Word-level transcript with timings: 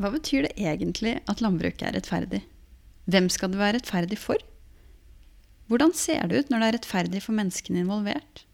Hva 0.00 0.08
betyr 0.14 0.46
det 0.46 0.54
egentlig 0.56 1.18
at 1.28 1.42
landbruket 1.44 1.82
er 1.84 1.92
rettferdig? 1.92 2.38
Hvem 3.12 3.26
skal 3.28 3.50
det 3.52 3.58
være 3.60 3.76
rettferdig 3.76 4.16
for? 4.16 4.40
Hvordan 5.68 5.92
ser 5.92 6.24
det 6.30 6.38
ut 6.38 6.48
når 6.52 6.62
det 6.62 6.68
er 6.70 6.74
rettferdig 6.78 7.20
for 7.20 7.36
menneskene 7.36 7.82
involvert? 7.82 8.46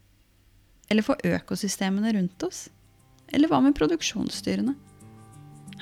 Eller 0.91 1.07
for 1.07 1.23
økosystemene 1.23 2.11
rundt 2.17 2.43
oss? 2.43 2.65
Eller 3.31 3.47
hva 3.47 3.61
med 3.63 3.77
produksjonsdyrene? 3.79 4.75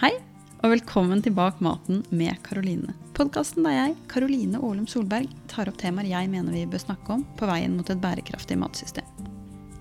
Hei, 0.04 0.14
og 0.62 0.76
velkommen 0.76 1.26
til 1.26 1.34
Bak 1.34 1.58
maten 1.66 2.06
med 2.14 2.38
Karoline. 2.46 2.94
Podkasten 3.18 3.66
der 3.66 3.80
jeg, 3.80 3.98
Karoline 4.12 4.62
Ålum 4.62 4.86
Solberg, 4.92 5.34
tar 5.50 5.72
opp 5.72 5.82
temaer 5.82 6.12
jeg 6.12 6.30
mener 6.30 6.54
vi 6.54 6.68
bør 6.70 6.86
snakke 6.86 7.18
om 7.18 7.26
på 7.42 7.50
veien 7.50 7.74
mot 7.74 7.90
et 7.90 8.06
bærekraftig 8.06 8.62
matsystem. 8.62 9.10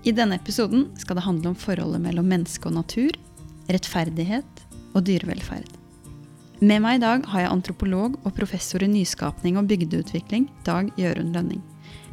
I 0.01 0.17
denne 0.17 0.41
episoden 0.41 0.89
skal 0.97 1.21
det 1.21 1.29
handle 1.29 1.53
om 1.53 1.61
forholdet 1.61 2.01
mellom 2.01 2.33
menneske 2.33 2.73
og 2.73 2.79
natur, 2.81 3.13
rettferdighet 3.69 4.64
og 4.95 5.05
dyrevelferd. 5.07 5.67
Med 6.63 6.79
meg 6.81 6.97
i 6.97 7.03
dag 7.03 7.25
har 7.33 7.43
jeg 7.43 7.51
antropolog 7.51 8.15
og 8.23 8.33
professor 8.37 8.83
i 8.83 8.87
nyskapning 8.87 9.59
og 9.59 9.67
bygdeutvikling, 9.67 10.47
Dag 10.63 10.87
Jørund 10.97 11.35
Lønning. 11.35 11.63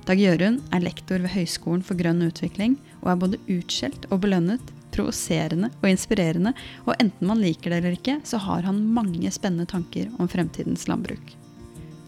Dag 0.03 0.19
Jørund 0.19 0.59
er 0.75 0.83
lektor 0.83 1.23
ved 1.23 1.31
Høgskolen 1.31 1.85
for 1.87 1.95
grønn 1.95 2.25
utvikling, 2.27 2.75
og 3.05 3.13
er 3.13 3.21
både 3.21 3.39
utskjelt 3.47 4.09
og 4.11 4.25
belønnet, 4.25 4.73
provoserende 4.93 5.71
og 5.79 5.87
inspirerende, 5.89 6.53
og 6.85 6.97
enten 6.99 7.31
man 7.31 7.41
liker 7.41 7.71
det 7.71 7.79
eller 7.79 7.95
ikke, 7.97 8.19
så 8.27 8.41
har 8.43 8.67
han 8.67 8.83
mange 8.93 9.31
spennende 9.33 9.69
tanker 9.71 10.11
om 10.19 10.29
fremtidens 10.29 10.89
landbruk. 10.91 11.37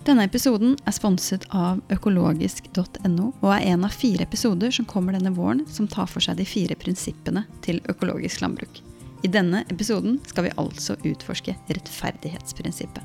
Denne 0.05 0.27
episoden 0.27 0.75
er 0.85 0.93
sponset 0.93 1.47
av 1.55 1.79
økologisk.no, 1.95 3.31
og 3.31 3.53
er 3.55 3.71
en 3.71 3.87
av 3.87 3.95
fire 3.95 4.27
episoder 4.27 4.75
som 4.75 4.89
kommer 4.91 5.17
denne 5.17 5.33
våren 5.33 5.63
som 5.71 5.89
tar 5.89 6.11
for 6.11 6.21
seg 6.21 6.37
de 6.37 6.49
fire 6.49 6.77
prinsippene 6.77 7.47
til 7.65 7.81
økologisk 7.89 8.43
landbruk. 8.45 8.83
I 9.25 9.31
denne 9.33 9.63
episoden 9.73 10.19
skal 10.29 10.45
vi 10.49 10.55
altså 10.61 10.99
utforske 11.01 11.57
rettferdighetsprinsippet. 11.71 13.03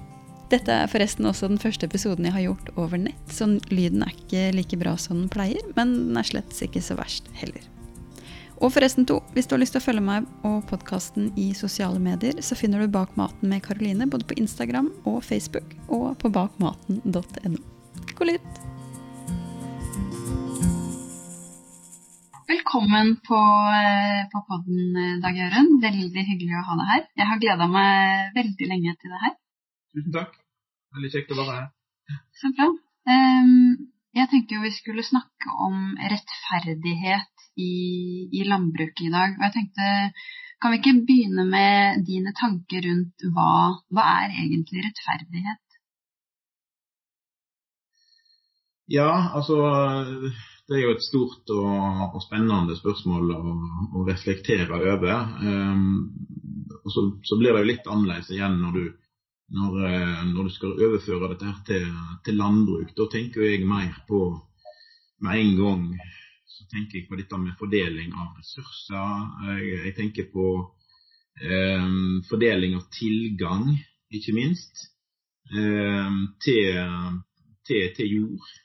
Dette 0.49 0.73
er 0.73 0.89
forresten 0.89 1.27
også 1.29 1.47
den 1.47 1.61
første 1.61 1.85
episoden 1.85 2.25
jeg 2.25 2.33
har 2.33 2.45
gjort 2.47 2.71
over 2.75 2.99
nett, 2.99 3.31
så 3.31 3.45
lyden 3.69 4.01
er 4.03 4.15
ikke 4.15 4.47
like 4.57 4.79
bra 4.81 4.95
som 4.99 5.21
den 5.21 5.29
pleier, 5.31 5.61
men 5.77 5.93
den 6.09 6.17
er 6.17 6.25
slett 6.27 6.55
ikke 6.65 6.81
så 6.83 6.97
verst 6.97 7.29
heller. 7.37 7.67
Og 8.59 8.73
forresten 8.75 9.05
to, 9.07 9.21
hvis 9.35 9.47
du 9.47 9.55
har 9.55 9.61
lyst 9.61 9.77
til 9.77 9.79
å 9.79 9.85
følge 9.85 10.03
meg 10.03 10.25
og 10.43 10.65
podkasten 10.67 11.29
i 11.39 11.53
sosiale 11.55 12.01
medier, 12.03 12.41
så 12.43 12.57
finner 12.59 12.83
du 12.83 12.91
Bak 12.91 13.13
maten 13.19 13.53
med 13.53 13.63
Karoline 13.63 14.09
både 14.09 14.27
på 14.27 14.35
Instagram 14.41 14.89
og 15.07 15.21
Facebook 15.23 15.77
og 15.87 16.17
på 16.19 16.33
bakmaten.no. 16.35 17.61
God 18.17 18.33
lytt! 18.33 18.78
Velkommen 22.49 23.09
på, 23.27 23.39
eh, 23.79 24.21
på 24.31 24.39
podden, 24.49 24.95
eh, 24.97 25.17
Dag 25.23 25.35
Jørund. 25.37 25.75
Veldig 25.83 26.23
hyggelig 26.29 26.55
å 26.57 26.63
ha 26.69 26.77
deg 26.79 26.87
her. 26.91 27.03
Jeg 27.21 27.27
har 27.29 27.41
gleda 27.43 27.67
meg 27.69 28.31
veldig 28.37 28.69
lenge 28.71 28.93
til 28.97 29.13
det 29.13 29.19
her. 29.25 29.35
Tusen 29.93 30.15
takk. 30.15 30.33
Veldig 30.97 31.11
kjekt 31.13 31.33
å 31.35 31.37
være 31.37 31.57
her. 31.59 31.67
Så 32.41 32.51
bra. 32.57 32.67
Um, 33.13 33.53
jeg 34.17 34.31
tenkte 34.33 34.57
jo 34.57 34.65
vi 34.65 34.73
skulle 34.79 35.05
snakke 35.05 35.53
om 35.67 35.93
rettferdighet 36.15 37.45
i, 37.53 37.69
i, 38.33 38.43
landbruket 38.49 39.05
i 39.05 39.13
dag. 39.13 39.37
Og 39.37 39.45
jeg 39.45 39.57
tenkte, 39.59 39.93
kan 40.57 40.73
vi 40.73 40.81
ikke 40.81 40.97
begynne 41.05 41.45
med 41.53 42.05
dine 42.09 42.33
tanker 42.33 42.81
rundt 42.89 43.29
hva, 43.29 43.77
hva 43.93 44.11
er 44.23 44.37
egentlig 44.41 44.87
rettferdighet? 44.89 45.65
Ja, 48.89 49.11
altså 49.37 49.61
det 50.69 50.77
er 50.77 50.83
jo 50.85 50.93
et 50.93 51.03
stort 51.03 51.49
og, 51.49 52.13
og 52.13 52.21
spennende 52.21 52.75
spørsmål 52.77 53.31
å, 53.33 53.53
å 53.97 54.03
reflektere 54.05 54.69
over. 54.77 55.23
Um, 55.41 56.11
og 56.83 56.91
så, 56.93 57.05
så, 57.25 57.37
blir 57.39 57.55
det 57.55 57.63
jo 57.63 57.69
litt 57.71 57.89
annerledes 57.89 58.29
igjen 58.35 58.59
når 58.61 58.77
du, 58.77 58.83
når, 59.57 59.79
eh, 59.87 60.21
når 60.29 60.45
du 60.47 60.53
skal 60.53 60.77
overføre 60.77 61.31
dette 61.31 61.49
her 61.49 61.57
til, 61.65 61.87
til, 62.25 62.37
landbruk. 62.37 62.93
Da 62.97 63.09
tenker 63.09 63.47
jeg 63.47 63.65
mer 63.67 63.97
på 64.07 64.21
med 65.25 65.41
en 65.41 65.57
gang 65.57 65.83
så 66.49 66.67
tenker 66.71 66.99
jeg 66.99 67.09
på 67.09 67.17
dette 67.17 67.41
med 67.41 67.57
fordeling 67.59 68.13
av 68.13 68.37
ressurser. 68.37 69.25
Jeg, 69.49 69.81
jeg 69.87 69.95
tenker 69.97 70.29
på 70.33 70.47
um, 70.61 72.21
fordeling 72.29 72.77
av 72.77 72.85
tilgang, 72.93 73.73
ikke 74.13 74.37
minst, 74.37 74.89
um, 75.53 76.23
til, 76.45 76.81
til, 77.67 77.85
til 77.97 78.17
jord. 78.19 78.57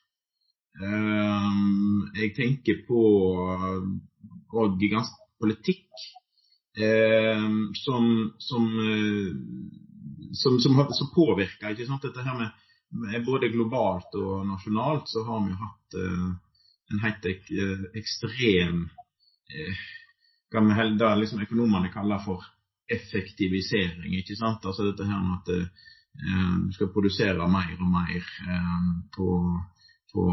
Ehm, 0.83 2.11
jeg 2.19 2.33
tenker 2.35 2.81
på 2.89 3.03
og 4.55 4.89
ganske 4.91 5.21
politikk 5.39 6.03
ehm, 6.83 7.71
som, 7.79 8.09
som, 8.43 8.67
eh, 8.83 9.29
som, 10.35 10.59
som, 10.63 10.81
påvirker 11.15 11.75
ikke 11.75 11.87
sant? 11.87 12.03
dette 12.03 12.27
her 12.27 12.39
med, 12.41 12.51
både 13.27 13.53
globalt 13.55 14.19
og 14.19 14.47
nasjonalt. 14.49 15.07
Så 15.11 15.23
har 15.27 15.47
vi 15.47 15.55
hatt 15.59 15.97
uh, 15.99 16.29
en 16.93 17.01
helt 17.03 17.27
ek, 17.27 17.49
ekstrem 17.99 18.85
hva 20.55 20.61
vi 20.63 20.75
liksom 21.19 21.43
økonomene 21.43 21.91
kaller 21.91 22.23
for 22.23 22.45
effektivisering. 22.91 24.15
ikke 24.15 24.37
sant? 24.39 24.63
Altså 24.63 24.87
dette 24.87 25.07
her 25.07 25.23
med 25.23 25.41
at 25.41 25.51
du 25.51 26.75
skal 26.77 26.93
produsere 26.95 27.49
mer 27.51 27.75
og 27.75 27.91
mer 27.91 28.29
på 29.17 29.27
på, 30.15 30.25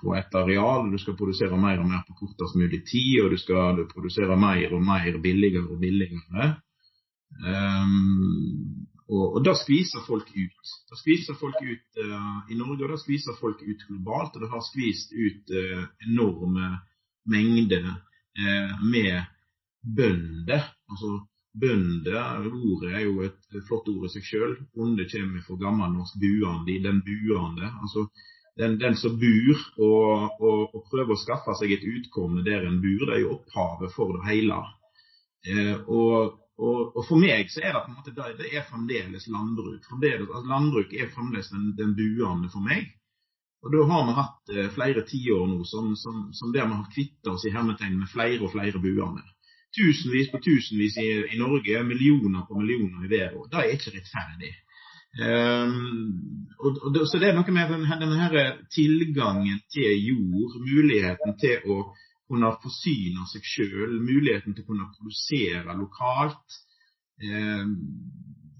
på, 0.00 0.14
et 0.16 0.34
areal. 0.40 0.90
Du 0.90 0.98
skal 0.98 1.16
produsere 1.18 1.60
mer 1.60 1.80
og 1.82 1.88
mer 1.90 2.02
på 2.08 2.16
kortest 2.22 2.56
mulig 2.56 2.82
tid, 2.88 3.20
og 3.24 3.34
du 3.34 3.38
skal 3.40 3.84
produsere 3.92 4.36
mer 4.40 4.72
og 4.72 4.84
mer 4.84 5.18
billigere 5.22 5.68
og 5.68 5.80
billigere. 5.82 6.48
Um, 7.36 8.86
og, 9.06 9.36
og 9.36 9.44
da 9.46 9.54
skviser 9.54 10.02
folk 10.06 10.32
ut. 10.32 10.74
Da 10.90 10.98
skviser 10.98 11.38
folk 11.38 11.60
ut 11.62 12.02
uh, 12.02 12.50
i 12.50 12.58
Norge, 12.58 12.82
og 12.82 12.94
da 12.94 12.98
skviser 13.02 13.36
folk 13.40 13.62
ut 13.62 13.86
globalt. 13.88 14.34
Og 14.34 14.42
det 14.42 14.50
har 14.54 14.64
skvist 14.66 15.14
ut 15.14 15.54
uh, 15.54 15.86
enorme 16.08 16.72
mengder 17.30 17.92
uh, 17.92 18.74
med 18.82 19.28
bønder. 19.96 20.64
Altså 20.90 21.18
bønder, 21.60 22.48
ordet 22.50 22.94
er 22.94 23.04
jo 23.06 23.20
et 23.24 23.60
flott 23.68 23.88
ord 23.92 24.08
i 24.08 24.14
seg 24.16 24.26
sjøl. 24.26 24.56
Bonde 24.74 25.06
kommer 25.12 25.44
fra 25.44 25.60
gammelnorsk 25.60 26.18
buande, 26.22 26.80
den 26.88 27.04
buande. 27.06 27.70
Altså 27.84 28.08
den, 28.56 28.78
den 28.80 28.96
som 28.96 29.18
bor 29.20 29.62
og, 29.76 30.40
og, 30.40 30.74
og, 30.74 30.82
prøver 30.90 31.12
å 31.12 31.20
skaffe 31.20 31.54
seg 31.58 31.76
et 31.76 31.84
utkomme 31.84 32.44
der 32.46 32.64
en 32.64 32.80
bor, 32.80 33.04
det 33.04 33.18
er 33.18 33.22
jo 33.24 33.36
opphavet 33.36 33.92
for 33.92 34.16
det 34.16 34.24
hele. 34.30 34.58
Eh, 35.46 35.74
og, 35.86 36.38
og, 36.56 37.00
for 37.04 37.20
meg 37.20 37.52
så 37.52 37.62
er 37.62 37.76
det 37.76 37.84
på 37.84 37.92
en 37.92 37.98
måte 37.98 38.14
det, 38.16 38.48
er 38.48 38.68
fremdeles 38.70 39.28
landbruk. 39.28 39.84
Fremdeles, 39.90 40.28
altså 40.30 40.52
landbruk 40.52 40.96
er 40.96 41.12
fremdeles 41.12 41.52
den, 41.52 41.72
den 41.78 41.92
buende 41.98 42.50
for 42.52 42.64
meg. 42.64 42.88
Og 43.66 43.72
da 43.72 43.86
har 43.90 44.04
vi 44.06 44.18
hatt 44.22 44.52
eh, 44.54 44.68
flere 44.72 45.04
tiår 45.08 45.46
nå 45.52 45.64
som, 45.68 45.92
som, 45.98 46.28
som, 46.32 46.52
der 46.54 46.68
vi 46.68 46.80
har 46.80 46.92
kvittet 46.92 47.32
oss 47.32 47.44
i 47.48 47.52
hermetegn 47.52 47.98
med 48.00 48.12
flere 48.12 48.40
og 48.40 48.54
flere 48.56 48.80
buende. 48.80 49.24
Tusenvis 49.76 50.30
på 50.32 50.40
tusenvis 50.40 50.96
i, 51.02 51.08
i 51.34 51.38
Norge, 51.40 51.82
millioner 51.84 52.46
på 52.48 52.56
millioner 52.56 53.04
i 53.04 53.10
verden. 53.10 53.50
Det 53.52 53.60
er 53.60 53.74
ikke 53.74 53.98
rettferdig. 53.98 54.52
Um, 55.16 56.48
og, 56.60 56.76
og, 56.84 56.96
så 57.08 57.18
det 57.20 57.30
er 57.30 57.36
noe 57.36 57.52
med 57.54 57.70
denne, 57.72 57.96
denne 58.02 58.42
tilgangen 58.72 59.62
til 59.72 60.02
jord, 60.04 60.58
muligheten 60.60 61.36
til 61.40 61.64
å 61.72 61.78
kunne 62.26 62.50
forsyne 62.60 63.24
seg 63.30 63.46
sjøl, 63.46 63.96
muligheten 64.02 64.56
til 64.56 64.66
å 64.66 64.68
kunne 64.68 64.90
produsere 64.96 65.76
lokalt. 65.78 66.58
Um, 67.22 67.78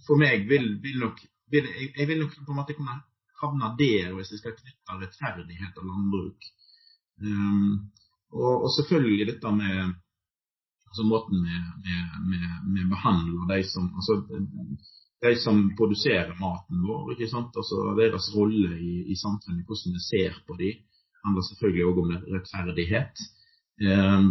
for 0.07 0.21
meg 0.21 0.47
vil, 0.49 0.77
vil 0.81 1.01
nok 1.03 1.21
vil, 1.53 1.67
jeg, 1.67 1.93
jeg, 1.93 2.09
vil 2.09 2.23
nok 2.23 2.35
på 2.39 2.55
en 2.55 2.61
måte 2.61 2.77
kunne 2.79 2.97
havne 3.43 3.75
der 3.77 4.15
hvis 4.17 4.33
jeg 4.33 4.41
skal 4.41 4.57
knytte 4.57 5.01
rettferdighet 5.03 5.81
og 5.83 5.91
landbruk. 5.91 6.51
Um, 7.21 7.91
og, 8.33 8.53
og, 8.65 8.71
selvfølgelig 8.79 9.29
dette 9.35 9.53
med 9.57 9.77
altså 10.87 11.05
måten 11.05 11.43
vi 11.45 12.85
behandler 12.89 13.51
de 13.51 13.65
som 13.69 13.91
altså, 13.99 14.23
de 15.25 15.33
som 15.41 15.63
produserer 15.79 16.35
maten 16.41 16.83
vår. 16.85 17.15
ikke 17.15 17.29
sant? 17.31 17.57
Altså 17.57 17.95
Deres 17.99 18.29
rolle 18.35 18.77
i, 18.77 19.07
i 19.13 19.17
samfunnet, 19.17 19.65
hvordan 19.67 19.97
vi 19.97 20.03
ser 20.05 20.37
på 20.47 20.59
dem, 20.61 20.83
handler 21.25 21.47
selvfølgelig 21.47 21.87
òg 21.89 22.03
om 22.03 22.13
rettferdighet. 22.35 23.23
Um, 23.77 24.29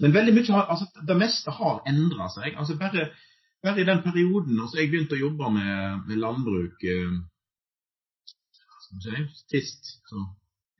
men 0.00 0.14
veldig 0.14 0.32
mye 0.32 0.60
altså 0.72 0.86
det 1.08 1.16
meste 1.20 1.52
har 1.52 1.82
endra 1.88 2.30
seg. 2.32 2.54
altså 2.56 2.78
bare, 2.80 3.10
bare, 3.64 3.80
i 3.80 3.84
den 3.84 4.00
perioden 4.00 4.56
altså 4.56 4.78
Jeg 4.78 4.88
begynte 4.88 5.18
å 5.18 5.20
jobbe 5.20 5.50
med, 5.52 6.06
med 6.08 6.22
landbruk 6.22 6.86
si, 9.02 9.26
sist. 9.52 9.92
Så 10.08 10.22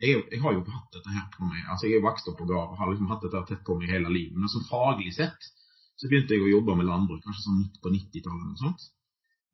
jeg, 0.01 0.23
jeg, 0.33 0.41
har 0.41 0.57
jo 0.57 0.65
hatt 0.65 0.97
dette 0.97 1.13
her 1.13 1.29
på 1.35 1.45
meg. 1.45 1.61
altså 1.69 1.91
Jeg 1.91 2.01
er 2.01 2.09
vokst 2.09 2.29
opp 2.31 2.41
på 2.41 2.49
gård 2.49 2.73
og 2.73 2.81
har 2.81 2.93
liksom 2.93 3.13
hatt 3.13 3.25
dette 3.27 3.45
tett 3.51 3.65
på 3.67 3.77
meg 3.81 3.93
hele 3.93 4.13
livet. 4.13 4.37
Men 4.37 4.53
sånn 4.53 4.69
faglig 4.71 5.13
sett 5.17 5.53
så 5.97 6.09
begynte 6.09 6.37
jeg 6.37 6.45
å 6.45 6.55
jobbe 6.59 6.77
med 6.77 6.89
landbruk 6.89 7.25
kanskje 7.25 7.47
sånn 7.47 7.61
midt 7.63 7.81
på 7.81 7.93
90-tallet. 7.93 8.89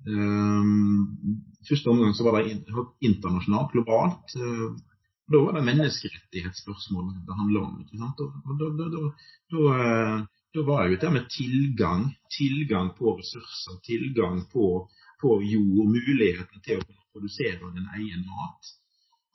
Um, 0.06 1.42
første 1.68 1.90
omgang 1.90 2.14
så 2.14 2.26
var 2.26 2.40
det 2.40 2.56
internasjonalt, 3.00 3.72
globalt. 3.72 4.34
Uh, 4.36 4.74
da 5.32 5.40
var 5.44 5.56
det 5.56 5.66
menneskerettighetsspørsmål 5.68 7.12
det 7.26 7.38
handla 7.38 7.60
om. 7.66 7.80
ikke 7.80 8.00
sant? 8.00 8.18
Da, 8.18 8.56
da, 8.60 8.70
da, 8.78 8.88
da, 9.52 9.62
da 10.54 10.64
var 10.66 10.90
jo 10.90 10.98
det 11.00 11.12
med 11.14 11.30
tilgang, 11.30 12.10
tilgang 12.38 12.90
på 12.98 13.16
ressurser, 13.20 13.78
tilgang 13.86 14.42
på, 14.52 14.66
på 15.22 15.38
jord, 15.46 15.86
muligheten 15.94 16.64
til 16.66 16.82
å 16.82 16.86
produsere 17.14 17.72
din 17.76 17.88
egen 18.00 18.26
mat. 18.26 18.72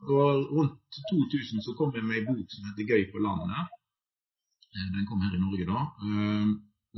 Og 0.06 0.52
rundt 0.54 1.00
2000 1.10 1.64
så 1.66 1.74
kom 1.78 1.96
jeg 1.96 2.06
med 2.06 2.20
ei 2.20 2.28
bok 2.28 2.52
som 2.54 2.68
heter 2.68 2.86
'Gøy 2.86 3.08
på 3.14 3.24
landet'. 3.24 3.72
Eh, 4.76 4.90
den 4.94 5.08
kom 5.10 5.22
her 5.22 5.34
i 5.34 5.42
Norge 5.42 5.66
da. 5.66 5.80
Eh, 6.06 6.48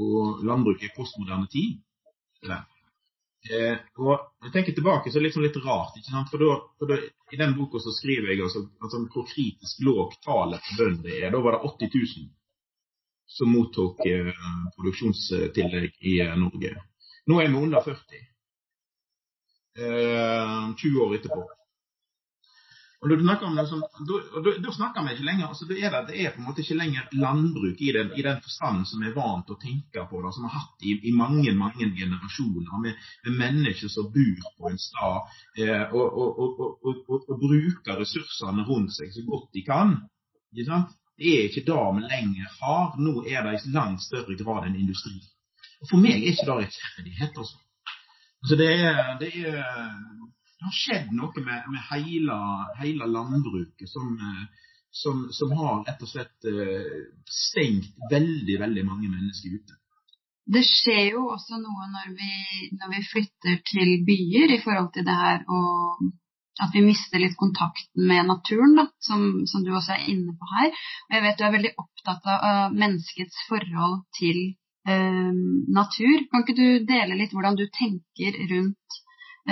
og 0.04 0.44
'Landbruk 0.44 0.83
i 0.83 0.92
postmoderne 0.98 1.48
tid'. 1.56 1.80
Eh, 3.47 3.77
og 4.03 4.15
jeg 4.44 4.51
tenker 4.51 4.75
tilbake, 4.75 5.07
så 5.07 5.18
er 5.18 5.24
det 5.24 5.30
liksom 5.30 5.45
litt 5.45 5.59
rart. 5.63 5.95
ikke 5.95 6.12
sant? 6.12 6.31
For, 6.31 6.44
da, 6.44 6.57
for 6.80 6.91
da, 6.91 6.97
I 7.31 7.39
den 7.39 7.56
boka 7.56 7.80
så 7.80 7.94
skriver 7.95 8.33
jeg 8.33 8.44
altså, 8.44 8.65
altså 8.83 9.03
hvor 9.13 9.27
kritisk 9.30 9.80
lågt 9.88 10.19
tallet 10.25 10.65
på 10.65 10.80
bønder 10.81 11.15
er. 11.15 11.31
Da 11.31 11.41
var 11.44 11.56
det 11.56 11.71
80 11.71 11.95
000 11.95 12.27
som 13.30 13.51
mottok 13.53 14.01
eh, 14.09 14.33
produksjonstillegg 14.75 15.95
i 16.12 16.19
eh, 16.25 16.36
Norge. 16.41 16.74
Nå 17.30 17.39
er 17.39 17.51
vi 17.53 17.63
under 17.63 17.86
40. 17.86 18.25
Eh, 19.80 20.75
20 20.83 21.03
år 21.06 21.15
etterpå. 21.19 21.45
Og 23.00 23.07
da, 23.10 23.16
snakker 23.16 23.48
om 23.48 23.56
det 23.56 23.63
som, 23.68 23.80
da, 24.63 24.72
snakker 24.75 25.06
vi 25.06 25.13
ikke 25.13 25.24
lenger 25.24 25.46
altså 25.48 25.66
det, 25.69 25.78
er 25.88 25.94
det, 26.07 26.18
er 26.19 26.34
på 26.36 26.42
en 26.42 26.48
måte 26.50 26.60
ikke 26.66 26.75
lenger 26.75 27.13
landbruk 27.16 27.80
i 27.80 27.94
den, 27.96 28.10
i 28.19 28.25
den 28.25 28.42
forstand 28.44 28.81
som 28.90 29.00
vi 29.00 29.07
er 29.07 29.13
vant 29.16 29.46
til 29.48 29.56
å 29.56 29.62
tenke 29.62 30.04
på 30.10 30.19
det, 30.25 30.31
som 30.36 30.44
vi 30.44 30.51
har 30.51 30.66
hatt 30.66 30.84
i, 30.84 30.96
i 31.07 31.13
mange 31.16 31.54
mange 31.56 31.88
generasjoner, 31.96 32.74
med, 32.84 33.00
med, 33.24 33.38
mennesker 33.40 33.94
som 33.94 34.10
bor 34.12 34.50
på 34.57 34.72
en 34.72 34.81
stad 34.84 35.31
eh, 35.63 35.86
og, 35.96 36.19
og, 36.25 36.60
og, 36.84 37.00
og, 37.07 37.31
bruker 37.40 38.01
ressursene 38.01 38.68
rundt 38.68 38.92
seg 38.98 39.16
så 39.16 39.24
godt 39.30 39.48
de 39.56 39.63
kan. 39.63 39.96
Det 40.51 40.68
er 40.68 41.48
ikke 41.48 41.63
det 41.69 41.80
vi 41.96 42.04
lenger 42.04 42.51
har. 42.60 43.00
Nå 43.00 43.24
er 43.24 43.48
det 43.48 43.62
i 43.62 43.72
langt 43.78 44.04
større 44.04 44.36
grad 44.36 44.68
en 44.68 44.75
industri. 44.75 45.16
For 45.88 45.96
meg 46.04 46.19
er 46.19 46.34
ikke 46.34 46.50
det 46.50 46.60
rettferdighet. 46.66 47.40
Altså. 47.46 47.63
altså 48.44 48.60
det 48.60 48.72
er, 48.75 49.16
det 49.24 49.31
er 49.40 49.63
det 50.59 50.67
har 50.67 50.75
skjedd 50.75 51.11
noe 51.15 51.44
med, 51.44 51.67
med 51.71 51.83
hele, 51.94 52.38
hele, 52.81 53.06
landbruket 53.07 53.88
som, 53.88 54.11
eh, 54.19 54.71
som, 54.91 55.21
som, 55.31 55.53
har 55.56 55.85
rett 55.88 56.01
og 56.03 56.11
slett 56.11 56.47
eh, 56.51 57.06
stengt 57.31 57.94
veldig, 58.11 58.57
veldig 58.65 58.83
mange 58.88 59.07
mennesker 59.07 59.56
ute. 59.56 59.77
Det 60.50 60.65
skjer 60.65 61.13
jo 61.13 61.29
også 61.31 61.61
noe 61.61 61.88
når 61.94 62.11
vi, 62.17 62.33
når 62.75 62.91
vi 62.95 63.06
flytter 63.07 63.59
til 63.69 63.94
byer 64.03 64.56
i 64.57 64.61
forhold 64.63 64.91
til 64.95 65.06
det 65.07 65.15
her 65.15 65.45
og 65.47 66.09
at 66.59 66.73
vi 66.75 66.83
mister 66.83 67.21
litt 67.21 67.38
kontakten 67.39 68.07
med 68.09 68.27
naturen, 68.27 68.73
da, 68.75 68.89
som, 69.00 69.45
som, 69.47 69.63
du 69.63 69.71
også 69.71 69.94
er 69.95 70.09
inne 70.12 70.33
på 70.35 70.47
her. 70.57 70.73
Og 71.07 71.15
jeg 71.15 71.23
vet 71.23 71.38
du 71.39 71.44
er 71.47 71.53
veldig 71.53 71.71
opptatt 71.79 72.27
av 72.35 72.75
menneskets 72.75 73.45
forhold 73.47 74.01
til 74.17 74.41
eh, 74.91 75.38
natur. 75.79 76.25
Kan 76.27 76.44
ikke 76.44 76.57
du 76.57 76.89
dele 76.89 77.15
litt 77.15 77.31
hvordan 77.31 77.55
du 77.55 77.63
tenker 77.71 78.41
rundt 78.51 79.00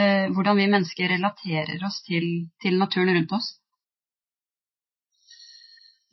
eh, 0.02 0.28
hvordan 0.34 0.58
vi 0.58 0.68
mennesker 0.72 1.10
relaterer 1.12 1.86
oss 1.88 2.02
til, 2.08 2.28
til, 2.62 2.78
naturen 2.80 3.16
rundt 3.16 3.34
oss? 3.38 3.48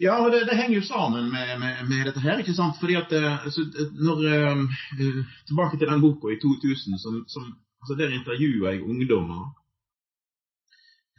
Ja, 0.03 0.17
og 0.25 0.33
det, 0.33 0.45
det 0.49 0.57
henger 0.59 0.81
jo 0.81 0.87
sammen 0.87 1.29
med, 1.31 1.53
med, 1.63 1.83
med, 1.89 2.07
dette 2.09 2.21
her. 2.21 2.39
ikke 2.39 2.57
sant? 2.57 2.81
Fordi 2.81 2.97
at 2.99 3.13
eh, 3.15 3.45
altså, 3.47 3.67
når, 4.07 4.25
uh, 4.35 5.21
Tilbake 5.47 5.79
til 5.79 5.89
den 5.89 6.03
boka 6.03 6.33
i 6.35 6.41
2000. 6.43 6.99
Som, 6.99 7.21
som, 7.29 7.53
altså 7.83 7.95
Der 7.99 8.17
intervjua 8.17 8.73
jeg 8.75 8.83
ungdommer. 8.83 9.55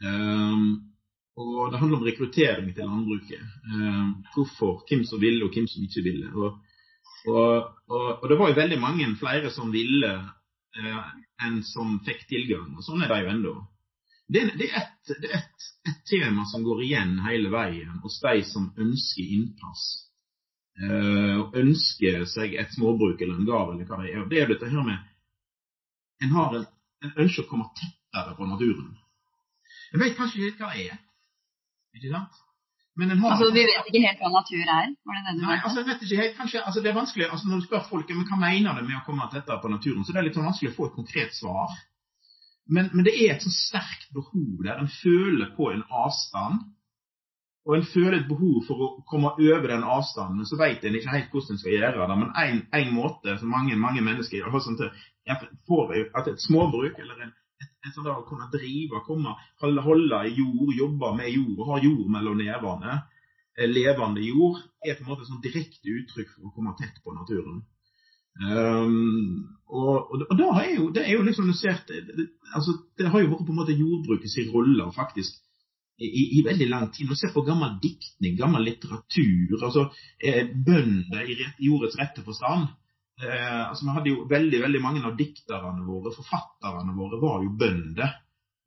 Um, 0.04 0.92
og 1.36 1.72
Det 1.72 1.78
handler 1.78 1.98
om 1.98 2.04
rekruttering 2.04 2.74
til 2.74 2.84
landbruket. 2.84 3.42
Um, 3.72 4.24
hvorfor, 4.34 4.84
Hvem 4.88 5.04
som 5.04 5.20
ville, 5.20 5.44
og 5.44 5.52
hvem 5.54 5.66
som 5.66 5.82
ikke 5.82 6.02
ville. 6.02 6.28
Og, 6.34 6.58
og, 7.26 7.50
og, 7.88 8.22
og 8.22 8.28
det 8.28 8.38
var 8.38 8.48
jo 8.48 8.60
veldig 8.60 8.80
mange 8.80 9.16
flere 9.16 9.50
som 9.50 9.72
ville 9.72 10.12
eh, 10.12 10.24
enn 11.46 11.62
som 11.64 11.98
fikk 12.04 12.26
tilgang. 12.28 12.74
Og 12.76 12.84
sånn 12.84 13.04
er 13.04 13.12
det 13.12 13.22
jo 13.22 13.32
ennå. 13.32 13.54
Det, 14.26 14.42
det, 14.58 14.66
er 14.72 14.80
ett 14.82 14.96
et, 15.10 15.66
et 15.88 16.00
tema 16.10 16.44
som 16.50 16.64
går 16.66 16.82
igjen 16.82 17.18
hele 17.26 17.50
veien 17.52 18.00
hos 18.02 18.18
de 18.24 18.42
som 18.44 18.72
ønsker 18.76 19.34
innpass. 19.36 19.84
Eh, 20.76 21.34
og 21.40 21.54
ønsker 21.56 22.24
seg 22.28 22.56
et 22.60 22.74
småbruk 22.74 23.20
eller 23.20 23.38
en 23.38 23.48
gard 23.48 23.74
eller 23.74 23.88
hva 23.88 24.00
det 24.02 24.12
er. 24.12 24.26
Det 24.28 24.40
er 24.42 24.50
dette 24.50 24.72
her 24.72 24.84
med 24.84 25.12
En 26.24 26.32
har 26.32 26.56
en, 26.58 26.66
en 27.04 27.14
ønsker 27.24 27.44
å 27.44 27.50
komme 27.50 27.68
tettere 27.78 28.34
på 28.36 28.48
naturen. 28.48 28.90
En 29.92 30.02
vet 30.02 30.16
kanskje 30.16 30.50
ikke 30.50 30.64
hva 30.64 30.74
det 30.74 30.88
er. 30.90 31.00
Ikke 31.96 32.12
sant? 32.12 32.42
Altså, 32.96 33.50
vi 33.52 33.64
vet 33.68 33.90
ikke 33.90 34.04
helt 34.06 34.22
hva 34.22 34.30
natur 34.32 34.62
er? 34.62 34.92
Var 35.04 35.18
det 35.18 35.24
det 35.26 35.34
du 35.36 35.42
Nei, 35.44 35.58
altså, 35.58 35.82
jeg 35.82 35.88
vet 35.88 36.04
ikke 36.06 36.20
helt. 36.22 36.36
Kanskje, 36.38 36.62
altså, 36.62 36.80
det 36.80 36.90
er 36.90 36.96
vanskelig, 36.96 37.26
altså, 37.28 37.50
Når 37.50 37.60
du 37.60 37.66
spør 37.66 37.84
folk 37.90 38.14
men 38.14 38.28
hva 38.30 38.38
mener 38.40 38.78
de 38.78 38.86
med 38.86 38.96
å 39.00 39.04
komme 39.08 39.28
tettere 39.32 39.60
på 39.60 39.72
naturen, 39.72 40.04
så 40.04 40.14
det 40.14 40.22
er 40.22 40.28
litt 40.28 40.38
sånn 40.38 40.48
vanskelig 40.48 40.72
å 40.72 40.76
få 40.78 40.88
et 40.88 40.96
konkret 40.96 41.36
svar. 41.36 41.76
Men, 42.66 42.88
men 42.94 43.04
det 43.06 43.14
er 43.14 43.34
et 43.34 43.44
sånn 43.44 43.54
sterkt 43.54 44.08
behov 44.16 44.64
der. 44.64 44.80
En 44.80 44.90
føler 44.90 45.52
på 45.58 45.70
en 45.74 45.84
avstand. 46.04 46.64
Og 47.66 47.74
en 47.74 47.86
føler 47.90 48.20
et 48.20 48.28
behov 48.30 48.60
for 48.68 48.82
å 48.84 48.88
komme 49.10 49.32
over 49.34 49.66
den 49.72 49.82
avstanden, 49.82 50.38
men 50.38 50.46
så 50.46 50.54
vet 50.60 50.84
en 50.86 50.96
ikke 50.96 51.10
helt 51.10 51.32
hvordan 51.32 51.56
en 51.56 51.58
skal 51.58 51.74
gjøre 51.74 51.96
det. 51.98 52.18
Men 52.20 52.60
en 52.78 52.92
måte 52.94 53.34
som 53.40 53.50
mange, 53.50 53.74
mange 53.80 54.04
mennesker 54.06 54.38
gjør, 54.38 54.60
sånn 54.62 54.78
til, 54.78 54.92
at 55.26 56.28
et 56.30 56.44
småbruk 56.46 57.00
eller 57.02 57.24
en 57.26 57.32
en 57.86 57.94
sånn 57.94 58.10
å 58.12 58.24
kunne 58.28 58.48
drive, 58.52 59.02
komme, 59.06 59.34
holde 59.62 60.22
i 60.28 60.34
jord, 60.36 60.74
jobbe 60.76 61.12
med 61.18 61.30
jord, 61.32 61.62
ha 61.70 61.78
jord 61.82 62.10
mellom 62.12 62.38
nevene, 62.40 62.98
eh, 63.56 63.70
levende 63.70 64.24
jord, 64.26 64.60
er 64.84 64.98
på 64.98 65.06
en 65.06 65.12
måte 65.12 65.28
sånn 65.28 65.42
direkte 65.44 65.94
uttrykk 66.00 66.34
for 66.34 66.50
å 66.50 66.54
komme 66.56 66.76
tett 66.80 67.00
på 67.04 67.14
naturen. 67.16 67.64
Um, 68.36 69.46
og, 69.64 70.10
og, 70.12 70.26
og 70.28 70.36
da 70.36 70.50
er 70.60 70.74
jo, 70.74 70.90
det 70.92 71.06
er 71.06 71.14
jo 71.14 71.22
liksom 71.24 71.48
det, 71.48 72.26
altså, 72.52 72.74
det 72.98 73.08
har 73.08 73.22
jo 73.22 73.30
vært 73.30 73.46
på 73.46 73.54
en 73.54 73.60
måte 73.62 73.76
jordbrukets 73.78 74.36
rolle 74.52 74.90
faktisk 74.92 75.38
i, 75.96 76.38
i, 76.38 76.42
veldig 76.44 76.68
lang 76.68 76.90
tid. 76.92 77.08
Når 77.08 77.16
ser 77.16 77.32
på 77.32 77.46
gammel 77.46 77.78
diktning, 77.80 78.36
gammel 78.36 78.66
litteratur, 78.68 79.56
altså 79.62 79.86
eh, 80.20 80.44
bønder 80.52 81.24
i, 81.24 81.38
i 81.64 81.72
ordets 81.72 81.96
rette 81.96 82.24
forstand, 82.26 82.68
eh, 83.22 83.62
altså 83.68 83.86
Vi 83.86 83.96
hadde 83.96 84.12
jo 84.12 84.28
veldig 84.30 84.60
veldig 84.62 84.82
mange 84.84 85.04
av 85.06 85.16
dikterne 85.18 85.84
våre, 85.86 86.14
forfatterne 86.14 86.96
våre, 86.96 87.20
var 87.22 87.42
jo 87.44 87.52
bønder. 87.62 88.16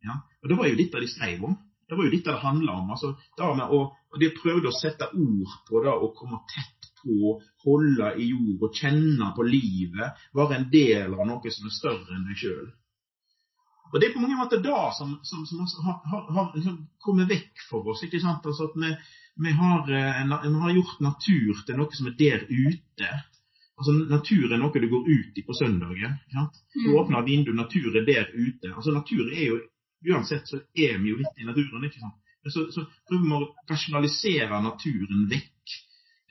Ja? 0.05 0.19
Og 0.43 0.49
Det 0.49 0.59
var 0.59 0.69
jo 0.69 0.79
dette 0.79 1.03
de 1.03 1.11
skrev 1.11 1.45
om. 1.49 1.57
Det 1.89 1.97
var 1.97 2.05
jo 2.05 2.13
dette 2.13 2.33
det 2.33 2.43
handla 2.43 2.75
om. 2.81 2.91
altså 2.91 3.15
å, 3.15 3.79
og 4.11 4.19
De 4.21 4.33
prøvde 4.35 4.69
å 4.69 4.77
sette 4.77 5.09
ord 5.13 5.55
på 5.69 5.83
det 5.85 5.93
å 5.93 6.11
komme 6.17 6.43
tett 6.51 6.91
på, 7.01 7.37
holde 7.65 8.11
i 8.19 8.29
jord 8.29 8.67
og 8.67 8.75
kjenne 8.75 9.31
på 9.35 9.45
livet. 9.47 10.19
Være 10.35 10.59
en 10.59 10.69
del 10.73 11.15
av 11.15 11.25
noe 11.27 11.53
som 11.55 11.69
er 11.69 11.75
større 11.75 12.15
enn 12.15 12.27
deg 12.29 12.43
sjøl. 12.43 12.67
Og 13.89 13.97
Det 13.97 14.09
er 14.09 14.13
på 14.13 14.21
mange 14.21 14.37
måter 14.37 14.61
det 14.61 14.81
som, 14.97 15.15
som, 15.25 15.45
som 15.49 15.85
har, 15.87 15.97
har, 16.11 16.27
har 16.35 16.51
liksom 16.53 16.77
kommet 17.01 17.29
vekk 17.31 17.63
for 17.71 17.87
oss. 17.89 18.03
ikke 18.05 18.21
sant? 18.21 18.45
Altså 18.45 18.69
at 18.69 18.77
vi, 18.77 18.91
vi, 19.47 19.53
har, 19.57 19.89
en, 20.21 20.35
vi 20.45 20.61
har 20.61 20.75
gjort 20.77 21.01
natur 21.01 21.63
til 21.65 21.79
noe 21.79 21.97
som 21.97 22.11
er 22.11 22.17
der 22.19 22.45
ute. 22.45 23.09
Altså, 23.79 23.95
Natur 24.11 24.51
er 24.51 24.59
noe 24.59 24.75
du 24.75 24.87
går 24.91 25.05
ut 25.07 25.37
i 25.39 25.43
på 25.47 25.55
søndagen. 25.55 26.17
Du 26.29 26.89
mm. 26.89 26.95
åpner 26.99 27.27
vinduet, 27.27 27.55
natur 27.55 27.95
er 27.95 28.07
der 28.07 28.31
ute. 28.35 28.73
Altså, 28.75 28.91
Natur 28.95 29.29
er 29.31 29.45
jo 29.45 29.59
Uansett 29.99 30.47
så 30.47 30.55
er 30.79 30.93
vi 31.03 31.09
jo 31.11 31.17
litt 31.19 31.41
i 31.41 31.43
naturen. 31.43 31.83
ikke 31.83 31.99
sant? 31.99 32.19
Så, 32.47 32.69
så 32.71 32.85
prøver 33.09 33.25
vi 33.25 33.33
å 33.35 33.47
rasjonalisere 33.67 34.61
naturen 34.63 35.25
vekk. 35.27 35.73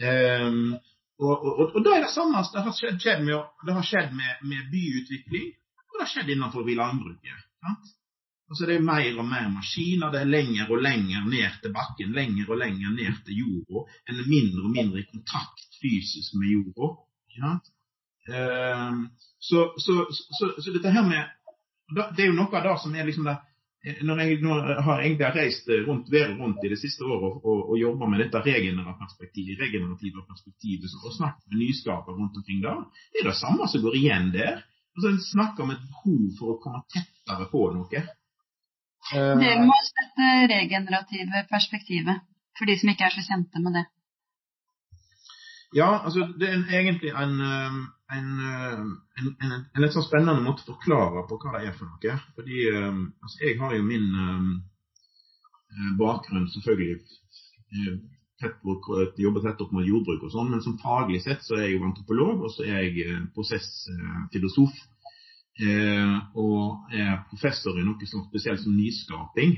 Um, 0.00 0.70
og, 1.18 1.34
og, 1.34 1.60
og, 1.66 1.78
da 1.84 1.96
er 1.96 2.06
det 2.06 2.14
samme 2.14 2.40
det 2.54 2.62
har 2.64 2.74
skjedd, 2.76 2.96
skjedd 3.02 3.24
med, 3.26 3.52
det 3.66 3.74
har 3.76 3.86
skjedd 3.86 4.12
med, 4.16 4.42
med, 4.46 4.68
byutvikling, 4.72 5.48
og 5.84 5.96
det 5.96 6.04
har 6.04 6.10
skjedd 6.14 6.32
innenfor 6.32 6.68
landbruket. 6.80 7.44
Sant? 7.60 7.94
Altså 8.48 8.64
Det 8.64 8.78
er 8.78 8.86
mer 8.86 9.18
og 9.20 9.26
mer 9.28 9.48
maskiner, 9.52 10.12
det 10.14 10.22
er 10.22 10.30
lenger 10.30 10.70
og 10.72 10.80
lenger 10.80 11.26
ned 11.28 11.58
til 11.60 11.74
bakken, 11.74 12.14
lenger 12.16 12.48
og 12.48 12.62
lenger 12.62 12.94
ned 12.94 13.18
til 13.26 13.42
jorda. 13.42 13.82
En 14.08 14.22
er 14.22 14.30
mindre 14.30 14.64
og 14.64 14.72
mindre 14.72 15.02
i 15.02 15.08
kontakt 15.10 15.76
fysisk 15.82 16.38
med 16.40 16.54
jorda. 16.54 16.94
Ehm, 18.28 19.08
så, 19.38 19.72
så, 19.80 20.06
så, 20.10 20.52
så, 20.58 20.72
dette 20.74 20.92
her 20.92 21.06
med 21.08 21.34
Det 21.96 22.24
er 22.24 22.28
jo 22.28 22.36
noe 22.36 22.52
av 22.52 22.66
det 22.66 22.74
som 22.82 22.94
er 22.94 23.06
liksom 23.08 23.28
det 23.28 23.38
når 24.04 24.20
jeg 24.20 24.38
nå 24.42 24.54
har 24.84 25.00
egentlig 25.00 25.28
reist 25.36 25.68
rundt, 25.86 26.08
vært 26.12 26.34
rundt 26.36 26.64
i 26.66 26.70
det 26.72 26.76
siste 26.80 27.06
året 27.06 27.22
og, 27.28 27.36
og, 27.46 27.60
og 27.70 27.78
jobba 27.78 28.08
med 28.10 28.20
dette 28.24 28.40
regenerative 28.42 28.98
perspektivet, 28.98 29.62
perspektivet 30.28 30.96
og 30.98 31.14
snakket 31.14 31.46
med 31.52 31.62
nyskaper 31.62 32.18
rundt 32.18 32.36
omkring 32.36 32.58
der, 32.64 32.82
det 33.14 33.22
er 33.22 33.30
det 33.30 33.36
samme 33.38 33.68
som 33.70 33.84
går 33.86 33.96
igjen 34.00 34.32
der. 34.34 34.58
Altså, 34.98 35.12
En 35.12 35.20
snakker 35.22 35.64
om 35.64 35.70
et 35.70 35.84
behov 35.86 36.24
for 36.40 36.52
å 36.52 36.58
komme 36.64 36.82
tettere 36.92 37.46
på 37.52 37.62
noe. 37.76 38.02
Det 39.44 39.54
må 39.62 39.78
sette 39.86 40.32
regenerative 40.50 41.46
perspektivet, 41.48 42.26
for 42.58 42.68
de 42.68 42.76
som 42.80 42.90
ikke 42.92 43.06
er 43.06 43.14
så 43.14 43.24
kjente 43.30 43.62
med 43.62 43.78
det. 43.78 43.86
Ja, 45.76 46.04
altså 46.04 46.28
det 46.40 46.48
er 46.48 46.78
egentlig 46.78 47.10
en, 47.12 47.40
en, 47.40 48.28
um, 48.40 48.92
en, 49.20 49.32
en, 49.44 49.52
en 49.52 49.82
litt 49.84 49.92
sånn 49.92 50.06
spennende 50.06 50.40
måte 50.44 50.64
å 50.64 50.72
forklare 50.72 51.26
på 51.28 51.36
hva 51.42 51.58
det 51.58 51.68
er 51.68 51.74
for 51.76 51.90
noe. 51.90 52.20
Fordi 52.38 52.62
um, 52.72 53.02
altså 53.22 53.42
jeg 53.44 53.58
har 53.60 53.74
jo 53.76 53.84
min 53.84 54.06
um, 54.16 54.52
bakgrunn 56.00 56.48
selvfølgelig 56.54 57.02
tett 58.38 59.18
jobber 59.18 59.42
tett 59.44 59.60
opp 59.60 59.72
mot 59.74 59.84
jordbruk 59.84 60.22
og 60.24 60.32
sånn, 60.32 60.52
men 60.52 60.62
som 60.64 60.78
faglig 60.80 61.20
sett 61.24 61.42
så 61.44 61.58
er 61.58 61.66
jeg 61.66 61.74
jo 61.76 61.88
antropolog, 61.88 62.44
og 62.46 62.52
så 62.54 62.64
er 62.64 62.86
jeg 62.86 63.18
prosessfilosof. 63.34 64.76
Eh, 65.58 66.12
og 66.38 66.92
er 66.94 67.24
professor 67.32 67.74
i 67.80 67.82
noe 67.82 68.06
sånt 68.06 68.28
spesielt 68.30 68.62
som 68.62 68.76
nyskaping. 68.78 69.56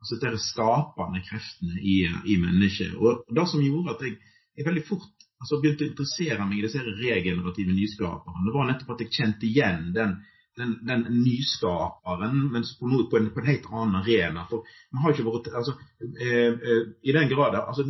Altså 0.00 0.18
disse 0.20 0.50
skapende 0.50 1.22
kreftene 1.24 1.80
i, 1.80 2.02
i 2.28 2.36
mennesket. 2.40 2.92
Og 3.00 3.24
det 3.28 3.46
som 3.48 3.62
gjorde 3.64 3.94
at 3.94 4.04
jeg, 4.04 4.18
jeg 4.56 4.68
veldig 4.68 4.84
fort 4.88 5.26
altså, 5.40 5.60
begynte 5.60 5.86
å 5.86 5.90
interessere 5.90 6.46
meg 6.46 6.60
i 6.60 6.66
disse 6.66 6.84
regenerative 6.84 7.74
nyskaperne, 7.76 8.46
det 8.46 8.56
var 8.56 8.68
nettopp 8.70 8.94
at 8.96 9.06
jeg 9.06 9.16
kjente 9.18 9.48
igjen 9.48 9.88
den 9.96 10.18
den, 10.60 10.78
den 10.86 11.02
nyskaperen, 11.24 12.36
men 12.52 12.64
på, 12.78 12.88
noe, 12.90 13.06
på, 13.10 13.18
en, 13.18 13.28
på, 13.34 13.40
en, 13.40 13.48
helt 13.48 13.68
annen 13.70 13.98
arena. 14.00 14.44
For 14.50 14.66
man 14.92 15.04
har 15.04 15.14
ikke 15.14 15.26
vært, 15.28 15.50
altså, 15.60 15.76
eh, 16.00 16.50
eh, 16.50 16.80
I 17.06 17.14
den 17.16 17.30
grad, 17.32 17.56
altså 17.60 17.86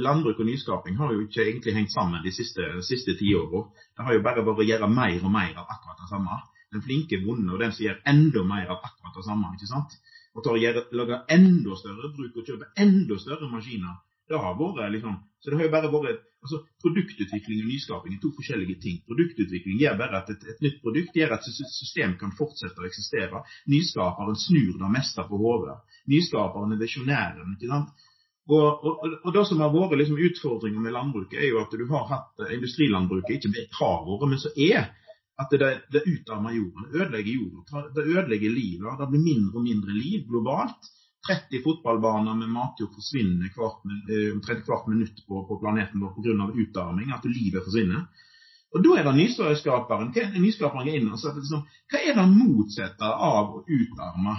Landbruk 0.00 0.40
og 0.40 0.48
nyskaping 0.48 0.98
har 1.00 1.14
jo 1.14 1.24
ikke 1.26 1.44
egentlig 1.44 1.76
hengt 1.76 1.94
sammen 1.94 2.24
de 2.24 2.32
siste, 2.34 2.66
siste 2.86 3.16
tiåra. 3.20 3.66
Det 3.96 4.06
har 4.06 4.16
jo 4.16 4.24
bare 4.26 4.46
vært 4.46 4.64
å 4.64 4.68
gjøre 4.70 4.90
mer 4.90 5.18
og 5.20 5.34
mer 5.34 5.52
av 5.54 5.66
akkurat 5.66 6.02
det 6.02 6.10
samme. 6.10 6.40
Den 6.70 6.86
flinke 6.86 7.18
bonden 7.24 7.50
og 7.50 7.62
den 7.62 7.74
som 7.74 7.86
gjør 7.86 8.02
enda 8.12 8.46
mer 8.46 8.68
av 8.70 8.78
akkurat 8.78 9.16
det 9.16 9.26
samme. 9.26 9.54
ikke 9.56 9.70
sant? 9.70 9.98
Og 10.34 10.44
tar 10.46 10.54
og 10.56 10.94
lager 10.94 11.24
enda 11.36 11.76
større 11.78 12.12
bruk 12.14 12.36
og 12.38 12.46
kjøper 12.46 12.70
enda 12.78 13.18
større 13.18 13.50
maskiner 13.50 13.98
det 14.30 14.40
har 14.40 14.58
vært 14.58 14.92
liksom 14.94 15.18
Så 15.40 15.50
det 15.50 15.56
har 15.56 15.66
jo 15.66 15.72
bare 15.72 15.90
vært 15.92 16.26
altså 16.40 16.60
Produktutvikling 16.80 17.62
og 17.62 17.68
nyskaping 17.68 18.14
er 18.14 18.20
to 18.22 18.30
forskjellige 18.36 18.80
ting. 18.80 19.00
Produktutvikling 19.08 19.80
gjør 19.80 19.98
bare 20.00 20.20
at 20.22 20.30
et, 20.32 20.44
et 20.54 20.62
nytt 20.64 20.78
produkt 20.84 21.16
gjør 21.16 21.34
at 21.36 21.44
systemet 21.44 21.74
system 21.76 22.14
kan 22.20 22.32
fortsette 22.38 22.80
å 22.80 22.86
eksistere. 22.88 23.42
Nyskaperen 23.68 24.38
snur 24.40 24.78
det 24.80 24.92
meste 24.94 25.24
på 25.28 25.40
hodet. 25.40 25.76
Nyskaperen 26.12 26.72
er 26.76 26.80
visjonæren. 26.80 27.58
ikke? 27.58 27.82
Og, 28.50 28.86
og, 28.88 29.04
og, 29.20 29.28
det 29.36 29.44
som 29.46 29.60
har 29.62 29.74
vært 29.74 29.98
liksom 30.00 30.22
utfordringen 30.30 30.82
med 30.82 30.96
landbruket, 30.96 31.38
er 31.38 31.52
jo 31.52 31.60
at 31.60 31.76
du 31.76 31.84
har 31.92 32.08
hatt 32.08 32.40
eh, 32.46 32.54
industrilandbruket 32.56 33.36
ikke 33.36 33.52
bare 33.54 33.76
har 33.82 34.00
vært, 34.08 34.26
men 34.32 34.40
så 34.42 34.54
er 34.56 34.88
at 35.40 35.52
det, 35.60 35.68
det 35.92 36.02
utarmer 36.08 36.56
jorden. 36.56 36.88
Ødelegger 36.94 37.36
jorden, 37.36 37.92
Det 37.96 38.06
ødelegger 38.06 38.56
livet. 38.56 38.96
Det 39.00 39.10
blir 39.12 39.28
mindre 39.28 39.60
og 39.60 39.68
mindre 39.68 39.94
liv 39.96 40.24
globalt. 40.28 40.90
30 41.28 41.62
fotballbaner 41.64 42.34
med 42.34 42.48
matjord 42.48 42.94
forsvinner 42.96 43.52
hvert, 43.54 43.82
eh, 44.08 44.30
omtrent 44.34 44.68
hvert 44.68 44.88
minutt 44.88 45.20
på, 45.26 45.44
på 45.48 45.58
planeten 45.60 46.00
vår 46.00 46.14
pga. 46.16 46.48
utarming, 46.62 47.12
at 47.12 47.28
livet 47.28 47.64
forsvinner. 47.64 48.06
Og 48.70 48.84
Da 48.84 49.00
er 49.00 49.04
det 49.08 49.16
nyskaperen 49.18 50.12
er 50.14 50.38
nyskaperen 50.38 50.88
inn 50.88 51.10
og 51.10 51.18
sier 51.18 51.34
liksom, 51.34 51.66
hva 51.90 52.00
er 52.06 52.14
det 52.14 52.26
motsatte 52.30 53.08
av 53.30 53.56
å 53.58 53.64
utarme? 53.66 54.36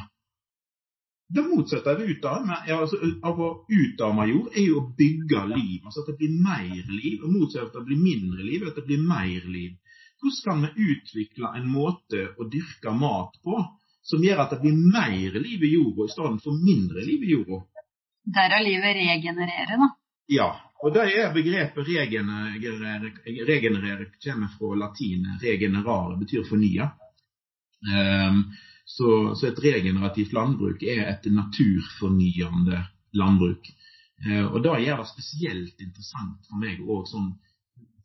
Det 1.31 1.43
motsatte 1.47 1.91
av, 1.91 2.01
utarme, 2.01 2.57
altså, 2.75 2.97
av 3.23 3.39
å 3.39 3.49
utarme 3.67 4.27
jord 4.31 4.55
er 4.55 4.65
jo 4.67 4.79
å 4.81 4.87
bygge 4.97 5.43
liv. 5.51 5.83
altså 5.85 6.03
At 6.03 6.11
det 6.11 6.17
blir 6.19 6.33
mer 6.43 6.89
liv. 6.91 7.21
Og 7.23 7.35
motsatt 7.35 7.69
at 7.69 7.77
det 7.77 7.85
blir 7.87 8.01
mindre 8.01 8.43
liv, 8.47 8.65
at 8.67 8.79
det 8.79 8.87
blir 8.87 9.03
mer 9.03 9.45
liv. 9.47 9.77
Hvordan 10.21 10.43
kan 10.47 10.65
vi 10.65 10.89
utvikle 10.91 11.53
en 11.57 11.69
måte 11.71 12.25
å 12.37 12.47
dyrke 12.51 12.91
mat 12.95 13.39
på 13.43 13.55
som 14.01 14.23
gjør 14.23 14.43
at 14.43 14.55
det 14.55 14.61
blir 14.63 14.77
mer 14.77 15.37
liv 15.39 15.63
i 15.63 15.73
jorda 15.75 16.07
i 16.07 16.13
stedet 16.13 16.43
for 16.43 16.65
mindre 16.65 17.05
liv 17.05 17.23
i 17.23 17.33
jorda. 17.35 17.61
Derav 18.37 18.63
livet 18.65 18.97
regenererer, 18.97 19.77
da. 19.81 19.89
Ja, 20.31 20.49
og 20.81 20.93
det 20.95 21.05
er 21.13 21.33
begrepet 21.33 21.87
regenerere, 21.87 23.11
regenerere 23.47 24.07
kommer 24.23 24.49
fra 24.55 24.77
latin 24.79 25.27
regenerare, 25.41 26.17
betyr 26.21 26.45
fornye. 26.49 26.87
Um, 27.81 28.43
så, 28.85 29.35
så, 29.35 29.47
et 29.49 29.61
regenerativt 29.63 30.33
landbruk 30.33 30.83
er 30.83 31.05
et 31.09 31.27
naturfornyende 31.33 32.81
landbruk. 33.17 33.69
Uh, 34.25 34.45
og 34.53 34.61
det 34.65 34.81
gjør 34.85 35.01
det 35.01 35.11
spesielt 35.11 35.85
interessant 35.85 36.49
for 36.49 36.61
meg 36.61 36.81
òg 36.81 37.07
sånn 37.09 37.31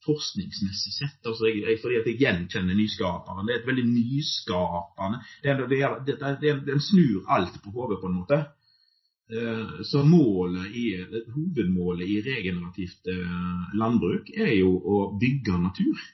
forskningsmessig 0.06 0.92
sett. 0.94 1.18
Altså 1.26 1.50
jeg, 1.50 1.62
jeg, 1.66 1.80
fordi 1.82 2.00
at 2.00 2.10
jeg 2.10 2.20
gjenkjenner 2.22 2.78
nyskaperen. 2.78 3.46
Det 3.46 3.54
er 3.54 3.62
et 3.62 3.70
veldig 3.70 3.86
nyskapende 3.90 5.22
det, 5.44 5.56
det, 5.70 5.80
det, 6.06 6.16
det, 6.42 6.54
det 6.66 6.78
snur 6.84 7.26
alt 7.36 7.58
på 7.62 7.74
hodet, 7.74 8.00
på 8.00 8.10
en 8.10 8.20
måte. 8.20 8.40
Eh, 9.32 9.82
så 9.82 10.04
målet 10.04 10.66
i, 10.66 10.84
hovedmålet 11.34 12.08
i 12.08 12.20
regenerativt 12.22 13.08
eh, 13.10 13.72
landbruk 13.74 14.30
er 14.36 14.52
jo 14.54 14.76
å 14.78 15.00
bygge 15.18 15.58
natur. 15.58 16.04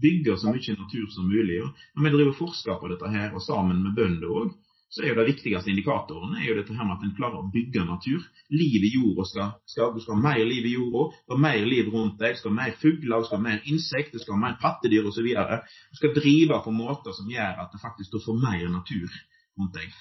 Bygge 0.00 0.34
så 0.40 0.50
mye 0.50 0.74
natur 0.74 1.06
som 1.14 1.28
mulig. 1.30 1.60
Når 1.94 2.06
vi 2.06 2.12
driver 2.16 2.38
forsker 2.40 2.80
på 2.80 2.90
dette 2.90 3.12
her, 3.12 3.30
og 3.36 3.44
sammen 3.44 3.84
med 3.84 3.94
bønder 3.94 4.34
òg, 4.34 4.50
så 4.90 5.04
er 5.04 5.12
jo 5.12 5.18
det 5.20 5.26
viktigste 5.28 5.70
indikatoren 5.70 6.32
er 6.34 6.48
jo 6.48 6.56
dette 6.58 6.74
her 6.74 6.86
med 6.86 6.96
at 6.96 7.04
en 7.06 7.12
klarer 7.14 7.38
å 7.38 7.50
bygge 7.54 7.84
natur. 7.86 8.24
Liv 8.50 8.86
i 8.88 8.90
jorda 8.96 9.26
skal, 9.28 9.52
skal, 9.70 9.92
Du 9.94 10.00
skal 10.02 10.16
ha 10.16 10.22
mer 10.24 10.40
liv 10.42 10.66
i 10.66 10.74
jorda, 10.74 11.04
du 11.14 11.28
skal 11.28 11.42
mer 11.44 11.60
liv 11.72 11.92
rundt 11.94 12.18
deg, 12.18 12.34
du 12.34 12.40
skal 12.40 12.50
ha 12.50 12.56
mer 12.56 12.74
fugler, 12.80 13.22
du 13.22 13.28
skal 13.28 13.38
ha 13.38 13.44
mer 13.44 13.70
insekter, 13.70 14.18
du 14.18 14.24
skal 14.24 14.34
ha 14.34 14.40
mer 14.48 14.58
pattedyr 14.62 15.06
osv. 15.06 15.30
Du 15.30 16.00
skal 16.00 16.16
drive 16.16 16.58
på 16.64 16.74
måter 16.74 17.14
som 17.14 17.30
gjør 17.30 17.62
at 17.62 17.70
det 17.70 17.84
faktisk 17.84 18.18
får 18.26 18.42
mer 18.42 18.66
natur 18.74 19.06
rundt 19.06 19.78
deg. 19.78 19.94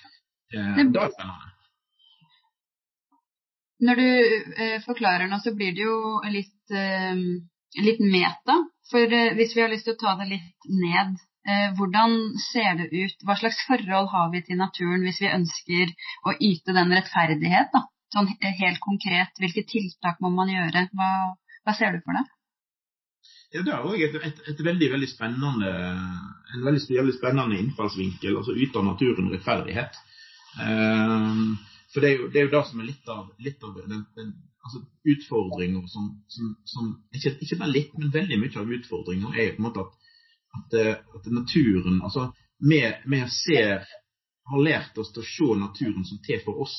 Eh, 0.58 0.84
det 0.90 1.06
er 1.06 1.14
spennende. 1.14 1.54
Når 3.80 3.96
du 3.96 4.10
eh, 4.10 4.80
forklarer 4.84 5.30
nå, 5.30 5.38
så 5.40 5.54
blir 5.56 5.72
det 5.78 5.86
jo 5.86 6.20
litt, 6.34 6.74
eh, 6.74 7.22
litt 7.86 8.02
meta. 8.04 8.58
For 8.90 9.06
eh, 9.06 9.36
hvis 9.38 9.54
vi 9.56 9.64
har 9.64 9.72
lyst 9.72 9.86
til 9.88 9.96
å 9.96 10.02
ta 10.02 10.18
det 10.20 10.32
litt 10.34 10.70
ned 10.82 11.14
hvordan 11.78 12.16
ser 12.50 12.76
det 12.80 12.90
ut? 12.94 13.24
Hva 13.26 13.36
slags 13.40 13.60
forhold 13.68 14.10
har 14.14 14.32
vi 14.34 14.42
til 14.48 14.60
naturen 14.60 15.06
hvis 15.06 15.22
vi 15.24 15.32
ønsker 15.32 15.94
å 16.28 16.36
yte 16.36 16.76
den 16.76 16.94
rettferdighet? 16.96 17.72
Da? 17.76 17.86
Sånn 18.16 18.30
helt 18.42 18.82
konkret, 18.82 19.38
hvilke 19.42 19.64
tiltak 19.70 20.20
må 20.24 20.32
man 20.34 20.50
gjøre? 20.50 20.88
Hva, 20.98 21.10
hva 21.66 21.76
ser 21.78 21.94
du 21.94 22.02
for 22.06 22.18
deg? 22.18 22.36
Ja, 23.54 23.64
Det 23.66 23.74
er 23.74 23.86
òg 23.86 24.02
et, 24.06 24.16
et, 24.28 24.42
et, 24.52 24.60
veldig 24.66 24.92
veldig 24.92 25.10
spennende, 25.10 25.72
en 26.54 26.66
veldig, 26.66 26.84
veldig 26.90 27.16
spennende 27.18 27.58
innfallsvinkel. 27.64 28.38
altså 28.38 28.54
Yte 28.54 28.84
naturen 28.86 29.32
rettferdighet. 29.34 29.98
Um, 30.60 31.58
for 31.94 32.06
det 32.06 32.12
er, 32.12 32.20
jo, 32.20 32.28
det 32.30 32.42
er, 32.42 32.46
jo, 32.46 32.54
det 32.54 32.62
som 32.70 32.82
er 32.82 32.90
litt 32.90 33.10
av, 33.10 33.24
litt 33.42 33.66
av 33.66 33.78
den, 33.78 34.04
den 34.18 34.36
altså 34.66 34.84
utfordringer 35.14 35.88
som, 35.90 36.12
som, 36.30 36.52
som 36.70 36.92
ikke, 37.16 37.34
ikke, 37.40 37.58
bare 37.62 37.74
litt, 37.74 37.96
men 37.98 38.14
veldig 38.14 38.38
mye 38.42 38.62
av 38.62 38.74
utfordringa 38.78 39.34
er 39.34 39.48
jo 39.48 39.56
på 39.56 39.64
en 39.64 39.68
måte 39.70 39.86
at 39.86 40.09
at, 40.58 40.74
eh, 40.74 40.96
at 41.16 41.28
naturen 41.34 42.02
Altså, 42.02 42.32
vi, 42.60 42.82
vi 43.06 43.20
ser, 43.32 43.86
har 44.50 44.64
lært 44.66 44.98
oss 44.98 45.12
til 45.14 45.24
å 45.24 45.30
se 45.30 45.60
naturen 45.60 46.06
som 46.08 46.22
til 46.26 46.42
for 46.46 46.64
oss. 46.66 46.78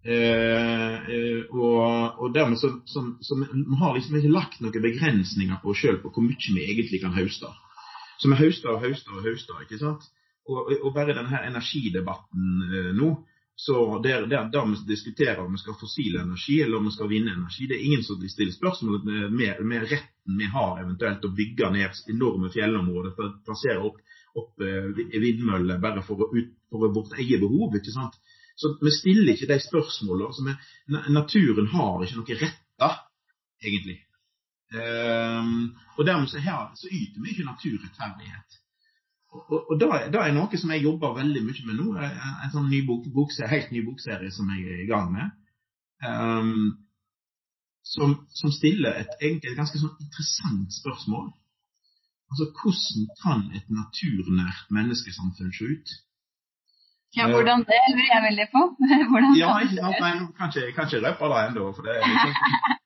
Eh, 0.00 0.94
eh, 1.12 1.40
og, 1.52 2.20
og, 2.20 2.28
dermed 2.32 2.56
så, 2.60 2.70
så, 2.88 3.02
så 3.20 3.36
vi 3.36 3.80
har 3.80 3.96
liksom 3.96 4.16
ikke 4.16 4.32
lagt 4.32 4.62
noen 4.64 4.84
begrensninger 4.84 5.60
på 5.60 5.72
oss 5.72 5.82
sjøl 5.82 5.98
på 6.00 6.12
hvor 6.14 6.24
mye 6.24 6.54
vi 6.56 6.68
egentlig 6.68 7.02
kan 7.02 7.16
høste. 7.16 7.50
Så 8.20 8.30
vi 8.30 8.38
høster 8.40 8.74
og 8.74 8.84
høster 8.84 9.16
og 9.16 9.24
høster. 9.24 9.60
ikke 9.64 9.80
sant? 9.80 10.06
Og, 10.48 10.72
og 10.80 10.94
bare 10.96 11.16
denne 11.16 11.42
energidebatten 11.48 12.64
eh, 12.68 12.92
nå, 12.96 13.12
så 13.54 13.98
der, 14.02 14.26
der, 14.26 14.48
der 14.52 14.66
vi 14.66 14.76
diskuterer 14.88 15.40
om 15.44 15.52
vi 15.52 15.58
skal 15.58 15.74
ha 15.74 15.80
fossil 15.80 16.16
energi 16.16 16.62
eller 16.62 16.78
om 16.78 16.86
vi 16.88 16.94
skal 16.94 17.10
vinne 17.10 17.34
energi, 17.34 17.66
det 17.68 17.76
er 17.76 17.86
ingen 17.88 18.04
som 18.04 18.28
stiller 18.28 18.52
spørsmål 18.52 19.02
med, 19.04 19.60
med 19.60 19.82
retten 19.90 20.38
vi 20.38 20.48
har 20.54 20.80
eventuelt 20.80 21.24
å 21.24 21.32
bygge 21.36 21.70
ned 21.74 22.00
enorme 22.14 22.48
fjellområder 22.54 23.12
for 23.16 23.28
å 23.28 23.34
plassere 23.44 23.82
opp, 23.84 23.98
opp 24.40 24.64
eh, 24.64 24.88
vindmøller 25.20 25.82
bare 25.82 26.04
for, 26.06 26.24
å, 26.24 26.30
ut, 26.32 26.54
for 26.72 26.94
vårt 26.94 27.18
eget 27.18 27.42
behov. 27.42 27.76
ikke 27.76 27.92
sant? 27.92 28.16
Så 28.56 28.76
Vi 28.80 28.92
stiller 28.92 29.32
ikke 29.34 29.48
de 29.52 29.58
spørsmålene. 29.60 30.30
Altså, 30.30 31.10
naturen 31.12 31.68
har 31.74 32.04
ikke 32.04 32.18
noe 32.20 32.38
retter, 32.40 32.96
egentlig. 33.64 33.98
Um, 34.70 35.72
og 35.98 36.06
dermed 36.06 36.28
så, 36.30 36.38
her, 36.38 36.68
så 36.78 36.88
yter 36.88 37.22
vi 37.22 37.32
ikke 37.32 37.48
naturrettferdighet. 37.48 38.59
Og, 39.30 39.70
og 39.70 39.76
da, 39.78 39.98
er 40.24 40.32
noe 40.34 40.58
som 40.58 40.72
jeg 40.74 40.82
jobber 40.82 41.14
veldig 41.20 41.42
mye 41.46 41.66
med 41.68 41.78
nå. 41.78 41.90
En 42.02 42.52
sånn 42.54 42.70
ny 42.70 42.82
bok, 42.86 43.06
bokserie, 43.14 43.50
helt 43.52 43.74
ny 43.74 43.84
bokserie 43.86 44.30
som 44.34 44.50
jeg 44.54 44.66
er 44.66 44.84
i 44.84 44.88
gang 44.88 45.12
med. 45.14 45.36
Um, 46.02 46.80
som, 47.86 48.16
som, 48.34 48.52
stiller 48.54 48.96
et, 49.02 49.12
egentlig 49.20 49.52
et 49.52 49.58
ganske 49.58 49.78
sånn 49.78 49.94
interessant 50.02 50.74
spørsmål. 50.74 51.30
Altså 52.30 52.46
hvordan 52.54 53.06
kan 53.22 53.46
et 53.58 53.70
naturnært 53.74 54.70
menneskesamfunn 54.74 55.54
se 55.54 55.70
ut? 55.74 55.94
Ja, 57.18 57.26
hvordan 57.26 57.64
det 57.66 57.78
lurer 57.90 58.12
jeg 58.14 58.22
veldig 58.28 58.46
på. 58.52 58.60
Hvordan 59.10 59.32
ja, 59.34 59.54
ikke 59.64 59.80
sant. 59.80 59.96
Nei, 59.98 60.10
kan 60.38 60.52
ikke, 60.52 60.74
kan 60.76 60.86
ikke 60.86 61.00
røpe 61.06 61.30
det 61.32 61.40
ennå. 61.46 61.64
For 61.74 61.82
det 61.86 61.96
er 61.96 62.04
liksom, 62.06 62.36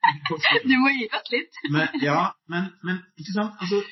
du 0.71 0.75
må 0.81 0.93
gi 0.97 1.05
oss 1.19 1.29
litt. 1.35 1.59
Men, 1.75 1.99
ja, 2.01 2.21
men, 2.49 2.71
men 2.89 3.03
ikke 3.21 3.35
sant. 3.37 3.59
Altså, 3.61 3.83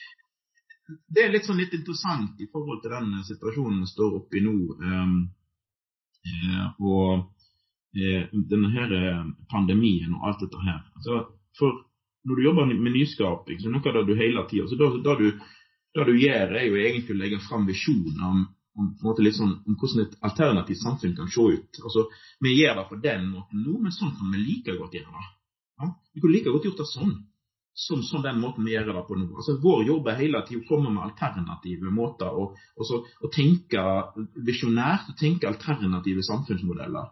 det 1.12 1.22
er 1.25 1.32
litt 1.32 1.46
sånn 1.46 1.61
litt 1.61 1.75
interessant 1.76 2.40
i 2.40 2.49
forhold 2.52 2.82
til 2.82 2.94
den 2.94 3.14
situasjonen 3.26 3.84
vi 3.84 3.90
står 3.90 4.18
oppe 4.20 4.38
i 4.38 4.44
nå. 4.44 4.56
Um, 4.82 5.16
og 6.78 7.32
eh, 7.99 8.28
denne 8.32 8.70
her 8.72 8.92
eh, 8.94 9.25
pandemien 9.50 10.14
og 10.14 10.28
alt 10.28 10.44
dette 10.44 10.61
her. 10.62 10.80
Altså, 10.96 11.25
for 11.58 11.82
når 12.25 12.38
du 12.38 12.44
jobber 12.44 12.70
med 12.70 12.94
nyskaping, 12.94 13.61
så 13.61 13.68
er 13.68 13.75
noe 13.75 13.90
av 13.90 13.99
det 13.99 14.04
du 14.08 14.18
hele 14.18 14.44
tida 14.50 14.68
så 14.70 14.78
det, 14.78 14.90
det, 15.02 15.32
det 15.96 16.08
du 16.08 16.12
gjør, 16.14 16.54
er 16.54 16.66
jo 16.68 16.78
egentlig 16.78 17.16
å 17.16 17.20
legge 17.20 17.40
fram 17.42 17.66
visjoner 17.66 18.22
om, 18.28 18.44
om, 18.78 18.92
sånn, 19.02 19.56
om, 19.66 19.78
hvordan 19.80 20.04
et 20.04 20.14
alternativt 20.28 20.82
samfunn 20.84 21.16
kan 21.18 21.30
se 21.32 21.49
ut. 21.56 21.82
Altså, 21.82 22.06
Vi 22.40 22.54
gjør 22.61 22.78
det 22.78 22.88
på 22.88 23.00
den 23.02 23.28
måten 23.32 23.66
nå, 23.66 23.78
men 23.82 23.94
sånn 23.94 24.14
kan 24.18 24.30
vi 24.32 24.44
like 24.46 24.78
godt 24.78 24.94
gjøre 24.99 25.18
det. 25.18 25.28
Vi 26.14 26.22
kunne 26.22 26.37
like 26.37 26.54
godt 26.54 26.70
gjort 26.70 26.82
det 26.84 26.90
sånn. 26.92 27.14
Som, 27.75 28.02
som 28.05 28.21
den 28.23 28.37
måten 28.37 28.67
vi 28.69 28.75
gjør 28.75 28.91
det 28.93 29.02
på 29.09 29.17
nå. 29.17 29.31
Altså, 29.33 29.55
vår 29.62 29.87
jobb 29.88 30.09
er 30.11 30.19
hele 30.19 30.43
tiden 30.45 30.61
å 30.67 30.69
komme 30.69 30.91
med 30.93 31.07
alternative 31.07 31.88
måter 31.88 32.29
å, 32.29 32.50
tenke 33.33 33.85
visjonært 34.45 35.14
tenke 35.21 35.49
alternative 35.49 36.25
samfunnsmodeller. 36.26 37.09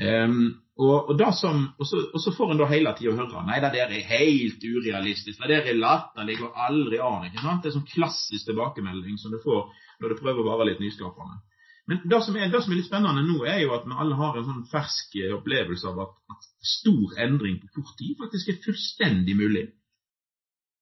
Um, 0.00 0.46
og, 0.74 1.12
og, 1.12 1.20
som, 1.38 1.60
og, 1.78 1.86
så, 1.86 2.00
og, 2.08 2.18
så, 2.18 2.32
får 2.34 2.50
en 2.50 2.62
da 2.64 2.66
hele 2.66 2.94
tida 2.98 3.12
høre 3.14 3.44
nei, 3.46 3.60
det 3.62 3.70
der 3.76 3.92
er 3.94 4.08
helt 4.08 4.64
urealistisk, 4.64 5.38
det 5.38 5.52
der 5.52 5.68
er 5.70 5.78
latterlig 5.78 6.40
og 6.42 6.56
aldri 6.64 6.98
an. 6.98 7.28
ikke 7.28 7.44
sant? 7.44 7.62
Det 7.62 7.70
er 7.70 7.76
sånn 7.76 7.92
klassisk 7.92 8.48
tilbakemelding 8.48 9.20
som 9.20 9.30
du 9.30 9.38
får 9.44 9.68
når 10.02 10.10
du 10.10 10.18
prøver 10.18 10.42
å 10.42 10.48
være 10.48 10.72
litt 10.72 10.82
nyskapende. 10.82 11.44
Men 11.90 12.00
det 12.08 12.20
som, 12.24 12.36
er, 12.36 12.48
det 12.48 12.62
som, 12.64 12.72
er, 12.72 12.78
litt 12.80 12.88
spennende 12.88 13.22
nå, 13.26 13.42
er 13.44 13.58
jo 13.60 13.74
at 13.76 13.84
vi 13.84 13.96
alle 14.00 14.16
har 14.16 14.36
en 14.38 14.46
sånn 14.46 14.62
fersk 14.70 15.16
eh, 15.20 15.32
opplevelse 15.36 15.88
av 15.90 15.98
at, 16.06 16.14
at 16.32 16.46
stor 16.64 17.18
endring 17.20 17.58
på 17.60 17.72
kort 17.76 17.96
tid 17.98 18.14
faktisk 18.20 18.52
er 18.52 18.62
fullstendig 18.64 19.34
mulig. 19.36 19.66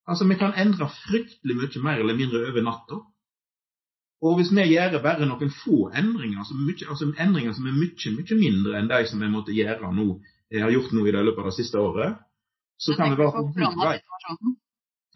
Altså, 0.06 0.28
Vi 0.30 0.36
kan 0.38 0.54
endre 0.58 0.86
fryktelig 1.06 1.56
mye 1.58 1.82
mer 1.82 2.02
eller 2.02 2.18
mindre 2.18 2.44
over 2.50 2.66
natta. 2.66 3.00
Og 4.22 4.36
hvis 4.38 4.52
vi 4.54 4.68
gjør 4.70 5.00
bare 5.02 5.26
noen 5.26 5.50
få 5.64 5.88
endringer, 5.98 6.38
altså, 6.44 6.54
mye, 6.54 6.86
altså 6.86 7.10
endringer 7.24 7.56
som 7.56 7.66
er 7.66 7.74
mye, 7.74 8.12
mye 8.18 8.38
mindre 8.38 8.78
enn 8.78 8.90
de 8.92 9.00
som 9.10 9.22
vi 9.22 9.30
måtte 9.32 9.56
gjøre 9.56 9.90
nå, 9.96 10.06
jeg 10.52 10.62
har 10.62 10.70
gjort 10.70 10.94
nå 10.94 11.06
i 11.08 11.14
løpet 11.16 11.42
av 11.42 11.48
det 11.50 11.56
siste 11.58 11.80
året, 11.80 12.20
så 12.78 12.94
kan 12.98 13.10
vi 13.10 13.18
være 13.18 13.34
på 13.34 13.42
god 13.56 13.82
vei. 13.82 13.98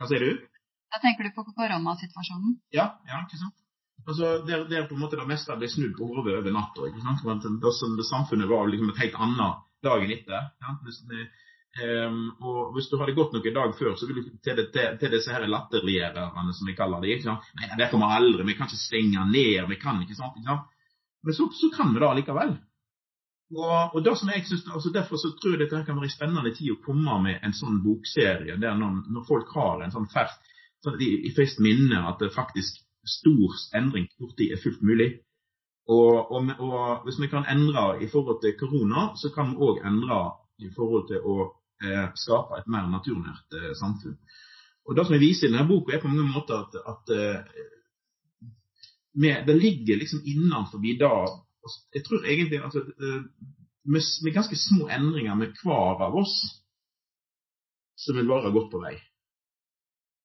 Hva 0.00 0.08
sier 0.10 0.22
du? 0.22 0.42
Da 0.90 0.98
tenker 1.02 1.26
du 1.26 1.34
på 1.36 1.46
koronasituasjonen? 1.46 2.58
Ja, 2.74 2.88
ja, 3.06 3.22
ikke 3.22 3.38
sant. 3.38 3.54
Altså, 4.06 4.38
der, 4.46 4.68
der 4.70 4.86
på 4.86 4.94
en 4.94 5.02
måte 5.02 5.18
det 5.18 5.26
meste 5.26 5.54
ble 5.58 5.68
snudd 5.70 5.96
på 5.96 6.06
hodet 6.06 6.36
over 6.38 6.52
natta. 6.54 6.86
Det, 6.86 7.64
det 7.98 8.06
samfunnet 8.06 8.48
var 8.50 8.68
liksom 8.70 8.92
et 8.92 9.02
helt 9.02 9.18
annet 9.26 9.64
dagen 9.82 10.12
etter. 10.14 10.46
Hvis, 10.86 11.00
um, 11.82 12.20
og 12.38 12.76
hvis 12.76 12.86
du 12.92 12.94
hadde 13.00 13.16
gått 13.16 13.34
noen 13.34 13.56
dag 13.58 13.74
før, 13.78 13.96
så 13.98 14.06
ville 14.06 14.22
du 14.22 14.30
til, 14.46 14.62
til, 14.74 14.94
til 15.00 15.12
disse 15.16 15.34
her 15.34 15.42
som 16.54 16.70
vi 16.70 16.76
kaller 16.78 17.02
det. 17.02 17.18
Ikke? 17.18 17.34
Nei, 17.58 17.72
det 17.80 17.90
kommer 17.90 18.14
aldri. 18.14 18.46
Vi 18.46 18.56
kan 18.58 18.70
ikke 18.70 18.84
stenge 18.84 19.26
ned. 19.32 19.66
Vi 19.74 19.80
kan 19.82 19.98
ikke 20.06 20.18
sant? 20.18 20.38
Ikke? 20.38 20.60
Men 21.26 21.34
så, 21.34 21.50
så 21.58 21.72
kan 21.74 21.90
vi 21.94 22.02
det 22.04 22.14
likevel. 22.20 22.56
Og, 23.54 23.94
og 23.94 24.02
som 24.18 24.30
jeg 24.30 24.46
synes, 24.46 24.64
altså 24.74 24.90
Derfor 24.94 25.16
så 25.22 25.30
tror 25.38 25.54
jeg 25.54 25.60
dette 25.60 25.84
kan 25.86 25.98
være 25.98 26.08
en 26.08 26.14
spennende 26.14 26.54
tid 26.54 26.72
å 26.74 26.80
komme 26.82 27.18
med 27.22 27.44
en 27.46 27.54
sånn 27.54 27.78
bokserie 27.84 28.56
der 28.58 28.74
når, 28.74 29.04
når 29.14 29.26
folk 29.28 29.52
har 29.54 29.84
en 29.84 29.94
sånn 29.94 30.08
ferskt 30.10 30.50
sånn 30.82 30.98
i, 31.02 31.10
i 31.28 31.30
minne 31.62 32.02
at 32.10 32.18
det 32.22 32.32
faktisk 32.34 32.82
stor 33.06 33.56
endring 33.78 34.08
kort 34.18 34.36
tid 34.38 34.52
er 34.52 34.62
fullt 34.62 34.82
mulig. 34.82 35.10
Og, 35.88 36.32
og, 36.34 36.50
og, 36.58 37.04
hvis 37.04 37.20
vi 37.22 37.28
kan 37.30 37.46
endre 37.46 38.02
i 38.02 38.08
forhold 38.10 38.40
til 38.42 38.58
korona, 38.58 39.12
så 39.20 39.30
kan 39.34 39.52
vi 39.52 39.60
òg 39.68 39.84
endre 39.86 40.18
i 40.58 40.70
forhold 40.74 41.06
til 41.10 41.22
å 41.22 41.36
eh, 41.84 42.08
skape 42.18 42.58
et 42.58 42.66
mer 42.72 42.88
naturnært 42.90 43.54
eh, 43.54 43.72
samfunn. 43.78 44.18
Og 44.86 44.96
Det 44.96 45.06
som 45.06 45.14
jeg 45.14 45.22
viser 45.22 45.48
i 45.48 45.52
denne 45.52 45.68
boka, 45.68 45.94
er 45.94 46.02
på 46.02 46.10
mange 46.10 46.26
måter 46.30 46.62
at, 46.62 46.74
at 46.92 47.14
eh, 47.14 47.64
med, 49.22 49.46
det 49.46 49.56
ligger 49.56 49.96
liksom 49.96 50.22
innenfor 50.24 50.78
da 51.00 51.12
Jeg 51.94 52.04
tror 52.04 52.24
egentlig 52.24 52.62
altså, 52.62 52.78
eh, 52.78 53.22
med, 53.84 54.02
med, 54.22 54.32
ganske 54.34 54.56
små 54.56 54.88
endringer 54.88 55.34
med 55.34 55.54
hver 55.62 56.02
av 56.06 56.14
oss, 56.14 56.34
så 57.96 58.14
vil 58.14 58.28
være 58.28 58.52
godt 58.52 58.70
på 58.72 58.82
vei. 58.82 58.96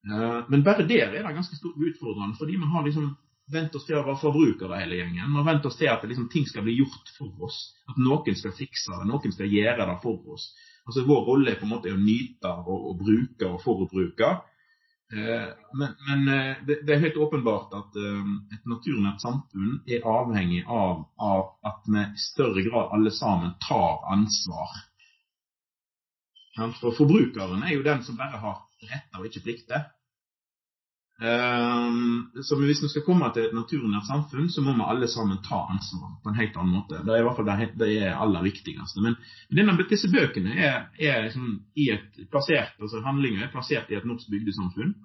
Eh, 0.09 0.39
men 0.49 0.63
bare 0.63 0.87
der 0.87 1.11
er 1.11 1.23
det 1.27 1.35
ganske 1.35 1.55
stort 1.55 1.77
utfordrende, 1.77 2.37
fordi 2.37 2.57
vi 2.57 2.69
har 2.73 2.85
liksom 2.85 3.11
vent 3.51 3.75
oss 3.75 3.85
til 3.85 3.99
å 3.99 4.05
være 4.05 4.21
forbrukere 4.21 4.79
hele 4.79 5.01
gjengen. 5.01 5.29
Vi 5.29 5.39
har 5.39 5.47
vent 5.47 5.65
oss 5.67 5.77
til 5.77 5.91
at 5.91 6.03
liksom, 6.07 6.29
ting 6.31 6.47
skal 6.47 6.65
bli 6.65 6.77
gjort 6.79 7.11
for 7.17 7.47
oss. 7.47 7.59
At 7.91 7.99
noen 8.01 8.37
skal 8.37 8.55
fikse 8.55 8.93
det, 8.95 9.09
noen 9.09 9.35
skal 9.35 9.51
gjøre 9.51 9.87
det 9.89 9.97
for 10.03 10.33
oss. 10.33 10.51
Altså 10.87 11.03
Vår 11.05 11.25
rolle 11.27 11.51
er 11.51 11.59
på 11.59 11.67
en 11.67 11.75
måte 11.75 11.91
å 11.93 11.99
nyte 11.99 12.53
og, 12.63 12.87
og 12.89 13.03
bruke 13.03 13.49
og 13.49 13.61
forbruke. 13.61 14.31
Eh, 15.11 15.49
men, 15.77 15.93
men 16.07 16.31
eh, 16.33 16.63
det, 16.65 16.79
er 16.87 17.03
helt 17.03 17.19
åpenbart 17.21 17.75
at 17.77 17.99
et 18.55 18.65
naturnært 18.71 19.21
samfunn 19.21 19.81
er 19.85 20.07
avhengig 20.07 20.63
av, 20.65 21.03
av, 21.19 21.51
at 21.67 21.91
vi 21.91 22.07
i 22.07 22.23
større 22.31 22.63
grad 22.65 22.95
alle 22.95 23.13
sammen 23.13 23.53
tar 23.67 24.07
ansvar. 24.15 24.79
For 26.79 26.95
forbrukeren 26.95 27.63
er 27.63 27.75
jo 27.75 27.85
den 27.85 28.01
som 28.03 28.17
bare 28.19 28.39
har 28.41 28.63
retter 28.81 29.19
og 29.21 29.27
ikke 29.29 29.43
plikter. 29.45 29.89
Um, 31.21 32.31
så 32.41 32.55
hvis 32.57 32.79
vi 32.81 32.87
skal 32.89 33.03
komme 33.05 33.27
til 33.33 33.43
et 33.45 33.53
naturnært 33.53 34.07
samfunn, 34.07 34.47
så 34.49 34.63
må 34.65 34.73
vi 34.73 34.87
alle 34.89 35.09
sammen 35.11 35.37
ta 35.45 35.59
ansvar 35.69 36.15
på 36.23 36.31
en 36.31 36.39
helt 36.39 36.57
annen 36.57 36.79
måte. 36.79 37.03
Det 37.05 37.13
er 37.13 37.21
i 37.21 37.25
hvert 37.27 37.37
fall 37.37 37.49
det, 37.49 37.67
det 37.77 37.89
er 38.07 38.17
aller 38.17 38.41
viktigste. 38.47 39.03
Men 39.05 39.19
denne, 39.53 39.75
disse 39.91 40.09
bøkene 40.09 40.55
er, 40.57 40.87
er 40.97 41.21
liksom 41.27 41.59
et, 41.77 42.23
plassert, 42.33 42.73
altså 42.81 43.03
handlinger 43.05 43.45
er 43.45 43.53
plassert 43.53 43.93
i 43.93 43.99
et 43.99 44.07
norsk 44.09 44.33
bygdesamfunn. 44.33 44.95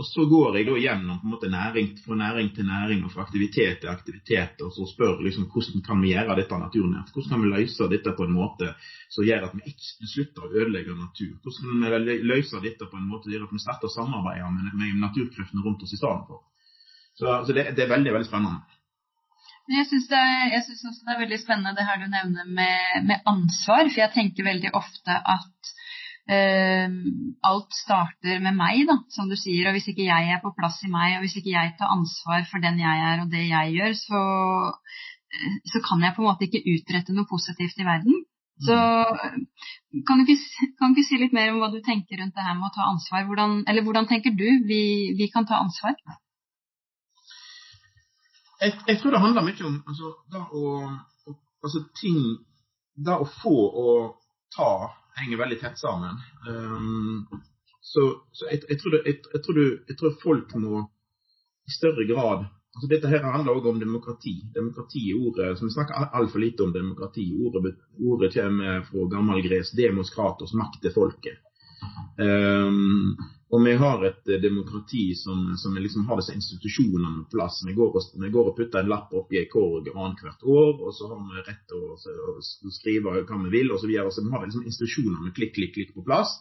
Og 0.00 0.06
så 0.08 0.24
går 0.24 0.56
jeg 0.56 0.66
da 0.66 0.74
gjennom 0.80 1.18
på 1.20 1.26
en 1.26 1.32
måte 1.34 1.48
næring, 1.52 1.88
fra 2.00 2.16
næring 2.16 2.46
til 2.56 2.64
næring 2.64 3.02
og 3.04 3.10
fra 3.12 3.26
aktivitet 3.26 3.82
til 3.82 3.90
aktivitet, 3.92 4.62
og 4.64 4.70
så 4.72 4.86
spør 4.88 5.20
liksom 5.20 5.50
hvordan 5.52 5.82
kan 5.84 6.00
vi 6.00 6.14
gjøre 6.14 6.36
dette 6.38 6.60
naturnært? 6.62 7.10
Hvordan 7.12 7.32
kan 7.32 7.42
vi 7.42 7.50
løse 7.52 7.88
dette 7.92 8.14
på 8.16 8.24
en 8.24 8.32
måte 8.32 8.70
som 9.12 9.26
gjør 9.28 9.44
at 9.48 9.58
vi 9.58 9.74
ikke 9.74 10.08
slutter 10.14 10.46
å 10.46 10.52
ødelegge 10.62 10.96
natur? 10.96 11.34
Hvordan 11.44 11.84
kan 11.84 12.06
vi 12.08 12.16
løse 12.32 12.62
dette 12.64 12.88
på 12.88 12.96
en 12.96 13.10
måte 13.10 13.28
som 13.28 13.34
gjør 13.36 13.44
at 13.44 13.52
vi 13.52 13.64
starter 13.66 13.90
å 13.90 13.96
samarbeide 13.98 14.54
med, 14.56 14.72
med 14.80 14.96
naturkreftene 15.04 15.66
rundt 15.66 15.84
oss 15.84 15.92
i 15.92 16.00
stedet 16.00 16.24
for? 16.30 16.40
Så, 17.12 17.26
så 17.44 17.52
det, 17.52 17.68
det, 17.76 17.84
er 17.84 17.92
veldig, 17.92 18.16
veldig 18.16 18.30
spennende. 18.30 18.64
Jeg 19.76 19.90
syns, 19.92 20.08
også 20.08 21.04
det 21.04 21.12
er 21.12 21.22
veldig 21.26 21.42
spennende 21.44 21.76
det 21.76 21.84
her 21.86 22.00
du 22.00 22.08
nevner 22.08 22.48
med, 22.48 23.04
med 23.12 23.28
ansvar. 23.28 23.84
For 23.92 24.00
jeg 24.00 24.16
tenker 24.16 24.48
veldig 24.48 24.72
ofte 24.72 25.20
at 25.20 25.76
alt 26.30 27.74
starter 27.74 28.38
med 28.40 28.54
meg, 28.54 28.84
da, 28.86 28.94
som 29.10 29.28
du 29.28 29.34
sier. 29.36 29.66
Og 29.68 29.76
hvis 29.76 29.88
ikke 29.90 30.06
jeg 30.06 30.30
er 30.30 30.42
på 30.42 30.52
plass 30.56 30.78
i 30.86 30.90
meg, 30.92 31.16
og 31.16 31.24
hvis 31.26 31.36
ikke 31.40 31.54
jeg 31.54 31.74
tar 31.78 31.90
ansvar 31.92 32.44
for 32.50 32.62
den 32.62 32.78
jeg 32.80 33.06
er 33.08 33.24
og 33.24 33.32
det 33.32 33.46
jeg 33.48 33.74
gjør, 33.76 33.96
så, 33.98 34.20
uh, 34.70 35.56
så 35.72 35.82
kan 35.82 36.04
jeg 36.04 36.14
på 36.14 36.22
en 36.22 36.28
måte 36.30 36.46
ikke 36.46 36.62
utrette 36.76 37.16
noe 37.16 37.28
positivt 37.30 37.80
i 37.82 37.88
verden. 37.88 38.22
Så 38.62 38.76
kan 40.06 40.20
du, 40.20 40.22
ikke, 40.22 40.66
kan 40.78 40.92
du, 40.92 40.98
ikke, 40.98 41.08
si 41.08 41.18
litt 41.18 41.32
mer 41.34 41.50
om 41.50 41.58
hva 41.62 41.70
du 41.72 41.80
tenker 41.82 42.20
rundt 42.20 42.36
det 42.36 42.44
her 42.46 42.54
med 42.58 42.68
å 42.68 42.74
ta 42.74 42.84
ansvar? 42.86 43.24
Hvordan, 43.26 43.62
eller 43.66 43.82
hvordan 43.86 44.06
tenker 44.10 44.36
du 44.38 44.46
vi, 44.68 44.82
vi 45.18 45.26
kan 45.32 45.48
ta 45.48 45.58
ansvar? 45.64 45.96
Jeg, 48.62 48.76
jeg, 48.86 49.00
tror 49.00 49.16
det 49.16 49.22
handler 49.24 49.46
mye 49.48 49.66
om 49.66 49.80
altså, 49.90 50.12
det 50.30 50.42
å, 50.54 50.76
altså, 51.64 51.82
ting 51.98 52.20
Det 52.94 53.14
å 53.18 53.26
få 53.40 53.56
og 53.82 54.12
ta 54.54 54.68
henger 55.20 55.40
veldig 55.42 55.58
tett 55.60 55.78
sammen. 55.78 56.18
Um, 56.48 57.28
så, 57.82 58.02
så 58.32 58.48
jeg, 58.50 58.62
jeg, 58.68 58.78
tror 58.80 58.94
det, 58.94 59.02
jeg, 59.06 59.20
jeg, 59.34 59.42
tror 59.44 59.58
du, 59.58 59.64
jeg, 59.88 59.96
tror 59.98 60.18
folk 60.22 60.54
må 60.62 60.82
i 61.68 61.72
større 61.74 62.06
grad 62.08 62.44
altså 62.72 62.88
Dette 62.88 63.08
her 63.10 63.24
handler 63.28 63.58
også 63.58 63.68
om 63.74 63.80
demokrati. 63.80 64.32
Demokrati 64.54 65.02
ordet, 65.12 65.58
så 65.58 65.66
Vi 65.66 65.74
snakker 65.74 66.06
altfor 66.16 66.40
lite 66.40 66.64
om 66.64 66.72
demokrati. 66.72 67.26
Ordet, 67.36 67.74
ordet 68.00 68.32
kommer 68.34 68.80
fra 68.86 69.08
gammel 69.12 69.42
gres. 69.44 69.74
'demos 69.76 70.10
kratos', 70.14 70.54
makt 70.56 70.80
til 70.82 70.94
folket. 70.94 71.36
Um, 72.16 73.18
og 73.52 73.64
vi 73.66 73.72
har 73.76 74.04
et 74.08 74.30
eh, 74.32 74.40
demokrati 74.40 75.10
som, 75.18 75.50
som 75.60 75.74
liksom 75.76 76.06
har 76.08 76.20
disse 76.20 76.34
institusjonene 76.38 77.26
på 77.26 77.36
plass. 77.36 77.60
Vi 77.66 77.74
går, 77.76 77.90
og, 77.98 78.22
går 78.36 78.48
og 78.48 78.56
putter 78.56 78.80
en 78.80 78.92
lapp 78.92 79.12
oppi 79.12 79.42
en 79.42 79.50
korg 79.52 79.90
annethvert 79.92 80.46
år, 80.48 80.80
og 80.80 80.94
så 80.96 81.10
har 81.10 81.20
vi 81.20 81.44
rett 81.50 81.66
til 81.68 81.82
å, 81.84 81.98
å, 81.98 82.70
skrive 82.72 83.12
hva 83.12 83.42
vi 83.44 83.52
vil 83.52 83.74
og 83.74 83.82
Så, 83.82 83.90
så 84.16 84.24
vi 84.24 84.32
har 84.32 84.46
liksom 84.46 84.64
institusjoner 84.64 85.20
med 85.20 85.36
klikk, 85.36 85.52
klikk, 85.58 85.76
klikk 85.76 85.92
på 85.98 86.06
plass. 86.06 86.38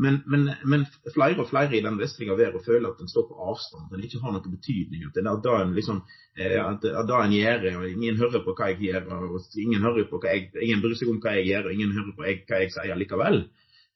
Men, 0.00 0.20
men, 0.30 0.46
men, 0.64 0.84
flere 1.10 1.42
og 1.42 1.48
flere 1.50 1.74
i 1.74 1.82
den 1.82 1.96
vestlige 1.98 2.36
verden 2.38 2.62
føler 2.64 2.92
at 2.92 3.00
den 3.02 3.10
står 3.10 3.24
på 3.28 3.38
avstand, 3.50 3.88
at 3.88 3.96
den 3.96 4.04
ikke 4.06 4.20
har 4.22 4.32
noen 4.32 4.52
betydning. 4.54 5.04
At 5.04 5.16
det 5.16 5.24
er 5.26 5.40
da 5.44 5.56
en 5.60 5.74
liksom, 5.76 6.00
eh, 6.38 6.58
at, 6.62 6.86
da 7.10 7.22
en 7.24 7.34
gjør, 7.34 7.66
og 7.74 7.88
ingen 7.90 8.20
hører 8.20 8.44
på 8.46 8.54
hva 8.54 8.70
jeg 8.70 8.86
gjør, 8.86 9.08
og 9.18 9.40
ingen, 9.58 9.82
hører 9.82 10.06
på 10.08 10.22
hva 10.22 10.36
jeg, 10.36 10.52
ingen 10.62 10.84
bryr 10.84 10.96
seg 10.96 11.10
om 11.12 11.18
hva 11.20 11.34
jeg 11.36 11.50
gjør, 11.50 11.66
og 11.66 11.76
ingen 11.76 11.96
hører 11.98 12.14
på 12.14 12.24
hva 12.24 12.62
jeg 12.62 12.76
sier 12.78 13.00
likevel. 13.02 13.42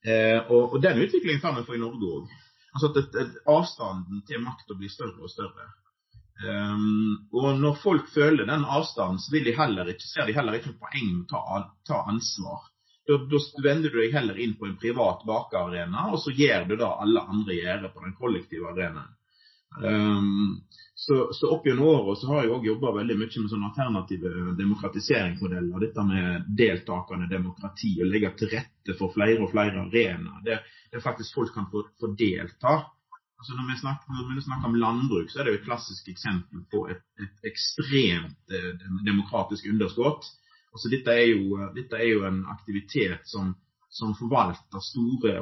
Eh, 0.02 0.40
og, 0.50 0.72
og, 0.72 0.80
den 0.82 0.98
utviklingen 1.04 1.40
kan 1.42 1.54
vi 1.56 1.66
få 1.66 1.76
i 1.76 1.82
Norge 1.82 2.08
òg. 2.16 2.34
Altså 2.72 2.90
at, 2.90 3.14
at, 3.22 3.38
avstanden 3.46 4.24
til 4.26 4.42
makta 4.42 4.74
blir 4.74 4.90
større 4.90 5.20
og 5.22 5.30
større. 5.30 5.68
Um, 6.42 7.28
og 7.38 7.60
når 7.60 7.76
folk 7.82 8.08
føler 8.10 8.48
den 8.48 8.64
avstanden, 8.64 9.20
så 9.22 9.30
vil 9.34 9.44
de 9.46 9.54
heller 9.54 9.92
ikke, 9.92 10.08
ser 10.08 10.26
de 10.26 10.34
heller 10.34 10.56
ikke 10.56 10.72
noe 10.72 10.80
poeng 10.80 11.10
med 11.20 11.34
å 11.38 11.60
ta, 11.86 12.00
ansvar. 12.10 12.64
Da, 13.06 13.18
da, 13.30 13.40
vender 13.62 13.92
du 13.92 14.00
deg 14.00 14.16
heller 14.16 14.40
inn 14.42 14.56
på 14.58 14.66
en 14.66 14.78
privat 14.80 15.22
bakearena, 15.28 16.08
og 16.10 16.18
så 16.24 16.34
gjør 16.34 16.66
du 16.70 16.74
da 16.80 16.94
alle 17.04 17.22
andre 17.22 17.58
gjør 17.58 17.86
på 17.92 18.06
den 18.06 18.16
kollektive 18.18 18.72
arenaen. 18.72 19.12
Um, 19.82 20.64
så, 21.06 21.32
så 21.32 21.50
opp 21.50 21.66
gjennom 21.66 21.86
året 21.86 22.18
så 22.18 22.28
har 22.30 22.44
jeg 22.44 22.52
òg 22.54 22.66
jobba 22.68 22.92
veldig 22.94 23.16
mye 23.18 23.40
med 23.42 23.50
sånne 23.50 23.68
alternative 23.72 24.52
demokratiseringsmodeller. 24.54 25.80
Dette 25.82 26.04
med 26.06 26.44
deltakende 26.60 27.26
demokrati 27.32 27.96
og 28.04 28.12
legge 28.12 28.30
til 28.38 28.52
rette 28.52 28.94
for 29.00 29.10
flere 29.10 29.40
og 29.42 29.50
flere 29.50 29.82
arenaer. 29.82 30.44
Det, 30.46 30.60
det 30.92 31.02
faktisk 31.02 31.34
folk 31.40 31.50
kan 31.56 31.66
få, 31.72 31.82
få 31.98 32.12
delta. 32.20 32.76
Altså 33.34 33.58
når, 33.58 33.66
vi 33.72 33.80
snakker, 33.80 34.14
når 34.14 34.38
vi 34.38 34.46
snakker 34.46 34.70
om 34.70 34.78
landbruk, 34.84 35.32
så 35.32 35.40
er 35.40 35.48
det 35.48 35.56
jo 35.56 35.60
et 35.64 35.66
klassisk 35.66 36.12
eksempel 36.14 36.62
på 36.70 36.84
et, 36.94 37.02
et 37.26 37.50
ekstremt 37.50 38.54
eh, 38.54 38.70
demokratisk 39.02 39.66
underskudd. 39.74 40.30
Altså 40.70 40.94
dette, 40.94 41.18
dette 41.80 41.98
er 41.98 42.12
jo 42.12 42.22
en 42.30 42.44
aktivitet 42.54 43.26
som, 43.26 43.56
som 43.90 44.14
forvalter 44.22 44.86
store, 44.92 45.40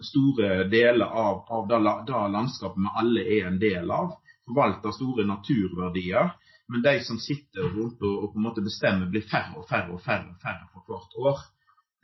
store 0.00 0.64
deler 0.72 1.12
av, 1.12 1.44
av 1.44 1.68
det 1.68 1.84
landskapet 1.84 2.80
vi 2.80 2.98
alle 3.04 3.30
er 3.36 3.52
en 3.52 3.60
del 3.60 3.92
av. 3.92 4.14
Forvalter 4.44 4.94
store 4.96 5.26
naturverdier. 5.28 6.34
Men 6.68 6.82
de 6.82 6.94
som 7.04 7.18
sitter 7.20 7.66
rundt 7.74 8.02
og, 8.02 8.14
og 8.24 8.32
på 8.32 8.40
en 8.40 8.46
måte 8.46 8.64
bestemmer, 8.64 9.10
blir 9.12 9.26
færre 9.28 9.58
og 9.60 9.66
færre 9.68 9.92
og 9.92 10.00
færre, 10.04 10.30
og 10.32 10.40
færre 10.40 10.68
for 10.72 10.86
hvert 10.88 11.18
år. 11.20 11.42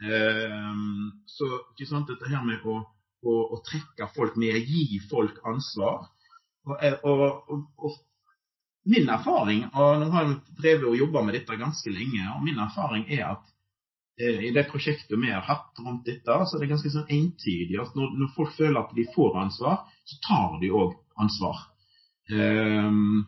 Um, 0.00 1.10
så 1.28 1.48
ikke 1.72 1.88
sant, 1.88 2.08
dette 2.08 2.28
her 2.28 2.44
med 2.44 2.64
å, 2.64 2.78
å, 3.24 3.34
å, 3.56 3.60
trekke 3.64 4.08
folk 4.14 4.36
med, 4.40 4.56
gi 4.68 5.00
folk 5.10 5.40
ansvar. 5.48 6.08
Og, 6.68 6.84
og, 7.08 7.64
og, 7.80 7.98
min 8.90 9.08
erfaring, 9.12 9.66
og 9.76 10.00
nå 10.00 10.08
har 10.12 10.26
jeg 10.26 10.36
drevet 10.60 10.88
og 10.88 10.96
jobba 10.96 11.22
med 11.24 11.36
dette 11.36 11.56
ganske 11.60 11.92
lenge, 11.92 12.22
og 12.34 12.44
min 12.44 12.60
erfaring 12.60 13.04
er 13.12 13.26
at 13.28 13.50
eh, 14.20 14.46
i 14.48 14.52
det 14.56 14.66
prosjektet 14.70 15.20
vi 15.20 15.32
har 15.32 15.44
hatt 15.44 15.80
rundt 15.84 16.08
dette, 16.08 16.36
så 16.48 16.56
er 16.56 16.64
det 16.64 16.70
ganske 16.72 16.92
sånn 16.94 17.12
entydig 17.12 17.76
at 17.80 17.96
når, 17.96 18.14
når 18.22 18.32
folk 18.36 18.56
føler 18.56 18.80
at 18.80 18.96
de 18.96 19.04
får 19.12 19.36
ansvar, 19.44 19.84
så 20.08 20.20
tar 20.24 20.56
de 20.64 20.72
òg 20.72 20.96
ansvar. 21.20 21.69
Um, 22.32 23.26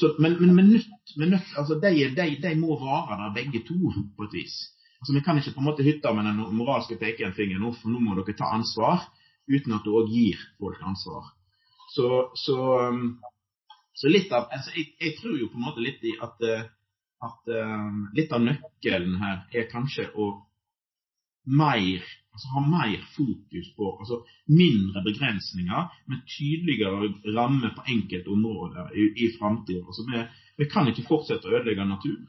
så, 0.00 0.14
men, 0.18 0.36
men, 0.40 0.54
men, 0.54 0.68
nødt, 0.70 1.12
men 1.16 1.30
nødt, 1.34 1.52
altså 1.58 1.78
de, 1.82 1.92
de, 2.16 2.26
de, 2.42 2.54
må 2.60 2.78
være 2.80 3.18
der 3.22 3.34
begge 3.34 3.62
to, 3.68 3.92
på 4.16 4.28
et 4.28 4.36
vis. 4.40 4.56
Altså 5.00 5.12
Vi 5.12 5.20
kan 5.20 5.38
ikke 5.38 5.54
på 5.54 5.60
en 5.60 5.68
måte 5.68 5.86
hytte 5.86 6.12
med 6.14 6.24
den 6.28 6.42
moralske 6.56 6.96
pekefingeren 7.00 7.62
nå, 7.62 7.72
for 7.76 7.92
nå 7.92 8.00
må 8.00 8.14
dere 8.18 8.36
ta 8.36 8.52
ansvar, 8.56 9.08
uten 9.48 9.74
at 9.76 9.84
du 9.84 9.96
òg 9.98 10.12
gir 10.12 10.38
folk 10.60 10.78
ansvar. 10.82 11.32
Så, 11.94 12.06
så 12.34 12.56
um, 12.88 13.18
så 13.96 14.10
litt 14.12 14.32
av, 14.36 14.50
altså 14.52 14.74
jeg, 14.76 14.90
jeg, 15.00 15.14
tror 15.20 15.38
jo 15.40 15.48
på 15.48 15.56
en 15.56 15.66
måte 15.70 15.84
litt 15.84 16.02
i 16.04 16.12
at, 16.20 16.42
eh, 16.44 16.66
at 17.24 17.52
um, 17.64 18.02
litt 18.16 18.32
av 18.36 18.42
nøkkelen 18.44 19.14
her 19.22 19.38
er 19.56 19.70
kanskje 19.70 20.10
å 20.12 20.28
mer, 21.46 22.02
altså 22.34 22.52
ha 22.54 22.62
mer 22.66 23.02
fokus 23.16 23.68
på 23.76 23.90
altså 24.00 24.20
mindre 24.46 25.02
begrensninger, 25.04 25.82
men 26.08 26.24
tydeligere 26.36 27.12
rammer 27.36 27.74
på 27.76 27.86
enkelte 27.88 28.28
områder 28.28 28.94
i, 28.94 29.06
i 29.24 29.30
framtida. 29.38 29.84
Altså 29.86 30.06
vi, 30.10 30.24
vi, 30.58 30.70
kan 30.72 30.88
ikke 30.90 31.06
fortsette 31.08 31.48
å 31.48 31.56
ødelegge 31.56 31.86
naturen. 31.88 32.26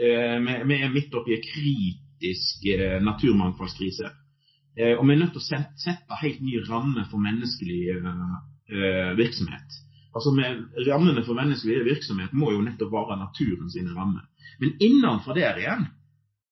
Eh, 0.00 0.38
vi, 0.46 0.56
vi, 0.70 0.80
er 0.80 0.94
midt 0.94 1.14
oppi 1.14 1.36
en 1.36 1.46
kritisk 1.46 2.66
eh, 2.74 2.98
naturmangfoldskrise. 3.04 4.10
Eh, 4.78 4.96
og 4.96 5.06
vi 5.06 5.14
er 5.14 5.22
nødt 5.22 5.36
til 5.36 5.42
å 5.42 5.48
sette, 5.50 5.78
sette 5.82 6.22
helt 6.22 6.42
nye 6.44 6.64
rammer 6.68 7.06
for 7.10 7.22
menneskelig 7.22 7.84
eh, 7.94 9.14
virksomhet. 9.18 9.80
Altså 10.10 10.32
med 10.34 10.64
Rammene 10.88 11.22
for 11.22 11.38
menneskelig 11.38 11.84
virksomhet 11.86 12.32
må 12.34 12.50
jo 12.50 12.62
nettopp 12.64 12.90
være 12.92 13.18
naturens 13.20 13.76
rammer. 13.94 14.26
Men 14.58 14.74
innenfor 14.82 15.38
der 15.38 15.58
igjen 15.60 15.86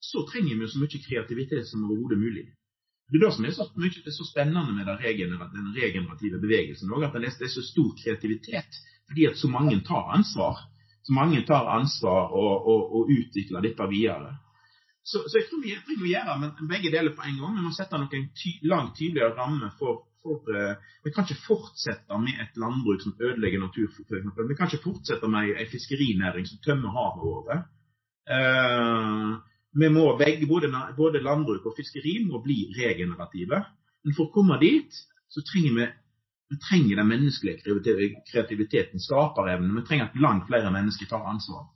så 0.01 0.25
trenger 0.31 0.61
vi 0.61 0.69
så 0.69 0.81
mye 0.81 1.03
kreativitet 1.09 1.69
som 1.69 1.85
overhodet 1.85 2.19
mulig. 2.19 2.47
Det 3.09 3.17
er 3.17 3.25
det 3.25 3.35
som 3.35 3.45
er 3.49 3.55
så, 3.57 3.65
mye, 3.81 4.13
så 4.13 4.25
spennende 4.29 4.75
med 4.77 4.87
den 4.87 5.71
regenerative 5.75 6.41
bevegelsen. 6.41 6.91
Også, 6.93 7.09
at 7.09 7.39
det 7.41 7.47
er 7.47 7.55
så 7.55 7.65
stor 7.65 7.95
kreativitet 8.03 8.83
fordi 9.09 9.25
at 9.25 9.39
så 9.41 9.49
mange 9.49 9.81
tar 9.81 10.11
ansvar. 10.13 10.61
Så 11.07 11.13
mange 11.17 11.41
tar 11.49 11.71
ansvar 11.79 12.29
og, 12.37 12.67
og, 12.69 12.81
og 12.97 13.09
utvikler 13.09 13.65
dette 13.65 13.89
videre. 13.89 14.35
Så, 15.01 15.23
så, 15.25 15.39
jeg 15.41 15.47
tror 15.49 15.63
vi, 15.65 15.73
trenger 15.73 16.05
å 16.05 16.11
gjøre 16.13 16.67
begge 16.69 16.93
deler 16.93 17.15
på 17.17 17.25
en 17.25 17.39
gang. 17.41 17.57
Vi 17.57 17.65
må 17.65 17.73
sette 17.73 17.97
noen 17.97 18.29
ty 18.37 18.53
langt 18.69 18.99
tydeligere 19.01 19.33
rammer 19.39 19.73
for 19.81 20.05
for 20.23 20.43
uh, 20.53 20.75
Vi 21.05 21.13
kan 21.15 21.25
ikke 21.25 21.47
fortsette 21.47 22.19
med 22.21 22.41
et 22.43 22.57
landbruk 22.59 23.01
som 23.03 23.15
ødelegger 23.21 23.61
natur. 23.63 23.89
Vi 24.51 24.57
kan 24.59 24.69
ikke 24.69 24.85
fortsette 24.85 25.29
med 25.31 25.55
en 25.55 25.71
fiskerinæring 25.73 26.47
som 26.47 26.59
tømmer 26.67 26.91
havet 26.97 27.23
vårt. 27.25 27.49
Uh, 28.29 29.39
vi 29.72 29.88
må 29.92 30.16
begge, 30.16 30.46
både, 30.48 30.70
både, 30.96 31.20
landbruk 31.22 31.66
og 31.68 31.76
fiskeri 31.76 32.18
må 32.24 32.40
bli 32.44 32.70
regenerative. 32.76 33.62
Men 34.04 34.16
for 34.16 34.28
å 34.28 34.35
komme 34.35 34.59
dit, 34.62 34.94
så 35.28 35.42
trenger 35.44 35.74
vi, 35.76 35.88
vi 36.48 36.61
trenger 36.64 37.00
den 37.02 37.11
menneskelige 37.11 37.76
kreativiteten, 38.31 39.02
skaperevnen. 39.02 39.74
Vi 39.76 39.85
trenger 39.88 40.09
at 40.09 40.20
langt 40.22 40.48
flere 40.48 40.72
mennesker 40.72 41.11
tar 41.11 41.26
ansvar. 41.28 41.66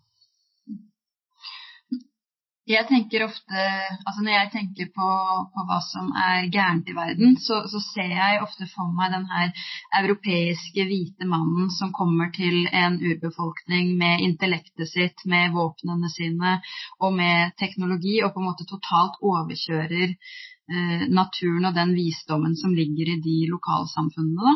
Jeg 2.71 2.87
tenker 2.87 3.25
ofte, 3.27 3.63
altså 4.07 4.23
Når 4.23 4.33
jeg 4.37 4.51
tenker 4.53 4.91
på, 4.95 5.07
på 5.51 5.63
hva 5.67 5.79
som 5.83 6.13
er 6.15 6.45
gærent 6.55 6.87
i 6.87 6.95
verden, 6.95 7.35
så, 7.43 7.65
så, 7.67 7.81
ser 7.83 8.13
jeg 8.15 8.39
ofte 8.45 8.69
for 8.71 8.93
meg 8.95 9.11
den 9.11 9.25
her 9.27 9.51
europeiske 9.99 10.85
hvite 10.87 11.27
mannen 11.27 11.73
som 11.75 11.91
kommer 11.97 12.31
til 12.37 12.69
en 12.71 13.01
urbefolkning 13.03 13.97
med 13.99 14.23
intellektet 14.29 14.93
sitt, 14.93 15.25
med 15.27 15.57
våpnene 15.57 16.11
sine 16.15 16.61
og 17.03 17.17
med 17.17 17.57
teknologi, 17.59 18.21
og 18.23 18.31
på 18.31 18.45
en 18.45 18.49
måte 18.53 18.69
totalt 18.71 19.19
overkjører 19.19 20.15
eh, 20.15 21.05
naturen 21.11 21.67
og 21.67 21.75
den 21.75 21.97
visdommen 21.99 22.55
som 22.63 22.79
ligger 22.79 23.11
i 23.11 23.19
de 23.27 23.37
lokalsamfunnene. 23.51 24.55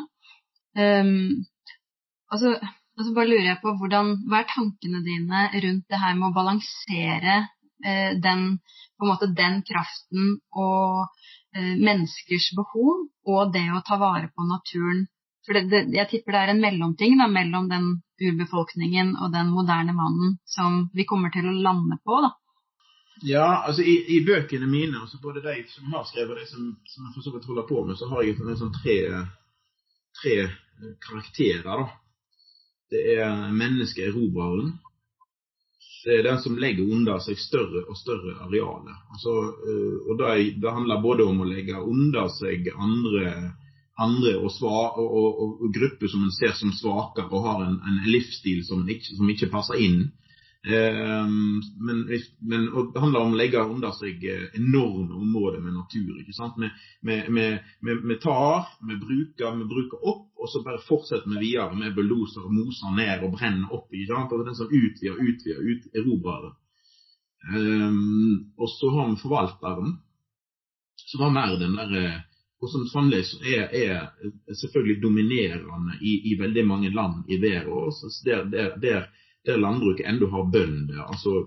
Um, 0.78 1.42
altså, 2.30 2.54
altså 2.94 3.18
bare 3.18 3.32
lurer 3.32 3.50
jeg 3.50 3.60
på 3.66 3.74
hvordan, 3.82 4.14
Hva 4.30 4.44
er 4.44 4.50
tankene 4.54 5.02
dine 5.02 5.44
rundt 5.58 5.90
det 5.90 6.02
her 6.06 6.14
med 6.14 6.30
å 6.30 6.34
balansere 6.38 7.42
den, 8.22 8.58
på 8.96 9.04
en 9.04 9.12
måte, 9.12 9.28
den 9.36 9.60
kraften 9.66 10.38
og 10.56 11.04
eh, 11.56 11.74
menneskers 11.76 12.52
behov 12.56 13.06
og 13.28 13.52
det 13.52 13.66
å 13.72 13.84
ta 13.86 13.98
vare 14.00 14.30
på 14.32 14.46
naturen. 14.48 15.04
For 15.46 15.54
det, 15.54 15.68
det, 15.70 15.82
jeg 15.94 16.10
tipper 16.10 16.34
det 16.34 16.42
er 16.42 16.54
en 16.54 16.64
mellomting 16.64 17.18
da, 17.20 17.28
mellom 17.30 17.68
den 17.70 17.92
urbefolkningen 18.16 19.14
og 19.20 19.30
den 19.34 19.52
moderne 19.52 19.94
mannen 19.94 20.38
som 20.48 20.86
vi 20.96 21.06
kommer 21.06 21.30
til 21.34 21.46
å 21.46 21.54
lande 21.54 22.00
på. 22.02 22.18
da. 22.24 22.32
Ja, 23.24 23.62
altså 23.64 23.82
i, 23.82 23.96
i 24.16 24.20
bøkene 24.26 24.66
mine, 24.68 24.98
altså 25.00 25.20
både 25.22 25.40
de 25.44 25.62
som 25.72 25.92
har 25.94 26.04
skrevet 26.08 26.34
og 26.34 26.40
de 26.40 26.48
som, 26.50 26.72
som 26.84 27.06
jeg 27.06 27.14
for 27.14 27.24
så 27.24 27.32
vidt 27.32 27.46
holder 27.48 27.68
på 27.68 27.84
med, 27.86 27.96
så 27.96 28.08
har 28.10 28.24
jeg 28.24 28.36
en 28.40 28.58
sånn 28.60 28.74
tre, 28.76 28.96
tre 30.20 30.34
karakterer. 31.06 31.64
da. 31.64 31.86
Det 32.92 33.02
er 33.16 33.54
mennesket, 33.56 34.10
erobreren. 34.10 34.74
er 34.74 34.95
den 36.04 36.38
som 36.38 36.58
legger 36.58 36.92
under 36.92 37.18
seg 37.24 37.38
større 37.40 37.84
og 37.88 37.96
større 37.98 38.36
arealer. 38.46 38.96
Altså, 39.12 39.34
eh, 39.66 39.94
og 40.06 40.18
det, 40.20 40.34
det, 40.62 40.72
handler 40.72 41.02
både 41.02 41.26
om 41.26 41.40
å 41.40 41.48
legge 41.48 41.80
under 41.80 42.28
seg 42.34 42.68
andre, 42.74 43.32
andre 43.98 44.36
og, 44.38 44.50
svar, 44.54 44.98
og, 45.00 45.16
og, 45.16 45.40
og, 45.56 45.72
grupper 45.74 46.12
som 46.12 46.26
en 46.26 46.34
ser 46.36 46.54
som 46.58 46.74
svakere 46.76 47.30
og 47.30 47.48
har 47.48 47.64
en, 47.66 47.80
en 47.80 48.00
livsstil 48.10 48.62
som 48.66 48.86
ikke, 48.88 49.16
som 49.16 49.32
ikke 49.32 49.50
passer 49.52 49.82
inn. 49.82 50.00
Ehm, 50.66 51.62
men, 51.78 52.08
men 52.40 52.64
det 52.92 53.00
handler 53.00 53.20
om 53.20 53.34
å 53.36 53.38
legge 53.38 53.62
under 53.62 53.92
seg 53.94 54.24
eh, 54.26 54.46
enorme 54.58 55.14
områder 55.14 55.60
med 55.62 55.76
natur. 55.76 56.16
ikke 56.18 56.34
sant? 56.34 56.56
Vi 56.58 58.16
tar, 58.22 58.72
vi 58.88 58.96
bruker, 58.98 59.52
vi 59.60 59.68
bruker 59.70 60.08
opp, 60.10 60.24
og 60.34 60.50
så 60.50 60.64
bare 60.66 60.82
fortsetter 60.88 61.30
vi 61.30 61.44
videre 61.44 61.76
med 61.78 61.94
bulldoser 61.94 62.42
og 62.42 62.54
moser 62.56 62.96
ned 62.98 63.22
og 63.22 63.36
brenner 63.36 63.70
opp. 63.70 63.86
ikke 63.94 64.10
sant? 64.10 64.34
Og 64.34 64.42
den 64.48 64.58
som 64.58 64.72
utvider, 64.72 65.20
utvider, 65.22 65.68
ut, 65.70 65.86
erobrer. 66.02 66.54
Um, 67.46 68.50
og 68.58 68.66
så 68.72 68.90
har 68.90 69.12
vi 69.12 69.20
forvalteren, 69.20 69.92
som 71.12 71.22
har 71.22 71.36
mer 71.36 71.60
den 71.60 71.76
der 71.78 71.92
eh, 72.00 72.24
og 72.56 72.70
som 72.72 72.86
sannelig 72.88 73.20
er, 73.44 73.68
er, 73.70 74.06
selvfølgelig 74.48 75.02
dominerende 75.02 75.98
i, 76.00 76.14
i, 76.32 76.38
veldig 76.40 76.64
mange 76.66 76.90
land 76.90 77.28
i 77.28 77.36
verden. 77.38 77.92
Der, 78.24 78.44
der, 78.50 78.70
der 78.80 79.04
der 79.46 79.60
landbruket 79.62 80.06
ennå 80.10 80.28
har 80.32 80.48
bønder, 80.52 81.02
altså 81.06 81.46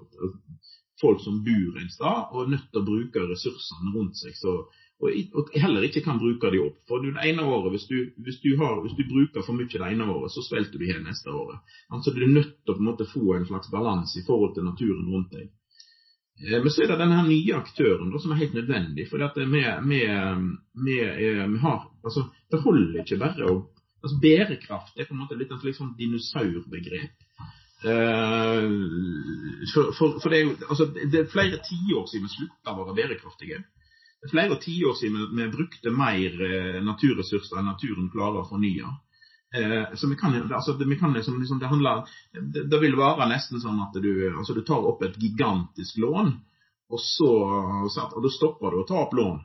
folk 1.02 1.22
som 1.24 1.44
bor 1.44 1.80
en 1.80 1.90
sted 1.92 2.34
og 2.34 2.44
er 2.44 2.54
nødt 2.56 2.70
til 2.72 2.82
å 2.82 2.88
bruke 2.88 3.26
ressursene 3.30 3.94
rundt 3.96 4.20
seg. 4.20 4.36
Så, 4.36 4.56
og, 5.00 5.20
og, 5.40 5.52
heller 5.56 5.86
ikke 5.88 6.04
kan 6.04 6.20
bruke 6.20 6.52
de 6.52 6.60
opp. 6.64 6.80
For 6.90 7.04
det 7.04 7.14
ene 7.30 7.46
året, 7.48 7.72
hvis 7.76 7.88
du, 7.92 7.98
hvis 8.26 8.42
du, 8.44 8.50
har, 8.60 8.82
hvis 8.84 8.98
du 8.98 9.06
bruker 9.08 9.46
for 9.46 9.56
mye 9.56 9.72
det 9.72 9.92
ene 9.94 10.10
året, 10.12 10.34
så 10.34 10.44
svelter 10.46 10.80
du 10.80 10.88
igjen 10.88 11.08
neste 11.08 11.32
året. 11.32 11.64
Altså 11.96 12.16
Du 12.16 12.22
er 12.24 12.34
nødt 12.34 12.58
til 12.60 12.74
å 12.74 12.78
på 12.78 12.84
en 12.84 12.92
måte 12.92 13.08
få 13.08 13.38
en 13.38 13.48
slags 13.48 13.72
balanse 13.72 14.20
i 14.20 14.28
forhold 14.28 14.56
til 14.58 14.68
naturen 14.68 15.08
rundt 15.14 15.36
deg. 15.38 15.48
Eh, 16.44 16.60
men 16.60 16.72
så 16.72 16.84
er 16.84 16.94
det 16.94 17.02
denne 17.02 17.24
nye 17.28 17.58
aktøren 17.58 18.12
da, 18.12 18.20
som 18.20 18.36
er 18.36 18.44
helt 18.44 18.60
nødvendig. 18.60 19.08
For 19.12 19.24
det, 19.24 19.32
vi, 19.40 19.64
med, 19.94 20.48
med, 20.76 21.20
vi 21.20 21.60
altså, 21.64 22.30
det 22.52 22.64
holder 22.66 23.04
ikke 23.04 23.22
bare 23.24 23.52
å 23.52 23.60
altså 24.00 24.16
Bærekraft 24.24 24.96
er 24.96 25.10
på 25.10 25.12
en 25.12 25.20
måte 25.20 25.36
litt 25.36 25.50
et 25.52 25.64
liksom 25.68 25.90
dinosaurbegrep. 25.98 27.26
Uh, 27.80 28.66
for, 29.74 29.92
for, 29.96 30.16
for, 30.20 30.30
det 30.30 30.40
er 30.40 30.48
jo 30.50 30.56
altså, 30.68 30.90
det 30.92 31.22
er 31.22 31.30
flere 31.32 31.62
tiår 31.64 32.10
siden 32.12 32.26
vi 32.28 32.34
slutta 32.34 32.74
å 32.74 32.82
være 32.82 32.96
bærekraftige. 32.98 33.62
Det 34.20 34.28
er 34.28 34.34
flere 34.34 34.58
tiår 34.60 34.98
siden 35.00 35.30
vi, 35.38 35.46
brukte 35.54 35.94
mer 35.96 36.42
uh, 36.44 36.82
naturressurser 36.84 37.62
enn 37.62 37.72
naturen 37.72 38.12
klarer 38.12 38.44
å 38.44 38.50
fornye. 38.50 38.90
Eh, 39.56 39.96
så 39.96 40.08
vi 40.08 40.16
kan, 40.16 40.54
altså, 40.54 40.74
vi 40.74 40.96
kan 40.96 41.14
liksom, 41.14 41.40
liksom, 41.40 41.60
det, 41.60 41.66
handler, 41.66 42.08
det, 42.32 42.64
det, 42.64 42.80
vil 42.80 42.98
være 42.98 43.30
nesten 43.32 43.62
sånn 43.62 43.80
at 43.82 43.96
du, 43.98 44.12
altså, 44.38 44.54
du 44.54 44.62
tar 44.62 44.86
opp 44.86 45.02
et 45.04 45.18
gigantisk 45.18 45.98
lån, 46.04 46.36
og 46.90 47.02
så 47.02 47.32
og 47.90 48.22
da 48.22 48.32
stopper 48.34 48.74
du 48.74 48.82
å 48.84 48.88
ta 48.88 49.00
opp 49.02 49.16
lån. 49.18 49.40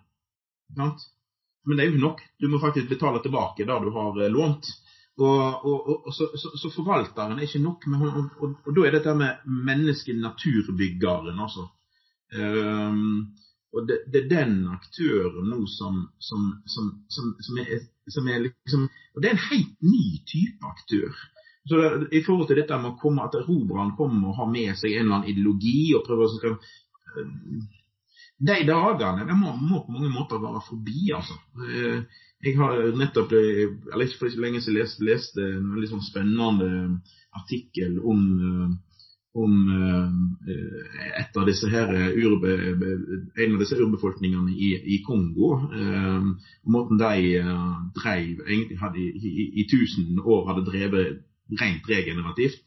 Men 0.77 1.79
det 1.79 1.87
er 1.87 1.95
jo 1.95 2.03
nok. 2.03 2.21
Du 2.41 2.49
må 2.53 2.61
faktisk 2.61 2.91
betale 2.91 3.23
tilbake 3.25 3.65
det 3.65 3.79
du 3.85 3.91
har 3.95 4.21
lånt. 4.33 4.69
Og, 5.15 5.67
og, 5.71 6.07
og 6.09 6.13
så, 6.15 6.27
så, 6.35 6.51
så, 6.59 6.71
forvalteren 6.75 7.39
er 7.39 7.47
ikke 7.47 7.63
nok. 7.63 7.87
Med, 7.87 8.07
og, 8.43 8.57
da 8.75 8.87
er 8.87 8.97
dette 8.97 9.15
med 9.15 9.45
menneske-naturbyggeren, 9.47 11.39
altså. 11.39 11.69
Um, 12.35 13.35
Og 13.75 13.89
det, 13.89 13.99
det, 14.13 14.21
er 14.23 14.29
den 14.31 14.59
aktøren 14.71 15.49
nå 15.51 15.65
som, 15.67 16.05
som, 16.23 16.43
som, 16.71 16.91
som 17.11 17.59
er, 17.59 17.71
er, 17.75 18.43
liksom 18.45 18.85
Og 18.87 19.23
det 19.23 19.31
er 19.31 19.35
en 19.35 19.47
helt 19.51 19.73
ny 19.83 20.05
type 20.31 20.69
aktør. 20.69 21.15
Så 21.67 21.81
det, 21.81 22.11
I 22.13 22.23
forhold 22.23 22.47
til 22.49 22.61
dette 22.61 22.79
med 22.79 22.93
å 22.93 22.99
komme, 23.01 23.25
at 23.25 23.35
erobreren 23.41 23.95
kommer 23.99 24.31
og 24.31 24.39
har 24.39 24.51
med 24.53 24.79
seg 24.79 24.95
en 24.95 25.07
eller 25.07 25.17
annen 25.19 25.33
ideologi 25.33 25.95
og 25.97 26.05
prøver 26.07 26.29
å 26.29 26.35
skal, 26.37 26.59
De 28.45 28.59
dagene 28.69 29.27
det 29.27 29.39
må, 29.41 29.57
må, 29.59 29.83
på 29.87 29.95
mange 29.97 30.13
måter 30.13 30.43
være 30.43 30.63
forbi. 30.69 31.11
altså. 31.17 31.39
Jeg 32.45 32.59
har 32.59 32.91
nettopp, 32.99 33.33
eller 33.33 34.05
ikke 34.05 34.33
lenge 34.37 34.61
siden, 34.61 34.81
lest, 34.81 35.01
lest 35.01 35.39
en 35.41 35.71
veldig 35.73 35.93
sånn 35.95 36.05
spennende 36.05 36.71
artikkel 37.35 37.97
om 38.05 38.27
om 39.35 39.55
eh, 40.47 41.21
et 41.21 41.37
av 41.37 41.47
disse 41.49 41.69
her 41.71 41.91
urbe, 42.15 42.53
en 42.55 43.57
av 43.57 43.63
disse 43.63 43.79
urbefolkningene 43.81 44.55
i, 44.55 44.71
i 44.95 45.01
Kongo. 45.07 45.57
Eh, 45.75 46.29
måten 46.71 47.01
de 47.01 47.33
eh, 47.41 47.73
drev 47.99 48.45
egentlig 48.47 48.79
hadde 48.79 49.03
i, 49.03 49.49
i, 49.63 49.67
tusen 49.71 50.21
år 50.23 50.47
hadde 50.51 50.67
drevet 50.69 51.25
rent 51.61 51.91
regenerativt 51.91 52.63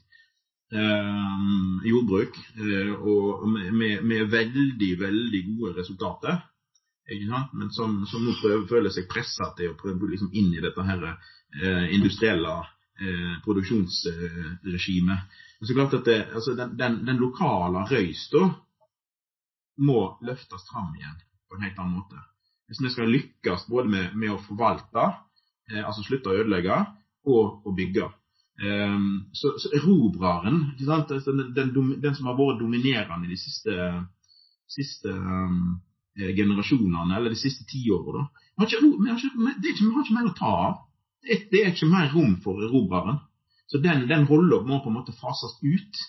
eh, 0.75 1.47
jordbruk. 1.87 2.35
Eh, 2.59 2.93
og 2.99 3.47
med, 3.47 4.03
med, 4.03 4.27
veldig, 4.33 4.91
veldig 4.99 5.43
gode 5.53 5.75
resultater. 5.79 6.43
Men 7.07 7.69
som, 7.71 8.05
som, 8.05 8.25
nå 8.25 8.33
prøver, 8.41 8.65
føler 8.67 8.91
seg 8.91 9.07
pressa 9.11 9.53
til 9.57 9.71
å 9.71 9.77
prøve 9.79 10.09
liksom 10.11 10.33
inn 10.35 10.51
i 10.53 10.63
dette 10.63 10.83
her 10.83 11.05
eh, 11.07 11.85
industrielle 11.95 12.63
produksjonsregimet. 13.45 15.35
Så 15.61 15.75
klart 15.77 15.93
at 15.93 16.07
altså 16.33 16.55
den, 16.57 16.71
den, 16.79 16.95
den, 17.05 17.19
lokale 17.21 17.83
røysta 17.85 18.41
må 19.77 19.99
løftes 20.25 20.65
fram 20.65 20.95
igjen 20.97 21.19
på 21.47 21.57
en 21.57 21.65
helt 21.67 21.77
annen 21.77 21.99
måte. 21.99 22.21
Hvis 22.67 22.81
vi 22.83 22.91
skal 22.91 23.11
lykkes 23.13 23.67
både 23.71 23.91
med, 23.91 24.15
med 24.19 24.33
å 24.33 24.41
forvalte, 24.43 25.05
eh, 25.71 25.83
altså 25.83 26.03
slutte 26.03 26.33
å 26.33 26.39
ødelegge, 26.41 26.77
og 27.27 27.67
å 27.67 27.73
bygge. 27.75 28.07
Um, 28.57 29.27
så, 29.37 29.51
så 29.61 29.69
erobreren, 29.77 30.71
altså 30.79 31.33
den, 31.35 31.73
den, 32.01 32.15
som 32.17 32.29
har 32.29 32.37
vært 32.39 32.61
dominerende 32.61 33.29
de 33.29 33.37
siste, 33.37 33.75
siste 34.71 35.11
um, 35.13 35.75
generasjonene, 36.17 37.15
eller 37.17 37.33
de 37.33 37.39
siste 37.39 37.65
tiårene, 37.69 38.27
vi 38.57 38.65
har 38.65 39.21
ikke 39.21 40.15
mer 40.17 40.29
å 40.31 40.35
ta 40.37 40.51
av. 40.67 40.77
Det, 41.21 41.43
det 41.51 41.63
er 41.63 41.73
ikke 41.73 41.89
mer 41.91 42.09
rom 42.13 42.37
for 42.41 42.61
erobreren. 42.65 43.19
Så 43.67 43.81
den, 43.83 44.05
den 44.09 44.25
rolla 44.29 44.61
må 44.65 44.79
på 44.81 44.89
en 44.89 44.97
måte 44.97 45.13
fases 45.17 45.57
ut. 45.61 45.99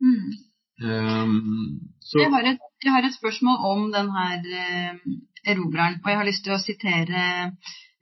Mm. 0.00 0.36
Um, 0.76 1.34
jeg, 2.14 2.30
har 2.32 2.46
et, 2.52 2.64
jeg, 2.84 2.92
har 2.92 3.06
et, 3.08 3.16
spørsmål 3.16 3.62
om 3.70 3.86
den 3.94 4.10
her 4.12 4.44
uh, 4.44 5.14
erobreren, 5.52 5.98
og 6.04 6.10
jeg 6.12 6.20
har 6.20 6.28
lyst 6.28 6.44
til 6.44 6.54
å 6.54 6.60
sitere 6.62 7.22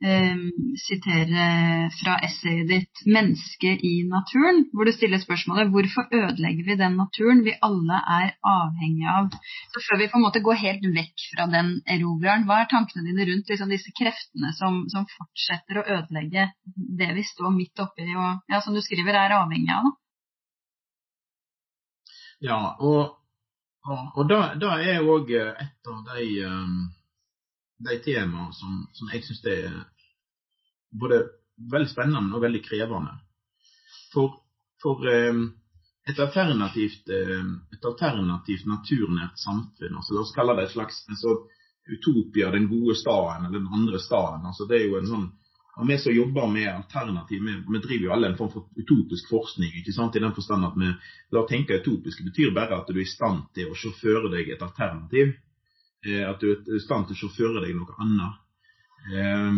sitere 0.03 1.89
fra 1.95 2.17
essayet 2.27 2.67
ditt 2.67 3.01
'Mennesket 3.07 3.79
i 3.79 4.03
naturen', 4.03 4.67
hvor 4.73 4.85
du 4.85 4.91
stiller 4.91 5.17
spørsmålet 5.17 5.71
hvorfor 5.71 6.03
ødelegger 6.11 6.65
vi 6.67 6.75
den 6.75 6.97
naturen 6.97 7.43
vi 7.43 7.53
alle 7.63 7.95
er 8.19 8.35
avhengige 8.43 9.09
av? 9.09 9.29
Så 9.71 9.79
Før 9.87 9.97
vi 9.99 10.07
på 10.11 10.17
en 10.17 10.25
måte 10.27 10.43
går 10.43 10.59
helt 10.59 10.83
vekk 10.83 11.17
fra 11.31 11.47
den 11.47 11.81
erobreren, 11.87 12.43
hva 12.45 12.61
er 12.61 12.67
tankene 12.67 13.07
dine 13.07 13.25
rundt 13.31 13.49
liksom, 13.49 13.69
disse 13.69 13.91
kreftene 13.95 14.51
som, 14.59 14.83
som, 14.89 15.07
fortsetter 15.15 15.79
å 15.79 15.87
ødelegge 15.97 16.51
det 16.75 17.13
vi 17.15 17.23
står 17.23 17.55
midt 17.55 17.79
oppi 17.79 18.03
og 18.15 18.43
ja, 18.51 18.59
som 18.61 18.73
du 18.73 18.81
skriver 18.81 19.15
er 19.15 19.37
avhengig 19.39 19.71
av? 19.71 19.93
Ja, 22.43 22.75
og, 22.79 23.15
og, 23.87 24.01
og 24.17 24.27
da, 24.27 24.75
er 24.75 25.07
òg 25.07 25.31
et 25.31 25.87
av 25.87 26.03
de 26.11 26.45
um 26.51 26.91
de 27.85 27.99
temaene 28.03 28.53
som, 28.53 28.81
som 28.93 29.11
jeg 29.13 29.23
syns 29.25 29.43
er 29.51 29.75
både 30.95 31.21
veldig 31.71 31.91
spennende 31.91 32.35
og 32.35 32.43
veldig 32.43 32.61
krevende. 32.65 33.13
For, 34.13 34.39
for 34.81 35.07
eh, 35.11 35.41
et, 36.09 36.19
alternativt, 36.19 37.09
eh, 37.09 37.47
et 37.75 37.87
alternativt 37.91 38.67
naturnært 38.69 39.39
samfunn, 39.41 39.97
altså 39.97 40.15
la 40.15 40.25
oss 40.25 40.35
kalle 40.35 40.57
det 40.57 40.67
et 40.67 40.75
slags 40.75 41.01
altså, 41.09 41.39
utopia, 41.95 42.51
den 42.53 42.69
gode 42.71 42.95
staden 42.97 43.47
eller 43.47 43.59
den 43.59 43.73
andre 43.73 43.99
staden. 43.99 44.45
altså 44.45 44.67
det 44.69 44.81
er 44.81 44.87
jo 44.89 45.01
en 45.01 45.11
sånn 45.13 45.27
og 45.75 45.87
Vi 45.87 45.97
som 45.99 46.13
jobber 46.15 46.47
med 46.47 46.69
alternativ, 46.71 47.41
vi, 47.43 47.53
vi, 47.67 47.79
driver 47.83 48.05
jo 48.05 48.11
alle 48.15 48.27
en 48.29 48.37
form 48.37 48.51
for 48.53 48.67
utopisk 48.79 49.27
forskning. 49.29 49.73
ikke 49.75 49.91
sant, 49.91 50.15
I 50.15 50.21
den 50.23 50.31
forstand 50.31 50.63
at 50.63 50.77
vi 50.79 50.91
la 51.35 51.41
tenke 51.49 51.81
utopisk 51.81 52.21
betyr 52.23 52.53
bare 52.55 52.77
at 52.79 52.87
du 52.87 52.95
er 52.95 53.03
i 53.03 53.09
stand 53.09 53.49
til 53.53 53.71
å 53.71 53.75
sjåføre 53.75 54.31
deg 54.31 54.53
et 54.53 54.63
alternativ. 54.63 55.33
Eh, 56.05 56.23
at 56.29 56.41
du 56.41 56.51
er 56.51 56.77
i 56.77 56.83
stand 56.83 57.07
til 57.07 57.17
å 57.17 57.21
sjåføre 57.23 57.63
deg 57.63 57.75
noe 57.77 57.97
annet. 58.03 58.41
Um, 59.05 59.57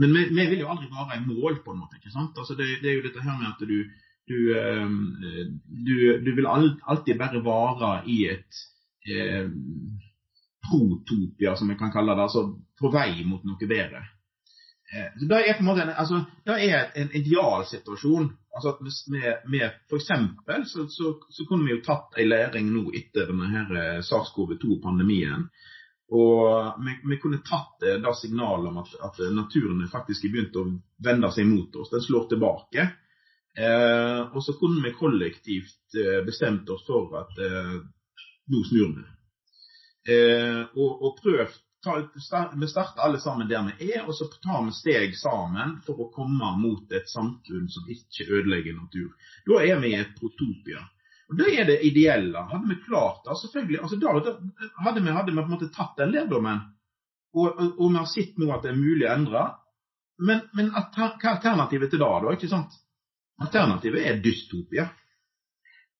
men 0.00 0.14
vi, 0.16 0.26
vi, 0.32 0.46
vil 0.52 0.62
jo 0.62 0.70
aldri 0.72 0.88
være 0.92 1.18
i 1.18 1.24
mål, 1.26 1.60
på 1.64 1.74
en 1.74 1.82
måte. 1.82 1.98
ikke 1.98 2.12
sant? 2.12 2.36
Altså 2.38 2.56
det, 2.58 2.68
det, 2.82 2.90
er 2.90 2.98
jo 2.98 3.06
dette 3.08 3.24
her 3.24 3.36
med 3.36 3.48
at 3.50 3.64
du, 3.68 3.78
du, 4.30 4.36
ehm, 4.56 5.00
du, 5.66 5.96
du 6.24 6.30
vil 6.36 6.48
alltid 6.48 7.18
bare 7.18 7.42
være 7.44 7.90
i 8.08 8.18
et 8.30 8.60
eh, 9.10 9.50
protopia, 10.64 11.56
som 11.56 11.68
vi 11.68 11.76
kan 11.80 11.92
kalle 11.92 12.16
det. 12.16 12.28
Altså 12.28 12.46
på 12.80 12.92
vei 12.94 13.26
mot 13.28 13.44
noe 13.44 13.68
bedre. 13.68 14.04
Eh, 14.92 15.10
så 15.20 15.28
Det 15.28 15.42
er 15.42 15.58
på 15.58 15.66
en 15.66 15.70
måte 15.72 15.88
altså, 15.92 16.22
det 16.48 16.56
er 16.70 16.92
en 16.96 17.12
idealsituasjon. 17.20 18.30
Altså 18.50 18.72
at 18.72 18.80
med, 18.82 19.42
vi 19.46 19.60
for 19.88 20.00
eksempel, 20.00 20.64
så, 20.66 20.86
så, 20.90 21.12
så, 21.30 21.44
kunne 21.46 21.68
vi 21.68 21.76
jo 21.76 21.84
tatt 21.86 22.16
en 22.18 22.28
læring 22.28 22.72
nå 22.74 22.88
etter 22.98 23.30
denne 23.30 23.66
eh, 23.78 24.00
SARS-CoV-2-pandemien. 24.02 25.44
Og 26.10 26.80
vi, 26.82 26.96
vi, 27.06 27.20
kunne 27.22 27.38
tatt 27.46 27.76
det, 27.84 28.00
det 28.02 28.14
signalet 28.18 28.72
om 28.72 28.80
at, 28.82 28.96
at 29.06 29.20
naturen 29.30 29.84
faktisk 29.92 30.26
har 30.26 30.34
begynt 30.34 30.58
å 30.58 30.66
vende 31.06 31.30
seg 31.30 31.46
mot 31.46 31.78
oss. 31.78 31.92
Den 31.92 32.02
slår 32.02 32.26
tilbake. 32.32 32.88
Eh, 33.54 34.20
og 34.34 34.42
så 34.42 34.56
kunne 34.58 34.82
vi 34.82 34.96
kollektivt 34.98 35.98
eh, 35.98 36.18
bestemt 36.26 36.70
oss 36.74 36.82
for 36.86 37.14
at 37.22 37.38
eh, 37.38 37.78
nå 38.50 38.64
snur 38.66 38.92
vi. 38.98 39.06
Eh, 40.10 40.62
og, 40.74 40.90
og 41.06 41.18
prøvd 41.22 41.58
Vi 42.60 42.68
starter 42.68 43.00
alle 43.00 43.20
sammen 43.20 43.48
der 43.48 43.62
vi 43.70 43.92
er, 43.92 44.02
og 44.04 44.14
så 44.14 44.26
tar 44.42 44.64
vi 44.66 44.72
steg 44.76 45.14
sammen 45.16 45.78
for 45.86 46.00
å 46.00 46.10
komme 46.12 46.50
mot 46.60 46.92
et 46.92 47.08
samfunn 47.08 47.70
som 47.72 47.88
ikke 47.88 48.26
ødelegger 48.28 48.76
natur. 48.76 49.14
Da 49.48 49.62
er 49.64 49.80
vi 49.80 49.94
i 49.94 50.00
et 50.00 50.12
protopia. 50.18 50.82
Og 51.30 51.38
Det 51.38 51.48
er 51.56 51.64
det 51.64 51.78
ideelle. 51.86 52.42
Hadde 52.50 52.68
vi 52.68 52.76
klart 52.84 53.24
det, 53.24 53.38
selvfølgelig 53.38 53.80
altså 53.80 53.96
da, 53.96 54.12
hadde, 54.84 55.00
vi, 55.00 55.16
hadde 55.16 55.32
vi 55.32 55.38
på 55.38 55.46
en 55.46 55.54
måte 55.54 55.72
tatt 55.72 55.96
den 55.96 56.12
lærdommen. 56.12 56.60
Og, 57.32 57.48
og, 57.48 57.66
og, 57.78 57.90
vi 57.90 57.96
har 57.96 58.08
sett 58.10 58.38
nå 58.42 58.50
at 58.52 58.64
det 58.66 58.72
er 58.72 58.80
mulig 58.80 59.06
å 59.06 59.14
endre. 59.14 59.44
Men, 60.20 60.42
men 60.52 60.72
hva 60.74 60.84
er 60.90 61.28
alternativet 61.32 61.92
til 61.92 62.02
det, 62.02 62.08
da? 62.24 62.32
ikke 62.34 62.50
sant? 62.50 62.74
Alternativet 63.40 64.04
er 64.04 64.18
dystopia. 64.20 64.90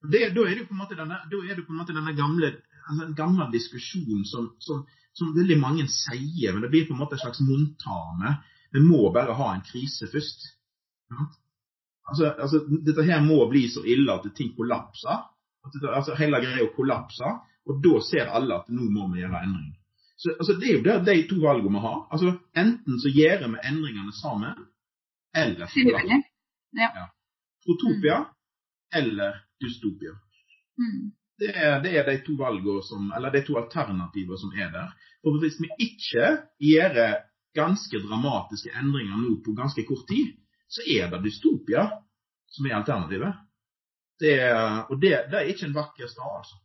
Det, 0.02 0.26
da 0.34 0.42
da 0.42 0.48
er 0.50 0.58
det 0.58 0.66
på 0.66 0.74
en 0.74 1.78
måte 1.80 1.94
denne 1.94 2.16
gamle, 2.16 2.52
altså 2.88 3.08
gamle 3.16 3.46
diskusjonen 3.52 4.26
som, 4.28 4.50
som, 4.60 4.82
som, 5.20 5.34
veldig 5.36 5.58
mange 5.60 5.86
sier, 5.92 6.54
men 6.54 6.64
det 6.64 6.70
blir 6.72 6.88
på 6.88 6.96
en 6.96 7.02
måte 7.02 7.18
en 7.18 7.22
slags 7.24 7.42
montane. 7.44 8.38
Vi 8.72 8.82
må 8.84 9.10
bare 9.14 9.36
ha 9.36 9.50
en 9.54 9.66
krise 9.66 10.08
først. 10.10 10.46
Ja? 11.12 11.26
Altså, 12.10 12.30
altså, 12.30 12.62
dette 12.86 13.04
her 13.06 13.20
må 13.22 13.38
bli 13.50 13.66
så 13.70 13.84
ille 13.86 14.14
at 14.14 14.26
ting 14.36 14.54
kollapser. 14.56 15.26
At 15.66 15.76
altså, 15.92 16.16
hele 16.18 16.40
greia 16.42 16.70
kollapser. 16.76 17.38
Og 17.68 17.82
da 17.84 18.00
ser 18.02 18.32
alle 18.32 18.56
at 18.56 18.72
nå 18.72 18.88
må 18.90 19.10
vi 19.12 19.22
gjøre 19.22 19.44
endring. 19.44 19.74
Så, 20.16 20.34
altså, 20.38 20.56
det 20.60 20.68
er 20.68 20.78
jo 20.78 20.84
det, 20.86 20.96
de 21.06 21.28
to 21.30 21.38
valgene 21.44 21.76
vi 21.76 21.84
har. 21.84 22.00
Altså, 22.12 22.34
enten 22.64 22.98
så 23.02 23.12
gjør 23.14 23.46
vi 23.46 23.62
endringene 23.70 24.16
sammen, 24.16 24.66
eller 25.36 25.70
så 25.70 25.86
kollapser 25.86 26.26
ja. 26.80 26.90
ja. 26.96 27.06
Protopia 27.64 28.18
mm. 28.18 28.28
eller 29.00 29.40
dystopia. 29.60 30.12
Mm. 30.80 31.10
Det, 31.40 31.50
er, 31.56 31.78
det 31.80 31.94
er, 31.96 32.04
de 32.04 32.18
to 32.20 32.34
valgene 32.36 32.82
som, 32.84 33.06
eller 33.16 33.32
de 33.32 33.40
to 33.46 33.56
alternativene 33.56 34.36
som 34.38 34.52
er 34.52 34.68
der. 34.74 34.90
For 35.24 35.40
hvis 35.40 35.56
vi 35.62 35.70
ikke 35.86 36.26
gjør 36.60 36.98
ganske 37.56 38.00
dramatiske 38.04 38.72
endringer 38.76 39.16
nå 39.22 39.38
på 39.44 39.54
ganske 39.56 39.84
kort 39.88 40.04
tid, 40.10 40.34
så 40.68 40.84
er 40.84 41.08
det 41.10 41.22
dystopia 41.24 41.86
som 42.52 42.66
er 42.68 42.76
alternativet. 42.76 43.38
Det, 44.20 44.34
og 44.92 45.00
det, 45.00 45.14
det, 45.30 45.38
er 45.38 45.48
ikke 45.48 45.70
en 45.70 45.78
vakker 45.78 46.10
stad, 46.12 46.28
altså. 46.42 46.60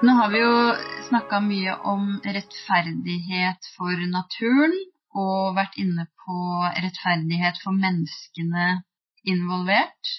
Nå 0.00 0.14
har 0.16 0.32
vi 0.32 0.40
jo 0.40 0.54
snakka 1.10 1.42
mye 1.44 1.76
om 1.92 2.06
rettferdighet 2.24 3.68
for 3.76 4.06
naturen, 4.14 4.78
og 5.12 5.58
vært 5.58 5.76
inne 5.82 6.06
på 6.24 6.38
rettferdighet 6.86 7.60
for 7.60 7.76
menneskene 7.76 8.80
involvert. 9.28 10.16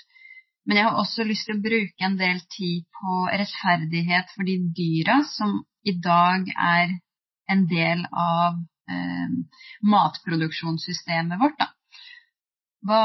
Men 0.67 0.78
jeg 0.78 0.86
har 0.88 0.97
også 1.02 1.26
lyst 1.26 1.47
til 1.47 1.58
å 1.58 1.63
bruke 1.63 2.06
en 2.06 2.17
del 2.19 2.41
tid 2.54 2.84
på 2.97 3.21
rettferdighet 3.32 4.34
for 4.36 4.47
de 4.47 4.60
dyra 4.78 5.21
som 5.32 5.62
i 5.88 5.95
dag 5.97 6.45
er 6.54 6.93
en 7.52 7.63
del 7.69 8.04
av 8.13 8.60
eh, 8.91 9.32
matproduksjonssystemet 9.93 11.41
vårt. 11.41 11.58
Da. 11.60 11.71
Hva, 12.86 13.02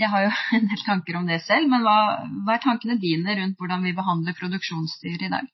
jeg 0.00 0.10
har 0.14 0.24
jo 0.26 0.32
en 0.58 0.70
del 0.70 0.86
tanker 0.86 1.20
om 1.20 1.28
det 1.28 1.42
selv, 1.44 1.68
men 1.70 1.84
hva, 1.84 1.98
hva, 2.46 2.56
er 2.56 2.64
tankene 2.64 2.96
dine 3.00 3.36
rundt 3.40 3.60
hvordan 3.60 3.84
vi 3.84 3.94
behandler 3.96 4.38
produksjonsdyr 4.40 5.28
i 5.28 5.32
dag? 5.36 5.52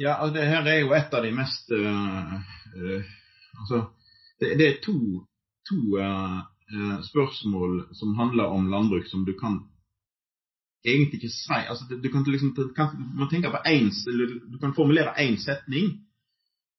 Ja, 0.00 0.16
altså, 0.16 0.34
det 0.40 0.48
her 0.50 0.66
er 0.66 0.80
jo 0.80 0.96
et 0.96 1.12
av 1.14 1.22
de 1.22 1.30
mest 1.36 1.70
øh, 1.70 2.32
øh, 2.80 3.12
Altså, 3.54 3.84
det, 4.40 4.56
det, 4.58 4.66
er 4.66 4.80
to, 4.82 4.96
to 5.68 5.76
uh, 5.94 6.40
spørsmål 7.04 7.94
som 7.94 8.14
handler 8.16 8.50
om 8.50 8.70
landbruk 8.72 9.06
som 9.06 9.26
du 9.26 9.34
kan 9.38 9.58
egentlig 10.84 11.20
ikke 11.20 11.32
si 11.32 11.58
altså, 11.68 11.84
du 12.02 12.08
kan 12.12 12.24
liksom, 12.26 12.56
Man 13.18 13.28
tenker 13.28 13.50
på 13.50 13.60
en, 13.66 13.90
Du 14.52 14.58
kan 14.58 14.74
formulere 14.74 15.16
én 15.20 15.36
setning 15.36 16.04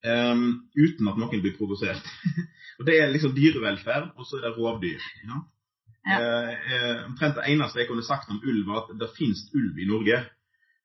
um, 0.06 0.62
uten 0.76 1.08
at 1.08 1.18
noen 1.18 1.42
blir 1.42 1.56
provosert. 1.58 2.02
og 2.78 2.86
Det 2.86 3.00
er 3.00 3.10
liksom 3.10 3.34
dyrevelferd, 3.34 4.14
og 4.16 4.26
så 4.26 4.36
er 4.36 4.46
det 4.46 4.56
rovdyr. 4.58 5.02
Ja? 5.24 5.42
Ja. 6.06 6.18
Uh, 6.22 7.06
omtrent 7.10 7.36
det 7.36 7.48
eneste 7.50 7.80
jeg 7.80 7.88
kunne 7.88 8.06
sagt 8.06 8.30
om 8.30 8.42
ulv, 8.44 8.66
var 8.66 8.84
at 8.84 8.98
det 9.00 9.14
finnes 9.18 9.48
ulv 9.54 9.78
i 9.78 9.88
Norge. 9.88 10.22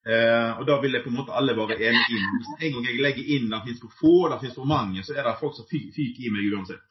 Uh, 0.02 0.58
og 0.60 0.66
da 0.66 0.80
vil 0.82 0.98
jeg 0.98 1.04
på 1.04 1.12
en 1.12 1.20
måte 1.20 1.36
alle 1.38 1.54
være 1.58 1.78
enige 1.78 2.16
inn. 2.18 2.40
Hvis 2.40 2.56
en 2.58 2.74
gang 2.74 2.88
jeg 2.90 3.04
legger 3.06 3.34
inn 3.36 3.54
at 3.54 3.62
det 3.62 3.70
finnes 3.70 3.84
for 3.84 4.00
få, 4.00 4.16
det 4.32 4.40
finnes 4.42 4.58
for 4.58 4.72
mange, 4.76 5.04
så 5.06 5.14
er 5.14 5.28
det 5.28 5.38
folk 5.40 5.60
som 5.60 5.70
fyker 5.70 6.26
i 6.26 6.34
meg 6.34 6.50
uansett. 6.56 6.82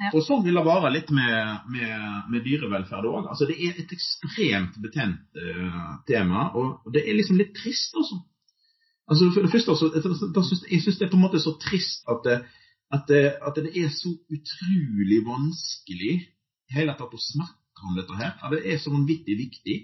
Ja. 0.00 0.10
Og 0.16 0.24
sånn 0.24 0.44
vil 0.46 0.56
det 0.56 0.64
være 0.64 0.90
litt 0.94 1.10
med, 1.12 1.66
med, 1.68 2.04
med 2.32 2.44
dyrevelferd 2.46 3.08
òg. 3.10 3.26
Altså, 3.32 3.48
det 3.50 3.58
er 3.60 3.82
et 3.82 3.92
ekstremt 3.92 4.78
betent 4.80 5.36
uh, 5.36 5.98
tema, 6.08 6.46
og, 6.56 6.88
det 6.94 7.04
er 7.04 7.18
liksom 7.18 7.36
litt 7.40 7.52
trist, 7.58 7.92
altså. 8.00 8.16
altså 9.10 9.28
for 9.34 9.44
det 9.44 9.52
første, 9.52 9.76
altså, 9.76 10.58
Jeg 10.70 10.80
syns 10.86 10.98
det 10.98 11.06
er 11.08 11.12
på 11.12 11.20
en 11.20 11.26
måte 11.26 11.42
så 11.42 11.52
trist 11.60 12.08
at 12.08 12.24
det, 12.24 12.38
at 12.96 13.04
det, 13.12 13.24
at 13.44 13.60
det 13.60 13.74
er 13.76 13.92
så 13.92 14.14
utrolig 14.32 15.20
vanskelig 15.28 16.14
hele 16.72 16.96
tatt 16.96 17.12
å 17.14 17.24
snakke 17.26 17.84
om 17.84 18.00
dette 18.00 18.16
her. 18.16 18.38
Det 18.56 18.64
er 18.72 18.80
så 18.80 18.94
vanvittig 18.94 19.36
viktig. 19.36 19.76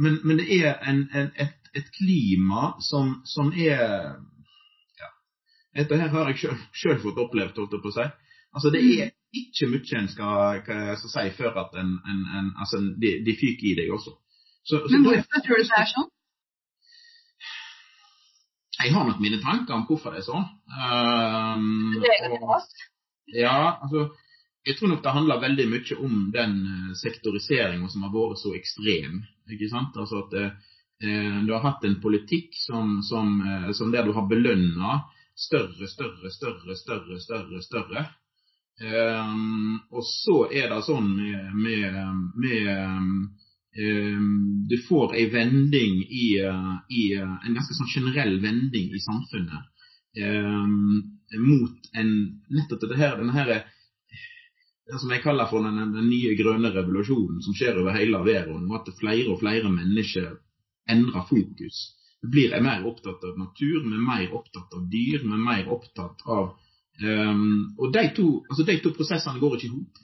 Men, 0.00 0.16
men 0.24 0.40
det 0.40 0.48
er 0.56 0.80
en, 0.88 1.04
en, 1.14 1.28
et 1.38 1.64
et 1.74 1.90
klima 1.90 2.74
som, 2.80 3.20
som 3.26 3.50
er 3.52 3.82
ja, 5.00 5.10
Dette 5.74 5.98
her 5.98 6.12
har 6.12 6.30
jeg 6.30 6.54
sjøl 6.72 7.00
fått 7.02 7.18
opplevd, 7.18 7.58
holdt 7.58 7.74
jeg 7.74 7.82
på 7.82 7.90
å 7.90 7.96
si. 7.96 8.06
Altså, 8.54 8.70
det 8.74 8.82
er 8.94 9.10
ikke 9.40 9.68
mye 9.72 10.00
en 10.00 10.10
skal, 10.12 10.60
skal 10.64 11.12
si 11.12 11.24
før 11.38 11.60
at 11.64 11.78
en, 11.80 11.94
en, 12.10 12.20
en 12.38 12.50
altså, 12.60 12.80
de, 13.02 13.14
de, 13.26 13.36
fyker 13.40 13.70
i 13.70 13.76
deg 13.80 13.92
også. 13.94 14.14
Så, 14.64 14.80
Men 14.90 15.06
hvorfor 15.06 15.44
tror 15.44 15.60
du 15.60 15.68
det 15.68 15.78
er 15.78 15.90
sånn? 15.92 16.10
Jeg 18.80 18.92
har 18.92 19.06
nok 19.06 19.20
mine 19.22 19.38
tanker 19.40 19.76
om 19.76 19.86
hvorfor 19.88 20.14
det 20.14 20.24
er 20.24 20.28
sånn. 20.28 20.46
Um, 20.74 21.94
og, 22.40 22.54
ja, 23.32 23.56
altså 23.84 24.08
jeg 24.64 24.78
tror 24.78 24.90
nok 24.90 25.02
det 25.04 25.12
handler 25.12 25.42
veldig 25.42 25.66
mye 25.70 25.96
om 26.00 26.14
den 26.34 26.54
uh, 26.64 26.92
sektoriseringa 26.98 27.90
som 27.92 28.06
har 28.06 28.14
vært 28.14 28.40
så 28.40 28.54
ekstrem. 28.56 29.20
ikke 29.52 29.68
sant? 29.70 29.96
Altså 30.00 30.24
at 30.24 30.38
uh, 30.40 30.72
Eh, 31.02 31.44
du 31.46 31.52
har 31.52 31.60
hatt 31.60 31.84
en 31.84 32.00
politikk 32.00 32.54
som, 32.56 33.02
som, 33.02 33.40
eh, 33.42 33.72
som 33.72 33.90
der 33.92 34.06
du 34.06 34.12
har 34.12 34.28
belønna 34.30 35.00
større, 35.36 35.88
større, 35.90 36.30
større, 36.30 36.76
større, 36.76 37.18
større, 37.20 37.62
større. 37.62 38.04
Um, 38.82 39.78
og 39.94 40.02
så 40.02 40.48
er 40.50 40.72
det 40.72 40.80
sånn 40.82 41.12
med, 41.14 41.52
med, 41.54 41.98
med 42.42 42.72
um, 43.78 44.32
Du 44.66 44.74
får 44.88 45.14
ei 45.14 45.28
vending 45.30 46.00
i, 46.02 46.24
i, 46.42 47.04
En 47.14 47.54
ganske 47.54 47.76
sånn 47.78 47.92
generell 47.92 48.40
vending 48.42 48.90
i 48.90 49.02
samfunnet 49.04 49.70
um, 50.26 51.04
mot 51.38 51.86
en 51.94 52.10
nettopp 52.50 52.82
dette 52.82 52.98
her, 52.98 53.14
denne 53.20 53.36
her 53.36 53.54
det 54.84 54.98
som 55.00 55.12
jeg 55.14 55.22
kaller 55.24 55.48
for 55.48 55.64
den, 55.64 55.94
den 55.94 56.10
nye 56.10 56.34
grønne 56.36 56.70
revolusjonen 56.74 57.40
som 57.46 57.54
skjer 57.56 57.78
over 57.80 57.96
hele 57.96 58.20
verden. 58.26 58.66
At 58.76 58.90
flere 58.98 59.30
og 59.32 59.40
flere 59.40 59.70
mennesker 59.72 60.34
endrer 60.90 61.24
fokus. 61.30 61.78
Blir 62.24 62.52
mer 62.64 62.84
opptatt 62.88 63.24
av 63.24 63.38
natur, 63.40 63.80
vi 63.84 63.96
er 63.96 64.04
mer 64.04 64.34
opptatt 64.36 64.76
av 64.76 64.84
dyr, 64.92 65.22
vi 65.24 65.32
er 65.32 65.46
mer 65.46 65.70
opptatt 65.72 66.24
av 66.28 66.52
um, 67.02 67.74
Og 67.78 67.92
de 67.92 68.04
to, 68.16 68.26
altså 68.50 68.66
de 68.66 68.78
to, 68.82 68.92
prosessene 68.96 69.40
går 69.42 69.56
ikke 69.56 69.70
i 69.70 69.74
hop. 69.74 70.02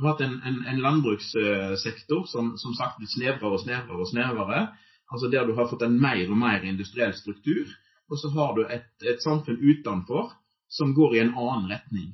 Vi 0.00 0.06
har 0.06 0.14
hatt 0.14 0.22
en, 0.24 0.38
en, 0.48 0.58
en 0.72 0.80
landbrukssektor 0.80 2.24
som, 2.30 2.54
som 2.58 2.74
sagt 2.74 2.98
blir 2.98 3.10
snevrere 3.10 3.52
og 3.52 3.60
snevrere 3.60 4.00
og 4.00 4.08
snevrere. 4.08 4.62
Altså 5.10 5.28
der 5.28 5.46
du 5.46 5.54
har 5.58 5.68
fått 5.68 5.84
en 5.84 5.98
mer 6.00 6.22
og 6.30 6.38
mer 6.40 6.64
industriell 6.64 7.12
struktur. 7.18 7.68
Og 8.10 8.18
så 8.18 8.30
har 8.34 8.54
du 8.56 8.64
et, 8.64 8.90
et 9.06 9.22
samfunn 9.22 9.60
utenfor 9.60 10.32
som 10.70 10.94
går 10.94 11.16
i 11.16 11.22
en 11.24 11.34
annen 11.34 11.70
retning. 11.70 12.10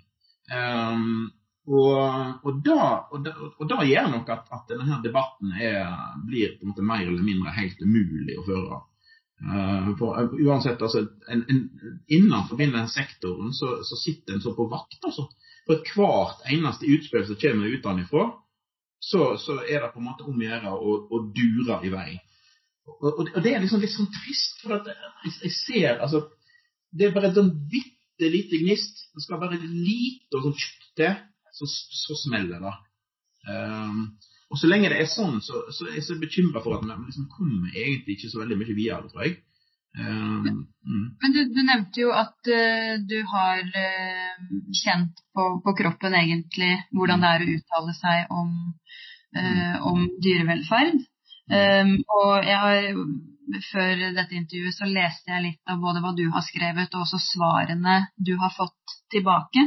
Um, 0.53 1.31
og, 1.67 2.45
og, 2.47 2.61
da, 2.65 2.83
og, 3.11 3.23
da, 3.27 3.33
og, 3.49 3.65
da, 3.69 3.81
gjør 3.87 4.11
nok 4.13 4.29
at, 4.35 4.51
at 4.55 4.69
denne 4.71 5.01
debatten 5.03 5.55
er, 5.59 5.89
blir 6.27 6.55
på 6.55 6.67
en 6.67 6.73
måte 6.73 6.85
mer 6.87 7.03
eller 7.03 7.25
mindre 7.27 7.55
helt 7.57 7.81
umulig 7.83 8.37
å 8.39 8.45
føre. 8.47 8.83
Uh, 9.37 9.91
for 9.99 10.17
uh, 10.17 10.33
uansett, 10.47 10.81
altså, 10.81 11.03
en, 11.29 11.43
en, 11.51 11.59
Innenfor 12.09 12.57
denne 12.57 12.87
sektoren 12.89 13.53
så, 13.53 13.83
så, 13.85 13.99
sitter 14.01 14.37
en 14.37 14.45
så 14.45 14.55
på 14.57 14.69
vakt. 14.73 14.99
altså. 15.05 15.27
For 15.67 15.83
hvert 15.93 16.47
eneste 16.53 16.89
utspill 16.89 17.27
som 17.29 17.41
kommer 17.41 17.75
utenfra, 17.75 18.27
så, 19.03 19.35
så 19.39 19.59
er 19.61 19.83
det 19.83 19.93
på 19.93 20.01
en 20.01 20.09
måte 20.09 20.25
om 20.25 20.39
å 20.41 20.47
gjøre 20.47 20.73
å, 20.73 21.21
dure 21.37 21.81
i 21.85 21.93
vei. 21.93 22.09
Og, 22.87 23.11
og, 23.13 23.29
det 23.43 23.53
er 23.53 23.61
liksom 23.61 23.83
litt 23.83 23.93
sånn 23.93 24.09
trist, 24.15 24.63
for 24.63 24.79
at 24.79 24.89
jeg, 24.89 25.35
jeg 25.43 25.55
ser 25.59 26.01
altså, 26.05 26.23
Det 26.95 27.09
er 27.09 27.15
bare 27.15 27.33
en 27.33 27.37
sånn 27.37 27.53
bitte 27.69 28.31
lite 28.33 28.63
gnist. 28.63 29.09
Det 29.13 29.25
skal 29.27 29.43
være 29.43 29.59
lite 29.61 30.39
og 30.39 30.47
sånn 30.47 30.57
kjøtt 30.57 30.87
til 30.97 31.17
så, 31.57 31.69
så 31.69 32.17
smeller 32.21 32.63
det. 32.63 32.75
Um, 33.49 34.01
og 34.51 34.61
så 34.61 34.69
lenge 34.71 34.93
det 34.93 35.01
er 35.03 35.11
sånn, 35.11 35.41
så, 35.43 35.65
så 35.75 35.89
er 35.89 35.99
jeg 35.99 36.07
så 36.07 36.17
bekymra 36.21 36.63
for 36.63 36.77
at 36.77 36.85
vi 36.87 36.95
liksom 36.95 37.27
kommer 37.33 37.73
egentlig 37.73 38.17
ikke 38.17 38.31
så 38.31 38.43
veldig 38.45 38.59
mye 38.61 38.77
videre, 38.79 39.11
tror 39.11 39.27
jeg. 39.27 39.41
Um, 39.97 40.67
mm. 40.85 41.05
Men 41.23 41.33
du, 41.33 41.39
du, 41.57 41.61
nevnte 41.65 42.03
jo 42.03 42.11
at 42.13 42.51
uh, 42.53 42.97
du 43.01 43.17
har 43.33 43.63
uh, 43.65 44.35
kjent 44.77 45.23
på, 45.33 45.47
på, 45.65 45.73
kroppen 45.79 46.15
egentlig 46.19 46.75
hvordan 46.93 47.25
det 47.25 47.31
er 47.31 47.45
å 47.45 47.55
uttale 47.55 47.95
seg 47.97 48.35
om, 48.37 48.51
uh, 49.41 49.77
om 49.89 50.05
dyrevelferd. 50.23 51.01
Um, 51.47 51.95
og 52.19 52.45
jeg 52.45 52.61
har, 52.61 52.91
før 53.71 54.05
dette 54.19 54.37
intervjuet 54.37 54.77
så 54.77 54.91
leste 54.91 55.33
jeg 55.33 55.47
litt 55.47 55.73
av 55.73 55.81
både 55.81 56.05
hva 56.05 56.13
du 56.19 56.27
har 56.35 56.45
skrevet 56.45 56.93
og 56.93 57.07
også 57.07 57.23
svarene 57.23 58.01
du 58.19 58.35
har 58.43 58.53
fått 58.55 58.99
tilbake. 59.15 59.65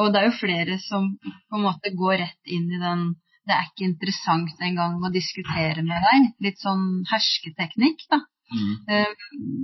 Og 0.00 0.10
det 0.10 0.20
er 0.20 0.30
jo 0.30 0.40
flere 0.40 0.78
som 0.82 1.12
på 1.22 1.58
en 1.58 1.66
måte 1.68 1.92
går 1.94 2.18
rett 2.24 2.50
inn 2.50 2.66
i 2.72 2.80
den 2.82 3.12
det 3.48 3.54
er 3.54 3.64
ikke 3.68 3.88
interessant 3.88 4.60
engang 4.62 5.00
å 5.02 5.10
diskutere 5.14 5.82
med 5.82 6.04
deg. 6.06 6.28
Litt 6.46 6.60
sånn 6.62 7.02
hersketeknikk, 7.10 8.04
da. 8.12 8.20
Mm. 8.52 8.74
Eh, 8.92 9.12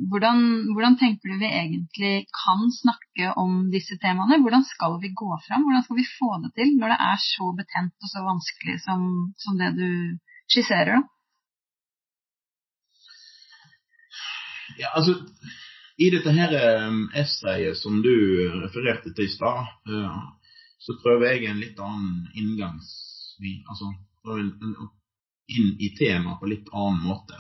hvordan, 0.09 0.39
hvordan, 0.73 0.97
tenker 0.97 1.29
du 1.29 1.43
vi 1.43 1.51
egentlig 1.51 2.13
kan 2.33 2.63
snakke 2.73 3.35
om 3.41 3.69
disse 3.73 3.99
temaene? 4.01 4.41
Hvordan 4.43 4.65
skal 4.65 4.97
vi 5.03 5.13
gå 5.13 5.29
fram? 5.45 5.67
Hvordan 5.67 5.85
skal 5.85 5.99
vi 6.01 6.09
få 6.09 6.31
det 6.45 6.55
til 6.57 6.73
når 6.81 6.95
det 6.95 6.99
er 7.11 7.21
så 7.27 7.53
betent 7.59 7.95
og 8.01 8.13
så 8.15 8.25
vanskelig 8.25 8.79
som, 8.87 9.05
som 9.37 9.61
det 9.61 9.75
du 9.77 9.91
skisserer? 10.49 10.97
da? 10.97 11.05
Ja, 14.79 14.95
altså 14.95 15.19
i 15.99 16.11
dette 16.15 16.33
her 16.33 16.53
um, 16.87 17.09
essayet 17.19 17.77
som 17.81 17.99
du 18.03 18.15
refererte 18.63 19.11
til 19.13 19.27
i 19.27 19.33
stad, 19.33 19.67
uh, 19.91 20.21
så 20.79 20.95
prøver 21.03 21.33
jeg 21.33 21.51
en 21.51 21.63
litt 21.63 21.81
annen 21.83 22.29
inngangsvin. 23.45 23.63
Altså 23.69 24.89
inn 25.49 25.71
i 25.81 25.89
temaet 25.97 26.41
på 26.41 26.49
litt 26.51 26.69
annen 26.73 27.07
måte. 27.09 27.39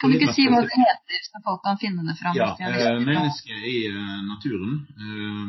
Kan 0.00 0.10
du 0.10 0.18
ikke 0.18 0.34
si 0.34 0.44
hva 0.50 0.60
det 0.62 0.74
heter, 0.74 1.20
så 1.22 1.40
folk 1.42 1.62
kan 1.64 1.78
finne 1.80 2.02
det 2.06 2.16
fram? 2.18 2.34
Ja, 2.36 2.50
uh, 2.58 2.98
'Mennesket 3.02 3.66
i 3.70 3.76
uh, 3.94 4.20
naturen'. 4.26 4.80
Uh, 4.98 5.46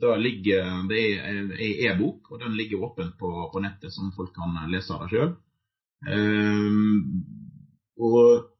da 0.00 0.16
ligger, 0.16 0.84
Det 0.88 1.00
er 1.16 1.52
ei 1.56 1.70
e-bok, 1.88 2.30
og 2.30 2.40
den 2.40 2.56
ligger 2.56 2.84
åpen 2.84 3.12
på, 3.18 3.50
på, 3.52 3.60
nettet, 3.60 3.92
som 3.92 4.12
folk 4.12 4.34
kan 4.36 4.52
lese 4.70 5.00
det 5.00 5.10
sjøl. 5.10 5.32
Og, 7.96 8.16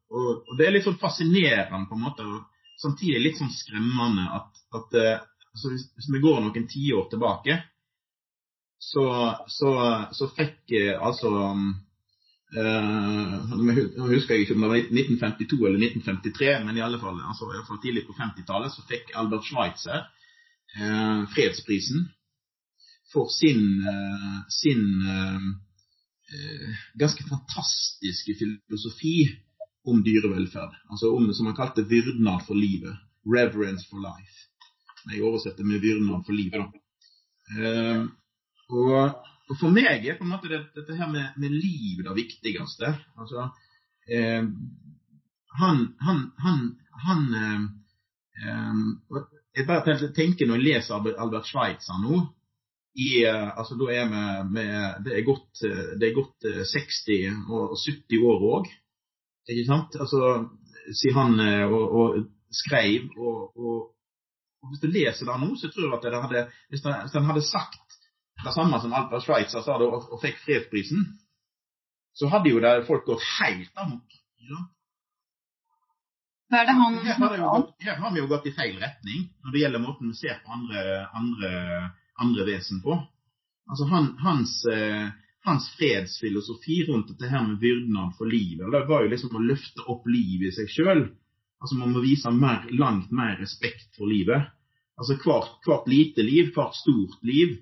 og, 0.09 0.29
og, 0.49 0.53
det 0.57 0.65
er 0.65 0.73
litt 0.73 0.87
sånn 0.87 0.97
fascinerende 0.97 1.85
på 1.87 1.95
en 1.95 2.01
måte 2.01 2.25
og 2.25 2.39
samtidig 2.81 3.21
litt 3.21 3.39
sånn 3.39 3.53
skremmende 3.53 4.27
at, 4.37 4.61
at 4.77 4.97
eh, 4.97 5.17
altså 5.53 5.73
hvis, 5.73 5.87
hvis, 5.97 6.09
vi 6.13 6.23
går 6.23 6.41
noen 6.43 6.67
tiår 6.69 7.09
tilbake, 7.11 7.57
så, 8.79 9.03
så, 9.47 9.71
så 10.13 10.29
fikk 10.37 10.73
altså 11.01 11.33
Uh, 12.47 13.49
nå 13.59 14.05
husker 14.07 14.37
jeg 14.37 14.45
ikke 14.45 14.55
om 14.55 14.61
det 14.63 14.69
var 14.71 14.77
1952 14.79 15.57
eller 15.67 15.81
1953, 15.83 16.51
men 16.63 16.77
i 16.77 16.83
alle 16.85 16.99
fall, 17.01 17.17
altså, 17.19 17.49
i 17.49 17.57
alle 17.57 17.67
fall 17.67 17.81
tidlig 17.83 18.05
på 18.07 18.15
50-tallet 18.15 18.71
så 18.71 18.85
fikk 18.87 19.11
Albert 19.19 19.49
Schweitzer 19.49 20.05
uh, 20.79 21.25
fredsprisen 21.33 22.05
for 23.11 23.27
sin, 23.31 23.63
uh, 23.83 24.39
sin 24.51 24.83
ganske 26.99 27.23
fantastiske 27.23 28.33
filosofi 28.35 29.29
om 29.87 30.01
dyrevelferd. 30.03 30.73
Altså 30.91 31.13
om 31.15 31.29
som 31.33 31.47
han 31.47 31.55
kalte 31.55 31.85
'vyrdnad 31.87 32.43
for 32.47 32.59
livet. 32.59 32.97
Reverence 33.23 33.87
for 33.89 34.03
life. 34.03 34.35
Jeg 35.07 35.23
oversetter 35.23 35.63
med 35.63 35.79
'vyrdnad 35.79 36.25
for 36.25 36.35
livet, 36.35 36.59
da. 36.59 36.67
Og, 38.69 39.23
Og 39.47 39.55
For 39.61 39.71
meg 39.71 40.03
er 40.03 40.17
på 40.17 40.25
en 40.25 40.33
måte 40.33 40.49
dette, 40.51 40.73
dette 40.75 40.95
her 40.99 41.07
med, 41.07 41.37
med 41.39 41.53
liv 41.55 42.01
det 42.03 42.15
viktigste. 42.17 42.89
Altså, 43.15 43.47
eh, 44.11 44.43
han, 45.59 45.95
han, 45.99 46.31
han, 46.37 46.59
han 46.91 47.33
eh, 47.33 47.61
eh, 48.47 49.23
Jeg 49.55 49.67
bare 49.67 50.11
tenker 50.13 50.47
når 50.47 50.59
jeg 50.59 50.67
leser 50.67 51.13
Albert 51.17 51.47
Schweitzer 51.49 52.01
nå 52.03 52.19
i, 52.97 53.23
eh, 53.23 53.49
altså 53.57 53.77
da 53.79 53.87
er 53.93 54.11
vi 54.11 54.21
med, 54.53 55.03
det, 55.05 55.15
er 55.15 55.25
godt, 55.25 55.63
det 55.99 56.09
er 56.09 56.17
godt 56.17 56.47
60 56.73 57.49
og 57.49 57.75
70 57.77 58.23
år 58.31 58.47
òg. 58.57 58.71
Ikke 59.47 59.67
sant? 59.67 59.95
Altså, 59.95 60.49
sier 60.91 61.15
han 61.15 61.39
og, 61.71 61.83
og 61.99 62.17
skrev 62.51 63.07
og, 63.17 63.53
og, 63.55 63.77
og, 64.61 64.71
Hvis 64.71 64.81
du 64.81 64.87
leser 64.91 65.29
det 65.29 65.37
nå, 65.39 65.53
så 65.55 65.69
tror 65.71 65.87
jeg 65.87 65.97
at 65.97 66.05
det 66.07 66.21
hadde, 66.25 66.47
hvis 66.73 67.13
han 67.15 67.29
hadde 67.29 67.45
sagt 67.45 67.86
det 68.43 68.53
samme 68.53 68.79
som 68.81 68.93
Albert 68.93 69.25
Sveitser 69.25 69.63
sa 69.65 69.77
da, 69.79 69.87
og, 69.89 70.09
og 70.13 70.21
fikk 70.21 70.39
fredsprisen, 70.43 71.05
så 72.17 72.29
hadde 72.33 72.51
jo 72.51 72.61
der 72.63 72.85
folk 72.87 73.05
gått 73.05 73.25
helt 73.37 73.81
amok. 73.81 74.17
Ja. 74.47 74.63
Hva 76.47 76.61
er 76.61 76.69
det 76.69 76.75
han 76.79 76.97
her 77.03 77.19
har, 77.19 77.37
gått, 77.43 77.73
her 77.83 77.99
har, 77.99 78.11
vi 78.13 78.21
jo 78.21 78.29
gått 78.31 78.47
i 78.47 78.55
feil 78.55 78.77
retning 78.79 79.25
når 79.43 79.53
det 79.53 79.61
gjelder 79.63 79.83
måten 79.83 80.13
vi 80.13 80.19
ser 80.19 80.37
på 80.45 80.53
andre, 80.55 80.83
andre, 81.17 81.51
andre 82.23 82.45
vesen 82.47 82.79
på. 82.85 82.95
Altså 83.67 83.87
han, 83.91 84.13
hans, 84.23 84.53
eh, 84.71 85.09
hans, 85.49 85.67
fredsfilosofi 85.75 86.85
rundt 86.87 87.11
dette 87.11 87.27
her 87.33 87.43
med 87.43 87.59
vyrdnad 87.59 88.15
for 88.15 88.31
livet, 88.31 88.63
det 88.71 88.85
var 88.87 89.03
jo 89.03 89.11
liksom 89.11 89.35
å 89.35 89.43
løfte 89.43 89.83
opp 89.91 90.07
livet 90.07 90.53
i 90.53 90.55
seg 90.55 90.71
sjøl. 90.71 91.03
Altså 91.59 91.75
man 91.75 91.91
må 91.91 92.05
vise 92.05 92.31
mer, 92.31 92.63
langt 92.71 93.11
mer 93.11 93.35
respekt 93.41 93.89
for 93.97 94.07
livet. 94.07 94.47
Altså 94.97 95.17
hvert, 95.19 95.57
hvert 95.67 95.89
lite 95.91 96.23
liv, 96.23 96.53
hvert 96.55 96.77
stort 96.79 97.19
liv, 97.27 97.57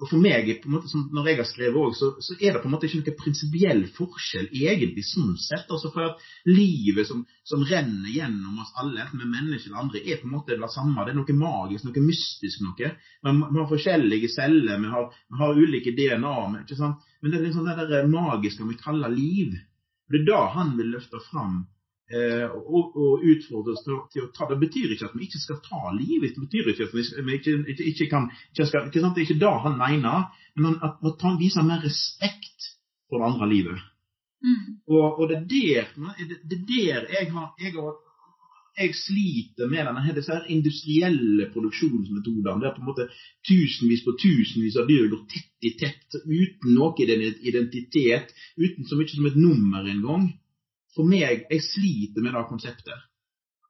og 0.00 0.08
for 0.08 0.22
meg, 0.22 0.48
måte, 0.72 0.88
når 1.12 1.26
jeg 1.28 1.38
har 1.42 1.46
skrevet 1.48 1.76
òg, 1.76 1.94
så, 1.96 2.08
så, 2.24 2.36
er 2.40 2.54
det 2.54 2.62
på 2.62 2.70
en 2.70 2.72
måte 2.72 2.88
ikke 2.88 3.02
noen 3.02 3.16
prinsipiell 3.18 3.82
forskjell 3.96 4.46
egentlig 4.48 5.04
sånn 5.04 5.34
sett. 5.40 5.66
altså 5.68 5.90
For 5.92 6.06
at 6.06 6.22
livet 6.48 7.08
som, 7.08 7.20
som 7.44 7.64
renner 7.68 8.08
gjennom 8.14 8.62
oss 8.62 8.72
alle, 8.80 9.04
enten 9.04 9.20
vi 9.20 9.26
er 9.26 9.34
mennesker 9.34 9.68
eller 9.68 9.82
andre, 9.82 10.00
er 10.00 10.22
på 10.22 10.28
en 10.30 10.36
måte 10.38 10.56
det 10.56 10.70
samme. 10.72 11.04
Det 11.04 11.12
er 11.12 11.18
noe 11.20 11.36
magisk, 11.42 11.84
noe 11.84 12.04
mystisk 12.06 12.64
noe. 12.64 12.92
Vi 13.26 13.58
har 13.60 13.68
forskjellige 13.74 14.32
celler, 14.32 14.80
vi 14.80 14.94
har, 14.94 15.10
vi 15.28 15.42
har 15.42 15.60
ulike 15.60 15.92
DNA. 15.98 16.36
Men 16.54 16.64
det 16.64 17.36
er 17.36 17.44
liksom 17.50 17.68
det 17.68 17.90
der 17.92 18.08
magiske 18.08 18.70
vi 18.70 18.80
kaller 18.80 19.12
liv. 19.12 19.58
Det 20.10 20.22
er 20.22 20.30
da 20.32 20.40
han 20.56 20.72
vil 20.80 20.94
løfte 20.96 21.20
fram 21.28 21.66
og, 22.10 22.96
og 22.98 23.22
utfordres 23.22 23.84
til, 23.84 24.24
å 24.24 24.30
ta 24.34 24.48
Det 24.50 24.58
betyr 24.58 24.94
ikke 24.94 25.06
at 25.06 25.14
vi 25.14 25.28
ikke 25.28 25.42
skal 25.42 25.60
ta 25.62 25.92
livet. 25.94 26.34
Det 26.34 26.42
betyr 26.42 26.72
ikke 26.72 26.88
at 26.88 26.96
vi, 26.96 27.04
ikke, 27.36 27.54
ikke, 27.70 27.86
ikke, 27.92 28.08
kan 28.10 28.26
ikke 28.50 28.66
skal, 28.66 28.88
ikke 28.90 29.04
sant? 29.04 29.14
Det 29.14 29.22
er 29.22 29.28
ikke 29.28 29.44
det 29.44 29.54
han 29.66 29.78
mener, 29.78 30.26
men 30.58 30.78
at 30.82 30.98
ta, 31.20 31.36
viser 31.38 31.66
mer 31.66 31.84
respekt 31.86 32.70
for 33.10 33.22
det 33.22 33.30
andre 33.30 33.50
livet. 33.52 33.88
Mm. 34.42 34.80
Og, 34.88 35.20
og, 35.20 35.24
det 35.28 35.36
er 35.36 35.44
der, 35.46 35.90
det 36.48 36.56
er 36.58 36.64
der 36.66 37.10
jeg, 37.14 37.30
har, 37.34 37.48
jeg, 37.60 37.74
har, 37.76 37.96
jeg 38.80 38.94
sliter 38.96 39.68
med 39.68 39.84
denne, 39.84 40.14
disse 40.16 40.34
her 40.34 40.50
industrielle 40.50 41.50
produksjonsmetodene. 41.52 42.58
Det 42.62 42.70
er 42.70 42.76
på 42.76 42.82
en 42.82 42.90
måte 42.90 43.08
tusenvis 43.46 44.04
på 44.06 44.16
tusenvis 44.22 44.78
av 44.80 44.88
dyr 44.88 45.10
går 45.12 45.26
tett 45.30 45.68
i 45.68 45.74
tett 45.78 46.20
uten 46.24 46.72
noe 46.72 46.94
identitet, 46.96 48.32
uten 48.56 48.88
så 48.88 48.96
mye 48.96 49.12
som 49.12 49.28
et 49.28 49.36
nummer 49.38 49.84
engang 49.84 50.30
for 50.96 51.06
meg 51.06 51.46
Jeg 51.50 51.62
sliter 51.62 52.22
med 52.22 52.34
det 52.34 52.44
konseptet. 52.48 53.06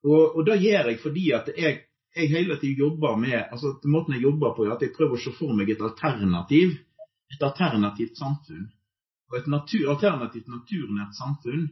Og, 0.04 0.36
og 0.36 0.44
det 0.46 0.60
gjør 0.62 0.90
jeg 0.90 1.00
fordi 1.02 1.30
at 1.36 1.50
jeg, 1.56 1.80
jeg 2.16 2.28
hele 2.32 2.56
tiden 2.60 2.78
jobber 2.78 3.16
med 3.20 3.36
altså 3.52 3.76
Måten 3.84 4.16
jeg 4.16 4.22
jobber 4.22 4.54
på, 4.56 4.64
er 4.64 4.76
at 4.76 4.84
jeg 4.84 4.96
prøver 4.96 5.18
å 5.18 5.24
se 5.24 5.32
for 5.36 5.56
meg 5.56 5.70
et 5.70 5.82
alternativ. 5.84 6.78
Et 7.30 7.42
alternativt 7.46 8.16
samfunn. 8.18 8.70
Og 9.30 9.38
et 9.38 9.46
natur, 9.46 9.92
alternativt 9.92 10.48
naturnært 10.50 11.14
samfunn, 11.14 11.68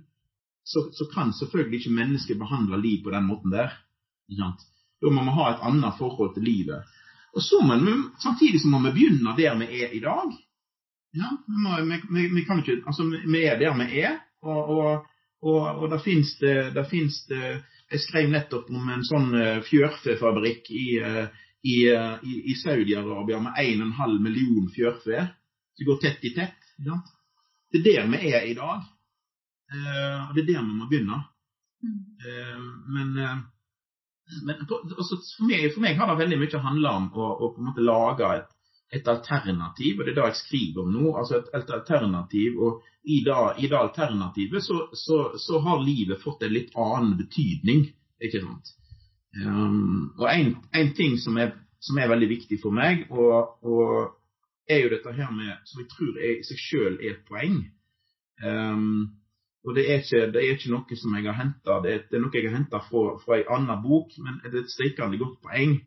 så, 0.68 0.84
så, 0.92 1.09
kan 1.11 1.32
selvfølgelig 1.32 1.80
ikke 1.80 1.96
mennesket 1.96 2.38
behandle 2.38 2.78
liv 2.78 3.01
på 3.03 3.11
den 3.11 3.24
måten 3.26 3.51
der. 3.51 3.72
Da 4.28 5.11
må 5.11 5.24
vi 5.24 5.34
ha 5.38 5.46
et 5.51 5.64
annet 5.64 5.96
forhold 5.99 6.34
til 6.34 6.44
livet. 6.44 6.84
Og 7.34 7.42
så 7.42 7.62
må 7.64 7.78
vi, 7.80 7.94
Samtidig 8.22 8.61
så 8.61 8.68
må 8.68 8.82
vi 8.84 8.92
begynne 8.92 9.34
der 9.38 9.57
vi 9.59 9.68
er 9.82 9.96
i 9.96 10.03
dag. 10.05 10.36
Ja, 11.16 11.30
vi, 11.49 11.57
må, 11.64 11.78
vi, 12.12 12.26
vi, 12.36 12.44
kan 12.44 12.61
ikke, 12.61 12.82
altså, 12.86 13.09
vi 13.09 13.42
er 13.49 13.59
der 13.59 13.74
vi 13.80 14.03
er. 14.05 14.18
og, 14.42 14.70
og 14.76 15.07
og, 15.43 15.82
og 15.82 15.91
der 15.91 16.01
finnes 16.03 16.32
det, 16.41 16.74
der 16.74 16.86
finnes 16.89 17.20
det 17.30 17.43
Jeg 17.89 18.01
skrev 18.05 18.26
nettopp 18.28 18.66
om 18.68 18.89
en 18.93 19.05
sånn 19.07 19.30
uh, 19.32 19.61
fjørfefabrikk 19.64 20.66
i, 20.76 20.89
uh, 21.01 21.24
i, 21.64 21.76
uh, 21.89 22.18
i, 22.20 22.34
i 22.53 22.57
Saudi-Arabia 22.61 23.39
med 23.41 23.57
1,5 23.57 24.18
million 24.20 24.66
fjørfe. 24.74 25.22
Som 25.78 25.89
går 25.89 26.01
tett 26.03 26.26
i 26.28 26.34
tett. 26.36 26.59
Ja. 26.84 26.99
Det 27.72 27.80
er 27.80 27.86
der 27.86 28.11
vi 28.12 28.32
er 28.34 28.45
i 28.45 28.53
dag. 28.59 28.84
og 30.28 30.34
det 30.34 30.43
er 30.43 30.47
der 30.51 30.66
vi 30.66 30.74
må 30.74 30.89
begynne. 30.91 31.16
Men, 32.93 33.16
men 34.45 34.62
altså, 34.66 35.16
for, 35.36 35.49
meg, 35.49 35.66
for, 35.72 35.80
meg, 35.84 35.97
har 35.97 36.11
det 36.11 36.20
veldig 36.22 36.39
mye 36.43 36.62
handla 36.64 36.95
om 37.01 37.09
å, 37.14 37.28
å, 37.47 37.74
lage 37.80 38.32
et 38.36 38.53
et 38.93 39.09
alternativ, 39.09 39.99
og 39.99 40.07
det 40.07 40.12
er 40.12 40.16
det 40.16 40.26
jeg 40.30 40.41
skriver 40.41 40.82
om 40.82 40.93
nå. 40.93 41.12
altså 41.18 41.39
et, 41.39 41.49
et 41.55 41.70
alternativ, 41.76 42.59
og 42.59 42.82
I 43.05 43.20
det, 43.24 43.36
i 43.59 43.68
det 43.68 43.76
alternativet 43.76 44.64
så, 44.64 44.89
så, 44.93 45.18
så, 45.39 45.61
har 45.64 45.84
livet 45.84 46.20
fått 46.22 46.43
en 46.43 46.53
litt 46.53 46.74
annen 46.76 47.16
betydning. 47.16 47.86
ikke 48.20 48.41
sant? 48.43 48.72
Um, 49.45 50.12
og 50.18 50.28
en, 50.32 50.55
en, 50.74 50.95
ting 50.97 51.18
som 51.20 51.36
er, 51.36 51.53
som 51.80 51.99
er, 51.99 52.09
veldig 52.09 52.28
viktig 52.28 52.59
for 52.62 52.74
meg, 52.74 53.07
og, 53.11 53.61
og, 53.62 54.14
er 54.68 54.82
jo 54.82 54.91
dette 54.93 55.12
her 55.16 55.30
med, 55.32 55.55
som 55.64 55.80
jeg 55.80 55.89
tror 55.89 56.16
er, 56.18 56.32
i 56.36 56.45
seg 56.45 56.59
sjøl 56.61 56.99
er 56.99 57.14
et 57.14 57.28
poeng. 57.28 57.62
Um, 58.45 59.14
og 59.64 59.76
det 59.76 59.84
er, 59.89 60.03
ikke, 60.03 60.26
det 60.32 60.43
er, 60.43 60.51
ikke, 60.57 60.72
noe 60.72 60.97
som 61.01 61.14
jeg 61.16 61.24
har 61.24 61.39
henta, 61.39 61.78
det, 61.84 61.95
det, 62.11 62.18
er 62.18 62.24
noe 62.24 62.36
jeg 62.36 62.49
har 62.51 62.59
henta 62.59 62.80
fra, 62.84 63.14
fra 63.22 63.39
en 63.39 63.55
annen 63.57 63.80
bok, 63.84 64.12
men 64.24 64.41
det 64.45 64.53
er 64.53 64.64
et 64.64 64.72
streikende 64.72 65.20
godt 65.20 65.41
poeng. 65.45 65.78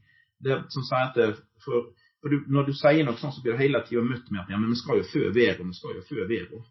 Det 0.41 0.57
som 0.73 0.85
sier 0.85 1.11
at 1.11 1.43
for 1.61 1.91
for 2.21 2.29
du, 2.29 2.43
Når 2.47 2.67
du 2.69 2.73
sier 2.77 3.05
noe 3.05 3.17
sånn, 3.17 3.33
så 3.33 3.41
blir 3.41 3.57
du 3.57 3.63
hele 3.63 3.81
tida 3.87 4.03
møtt 4.05 4.29
med 4.29 4.43
at 4.43 4.51
ja, 4.53 4.59
men 4.61 4.69
vi 4.69 4.77
skal 4.77 5.01
jo 5.01 5.07
fø 5.09 5.31
verden, 5.33 5.71
vi 5.73 5.79
skal 5.79 5.97
jo 5.97 6.03
fø 6.05 6.27
verden. 6.29 6.65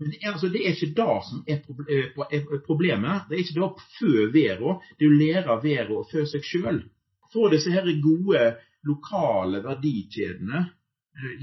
Men 0.00 0.14
altså, 0.32 0.48
det 0.50 0.64
er 0.64 0.74
ikke 0.74 0.94
det 0.96 1.18
som 1.28 1.44
er, 1.46 2.56
problemet. 2.66 3.28
Det 3.28 3.36
er 3.36 3.44
ikke 3.44 3.58
det 3.58 3.66
å 3.66 3.74
fø 3.98 4.24
verden. 4.34 4.80
det 4.98 5.06
er 5.06 5.12
å 5.12 5.20
lære 5.20 5.58
verden 5.62 6.00
å 6.00 6.08
fø 6.10 6.24
seg 6.26 6.48
sjøl. 6.48 6.80
Få 7.32 7.46
disse 7.52 7.70
her 7.70 7.86
gode 8.02 8.42
lokale 8.88 9.62
verdikjedene. 9.62 10.64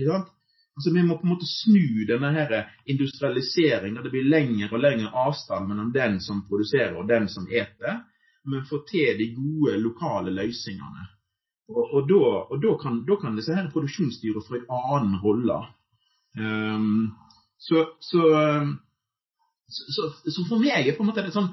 sant? 0.03 0.35
Altså, 0.75 0.93
Vi 0.93 1.03
må 1.03 1.17
på 1.17 1.27
en 1.27 1.33
måte 1.33 1.47
snu 1.47 2.05
denne 2.07 2.31
her 2.35 2.73
industrialiseringen. 2.85 4.03
Det 4.03 4.11
blir 4.11 4.27
lengre 4.27 4.73
og 4.73 4.83
lengre 4.83 5.11
avstand 5.27 5.67
mellom 5.67 5.93
den 5.95 6.19
som 6.19 6.43
produserer 6.47 6.97
og 6.97 7.07
den 7.07 7.29
som 7.29 7.47
eter. 7.47 8.03
Men 8.43 8.65
få 8.65 8.83
til 8.87 9.17
de 9.19 9.31
gode 9.35 9.77
lokale 9.79 10.31
løsningene. 10.31 11.07
Og, 11.69 11.93
og, 11.93 12.05
da, 12.09 12.75
kan, 12.81 13.01
kan, 13.21 13.35
disse 13.37 13.55
her 13.55 13.69
produksjonsdyra 13.73 14.41
få 14.41 14.57
en 14.57 14.69
annen 14.73 15.19
rolle. 15.21 15.59
Um, 16.37 17.11
så, 17.59 17.83
så, 17.99 18.21
så, 19.69 20.07
så, 20.25 20.45
for 20.47 20.61
meg 20.61 20.87
er 20.87 20.95
på 20.97 21.03
en 21.03 21.09
måte 21.09 21.25
det 21.25 21.33
sånn 21.33 21.49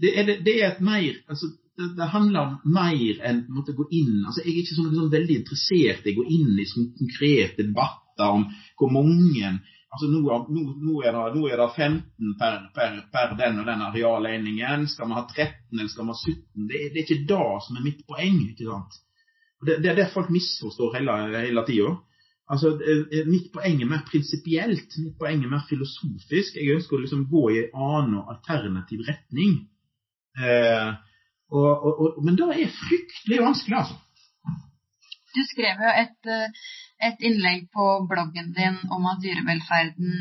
Det 0.00 0.12
er, 0.16 0.30
det 0.46 0.54
er 0.54 0.68
et 0.68 0.80
mer 0.86 1.18
altså, 1.28 1.50
det, 1.76 1.90
det, 1.98 2.06
handler 2.14 2.46
om 2.46 2.54
mer 2.76 3.20
enn 3.26 3.42
å 3.50 3.64
gå 3.66 3.88
inn 3.90 4.22
altså, 4.22 4.44
Jeg 4.44 4.54
er 4.54 4.60
ikke 4.62 4.78
sånn, 4.78 4.94
sånn 4.94 5.12
veldig 5.12 5.36
interessert 5.42 6.06
i 6.06 6.14
å 6.14 6.20
gå 6.22 6.26
inn 6.38 6.54
i 6.62 6.68
sånn 6.70 6.88
konkrete 6.96 7.66
debatter 7.66 8.38
om 8.38 8.46
hvor 8.78 8.94
mange 8.94 9.56
Altså 9.94 10.08
nå, 10.10 10.20
nå, 10.26 10.62
nå, 10.82 10.94
er 11.06 11.14
det, 11.14 11.24
nå, 11.36 11.44
er 11.46 11.60
det, 11.60 11.68
15 11.76 12.32
per, 12.40 12.56
per, 12.74 12.96
per, 13.14 13.34
den 13.38 13.60
og 13.62 13.68
den 13.68 13.84
arealeiningen. 13.88 14.88
Skal 14.90 15.06
vi 15.10 15.18
ha 15.18 15.22
13 15.28 15.78
eller 15.78 15.90
skal 15.92 16.08
vi 16.08 16.14
ha 16.16 16.18
17? 16.18 16.40
Det, 16.70 16.80
det 16.90 16.98
er 16.98 17.04
ikke 17.04 17.28
det 17.30 17.44
som 17.66 17.78
er 17.78 17.84
mitt 17.84 18.02
poeng. 18.08 18.40
ikke 18.48 18.66
sant? 18.66 18.98
Det, 19.64 19.78
det 19.84 19.92
er 19.92 20.00
det 20.00 20.10
folk 20.12 20.32
misforstår 20.34 20.98
hele, 20.98 21.14
hele 21.36 21.64
tida. 21.68 21.94
Altså, 22.50 22.74
mitt 23.30 23.46
poeng 23.54 23.78
er 23.80 23.88
mer 23.88 24.02
prinsipielt. 24.08 24.98
Mitt 25.00 25.16
poeng 25.20 25.44
er 25.46 25.52
mer 25.52 25.62
filosofisk. 25.68 26.58
Jeg 26.58 26.74
ønsker 26.74 26.98
å 26.98 27.04
liksom 27.04 27.24
gå 27.30 27.44
i 27.54 27.60
en 27.62 27.78
annen 27.86 28.18
og 28.20 28.34
alternativ 28.34 29.06
retning. 29.06 29.60
Eh, 30.42 30.90
og, 31.54 31.70
og, 31.70 31.92
og, 32.02 32.18
men 32.26 32.36
det 32.40 32.50
er 32.50 32.74
fryktelig 32.82 33.38
vanskelig, 33.46 33.78
altså. 33.84 34.00
Du 35.34 35.40
skrev 35.50 35.80
jo 35.82 35.92
et, 36.02 36.18
eh, 36.30 36.66
et, 37.08 37.20
innlegg 37.24 37.68
på 37.74 37.86
bloggen 38.10 38.52
din 38.56 38.78
om 38.94 39.06
at 39.10 39.20
dyrevelferden 39.24 40.16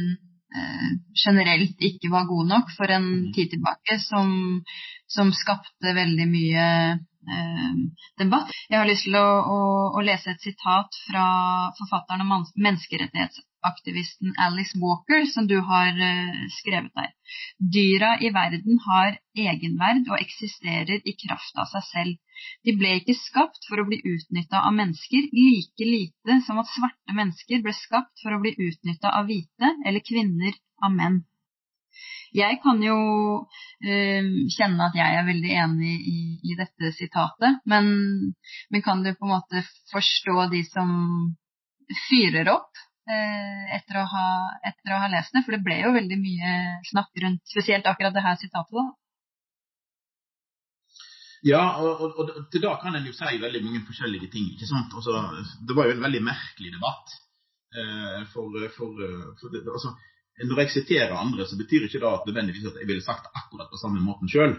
eh, 0.57 0.89
generelt 1.25 1.87
ikke 1.89 2.11
var 2.13 2.27
god 2.29 2.51
nok 2.51 2.75
for 2.77 2.91
en 2.91 3.07
mm. 3.09 3.31
tid 3.35 3.53
tilbake, 3.55 3.99
som, 4.03 4.61
som 5.07 5.33
skapte 5.35 5.95
veldig 5.95 6.27
mye 6.31 6.67
eh, 6.91 7.71
debatt. 8.21 8.53
Jeg 8.69 8.79
har 8.79 8.89
lyst 8.89 9.07
til 9.07 9.17
å, 9.19 9.25
å, 9.25 9.63
å, 9.93 10.05
lese 10.05 10.35
et 10.35 10.45
sitat 10.45 11.01
fra 11.07 11.25
forfatteren 11.79 12.25
og 12.27 12.53
menneskerettighets 12.67 13.43
aktivisten 13.63 14.33
Alice 14.45 14.77
Walker, 14.79 15.25
som 15.33 15.47
du 15.47 15.57
har 15.59 15.91
uh, 15.95 16.43
skrevet 16.59 16.91
der. 16.95 17.11
Dyra 17.75 18.11
i 18.21 18.29
verden 18.35 18.79
har 18.87 19.17
egenverd 19.37 20.09
og 20.11 20.19
eksisterer 20.19 20.99
i 20.99 21.15
kraft 21.25 21.57
av 21.59 21.69
seg 21.71 21.85
selv. 21.89 22.39
De 22.67 22.75
ble 22.77 22.97
ikke 22.99 23.15
skapt 23.17 23.67
for 23.69 23.81
å 23.81 23.87
bli 23.87 24.01
utnytta 24.03 24.63
av 24.67 24.75
mennesker, 24.75 25.29
like 25.31 25.87
lite 25.87 26.39
som 26.47 26.59
at 26.61 26.71
svarte 26.73 27.15
mennesker 27.15 27.63
ble 27.63 27.75
skapt 27.77 28.23
for 28.23 28.35
å 28.35 28.41
bli 28.43 28.55
utnytta 28.57 29.13
av 29.19 29.29
hvite 29.29 29.75
eller 29.85 30.03
kvinner 30.05 30.57
av 30.83 30.97
menn. 30.97 31.21
Jeg 32.33 32.57
kan 32.63 32.79
jo 32.81 32.97
uh, 33.45 34.29
kjenne 34.57 34.87
at 34.89 34.97
jeg 34.97 35.19
er 35.19 35.27
veldig 35.29 35.57
enig 35.65 35.93
i, 36.09 36.19
i 36.51 36.57
dette 36.59 36.91
sitatet, 36.97 37.61
men, 37.69 37.85
men 38.73 38.85
kan 38.85 39.05
du 39.05 39.13
på 39.13 39.29
en 39.29 39.35
måte 39.37 39.63
forstå 39.93 40.49
de 40.51 40.63
som 40.71 40.89
fyrer 42.07 42.49
opp 42.49 42.71
Eh, 42.73 42.82
etter 43.03 43.99
å, 43.99 44.03
ha, 44.07 44.27
etter 44.63 44.93
å, 44.95 44.99
ha, 45.01 45.09
lest 45.11 45.35
det. 45.35 45.43
For 45.45 45.55
det 45.55 45.63
ble 45.65 45.79
jo 45.81 45.93
veldig 45.95 46.19
mye 46.21 46.51
snakk 46.89 47.23
rundt 47.23 47.43
spesielt 47.51 47.87
akkurat 47.89 48.15
det 48.15 48.23
her 48.25 48.37
sitatet. 48.39 48.77
da. 48.79 48.85
Ja, 51.43 51.63
og, 51.83 52.05
og, 52.05 52.19
og, 52.21 52.29
til 52.53 52.63
da 52.63 52.77
kan 52.79 52.95
en 52.95 53.09
jo 53.09 53.15
si 53.15 53.39
veldig 53.41 53.61
mange 53.65 53.83
forskjellige 53.87 54.31
ting. 54.31 54.47
ikke 54.53 54.69
sant? 54.69 54.93
Altså, 54.95 55.17
det 55.67 55.75
var 55.75 55.89
jo 55.89 55.97
en 55.97 56.05
veldig 56.05 56.23
merkelig 56.23 56.71
debatt. 56.77 57.17
Eh, 57.73 58.21
for, 58.31 58.53
for, 58.77 59.01
for 59.39 59.51
det, 59.51 59.65
altså, 59.65 59.95
Når 60.45 60.59
jeg 60.63 60.71
siterer 60.73 61.17
andre, 61.17 61.45
så 61.45 61.57
betyr 61.57 61.87
ikke 61.87 61.99
det 61.99 62.09
at 62.09 62.29
at 62.29 62.79
jeg 62.79 62.87
ville 62.87 63.03
sagt 63.03 63.27
akkurat 63.35 63.69
på 63.69 63.81
samme 63.81 63.99
måten 64.01 64.29
sjøl 64.29 64.55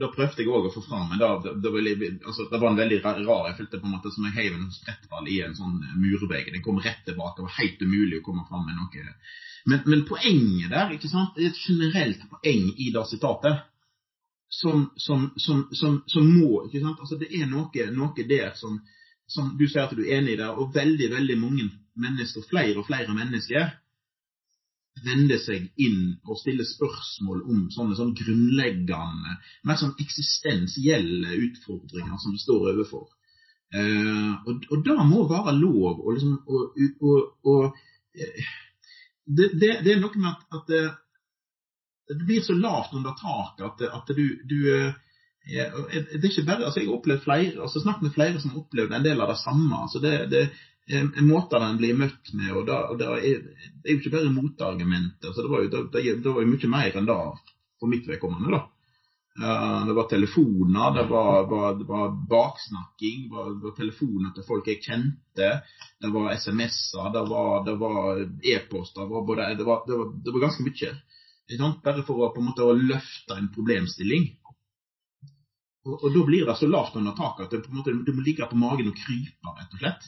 da 0.00 0.08
prøvde 0.10 0.42
jeg 0.42 0.50
òg 0.50 0.66
å 0.68 0.72
få 0.74 0.82
fram 0.82 1.12
men 1.12 1.20
da, 1.22 1.28
det, 1.44 1.70
jeg, 1.70 2.14
altså, 2.26 2.48
det, 2.50 2.58
var 2.58 2.72
en 2.72 2.80
veldig 2.80 2.98
rar 3.04 3.48
Jeg 3.48 3.58
følte 3.60 3.78
på 3.78 3.86
en 3.86 3.94
måte 3.94 4.10
som 4.10 4.26
jeg 4.26 4.36
heiv 4.38 4.56
en 4.56 4.72
sprettball 4.74 5.28
i 5.30 5.38
en 5.46 5.54
sånn 5.54 5.76
murvegg. 6.00 6.50
Den 6.50 6.64
kom 6.64 6.80
rett 6.82 7.04
tilbake. 7.06 7.38
Det 7.38 7.46
var 7.46 7.60
helt 7.60 7.84
umulig 7.84 8.18
å 8.18 8.24
komme 8.26 8.46
fram 8.48 8.64
med 8.66 8.74
noe. 8.80 9.04
Men, 9.70 9.84
men 9.86 10.02
poenget 10.08 10.72
der 10.74 10.96
ikke 10.96 11.12
sant, 11.12 11.38
det 11.38 11.52
et 11.52 11.62
generelt 11.62 12.26
poeng 12.32 12.66
i 12.74 12.90
det 12.94 13.04
sitatet 13.08 13.62
som, 14.50 14.90
som, 14.96 15.30
som, 15.38 15.62
som 16.10 16.26
må 16.26 16.64
ikke 16.66 16.82
sant, 16.82 16.98
altså 17.00 17.18
Det 17.18 17.30
er 17.34 17.46
noe, 17.50 17.86
noe 17.94 18.26
der 18.28 18.52
som, 18.58 18.76
du 19.58 19.64
sier 19.66 19.86
at 19.86 19.94
du 19.96 20.04
er 20.04 20.18
enig 20.18 20.34
i 20.34 20.40
det, 20.42 20.50
og 20.50 20.74
veldig 20.74 21.08
veldig 21.14 21.38
mange 21.40 21.70
mennesker, 21.94 22.44
flere 22.50 22.76
og 22.82 22.86
flere 22.90 23.14
mennesker 23.14 23.72
vende 25.02 25.38
seg 25.42 25.66
inn 25.80 26.14
og 26.28 26.38
stille 26.38 26.64
spørsmål 26.68 27.42
om 27.50 27.66
sånne 27.74 27.96
sånn 27.98 28.14
grunnleggende, 28.16 29.36
mer 29.66 29.78
sånn 29.80 29.96
eksistensielle 30.00 31.34
utfordringer 31.48 32.20
som 32.22 32.34
vi 32.34 32.42
står 32.42 32.68
overfor. 32.74 33.08
Eh, 33.74 34.34
og, 34.46 34.66
og 34.70 34.84
det 34.86 34.98
må 35.08 35.24
være 35.30 35.56
lov 35.58 36.04
å 36.04 36.12
liksom 36.14 36.36
og, 36.46 36.76
og, 37.02 37.48
og 37.50 37.78
eh, 38.14 38.52
det, 39.24 39.48
det, 39.58 39.70
det, 39.82 39.94
er 39.94 40.02
noe 40.02 40.20
med 40.20 40.28
at, 40.30 40.44
at 40.54 40.68
det, 40.70 40.82
det, 42.12 42.20
blir 42.28 42.44
så 42.44 42.54
lavt 42.54 42.94
under 42.94 43.16
taket 43.18 43.64
at, 43.66 43.82
at 43.98 44.12
du, 44.14 44.22
du 44.46 44.58
eh, 44.70 44.92
det 45.44 46.20
er 46.20 46.28
ikke 46.30 46.46
bare, 46.46 46.64
altså 46.64 46.80
Jeg 46.80 46.88
har 46.88 46.96
opplevd 46.96 47.24
flere, 47.24 47.56
altså 47.60 47.82
snakket 47.82 48.06
med 48.06 48.14
flere 48.14 48.40
som 48.40 48.54
har 48.54 48.62
opplevd 48.62 48.94
en 48.96 49.04
del 49.04 49.20
av 49.20 49.32
det 49.32 49.40
samme. 49.42 49.74
altså 49.76 50.00
det, 50.00 50.14
det, 50.30 50.44
måter 51.24 51.60
den 51.60 51.78
blir 51.80 51.96
møtt 51.96 52.32
med. 52.34 52.52
og 52.52 52.66
da, 52.66 52.90
og 52.90 52.98
da 52.98 53.16
er, 53.16 53.40
Det 53.82 53.88
er 53.88 53.92
jo 53.94 54.00
ikke 54.00 54.16
bare 54.16 54.32
motargumenter. 54.32 55.32
så 55.32 55.42
Det 55.42 55.50
var 55.50 55.62
jo, 55.62 55.70
det, 55.88 56.22
det 56.22 56.30
var 56.30 56.42
jo 56.42 56.52
mye 56.52 56.68
mer 56.68 56.96
enn 56.96 57.06
det 57.06 57.18
for 57.80 57.88
mitt 57.88 58.08
vedkommende. 58.08 58.50
da. 58.50 58.68
Uh, 59.34 59.86
det 59.86 59.94
var 59.94 60.06
telefoner, 60.06 60.94
det 60.94 61.08
var, 61.10 61.46
var, 61.50 61.74
det 61.74 61.84
var 61.84 62.12
baksnakking, 62.30 63.30
var, 63.30 63.48
det 63.50 63.64
var, 63.64 63.72
telefoner 63.74 64.30
til 64.30 64.44
folk 64.46 64.68
jeg 64.70 64.78
kjente, 64.84 65.48
det 66.00 66.10
var 66.14 66.30
SMS-er, 66.36 67.08
det 67.66 67.74
var 67.80 68.20
e-poster. 68.22 69.10
Det, 69.10 69.48
det, 69.58 69.66
var 70.30 70.40
ganske 70.46 70.62
mye. 70.62 70.92
Bare 71.82 72.04
for 72.06 72.22
å 72.22 72.30
på 72.30 72.44
en 72.44 72.46
måte 72.52 72.68
løfte 72.78 73.34
en 73.34 73.50
problemstilling. 73.56 74.30
Og, 75.84 75.96
og 75.98 76.14
Da 76.14 76.22
blir 76.30 76.46
det 76.46 76.56
så 76.60 76.70
lavt 76.70 76.94
under 76.96 77.18
taket 77.18 77.48
at 77.48 77.56
det, 77.56 77.64
på 77.66 77.72
en 77.72 77.80
måte, 77.80 77.96
du 78.06 78.12
må 78.14 78.22
ligge 78.22 78.46
på 78.46 78.60
magen 78.60 78.92
og 78.92 79.00
krype, 79.02 79.56
rett 79.58 79.74
og 79.74 79.82
slett. 79.82 80.06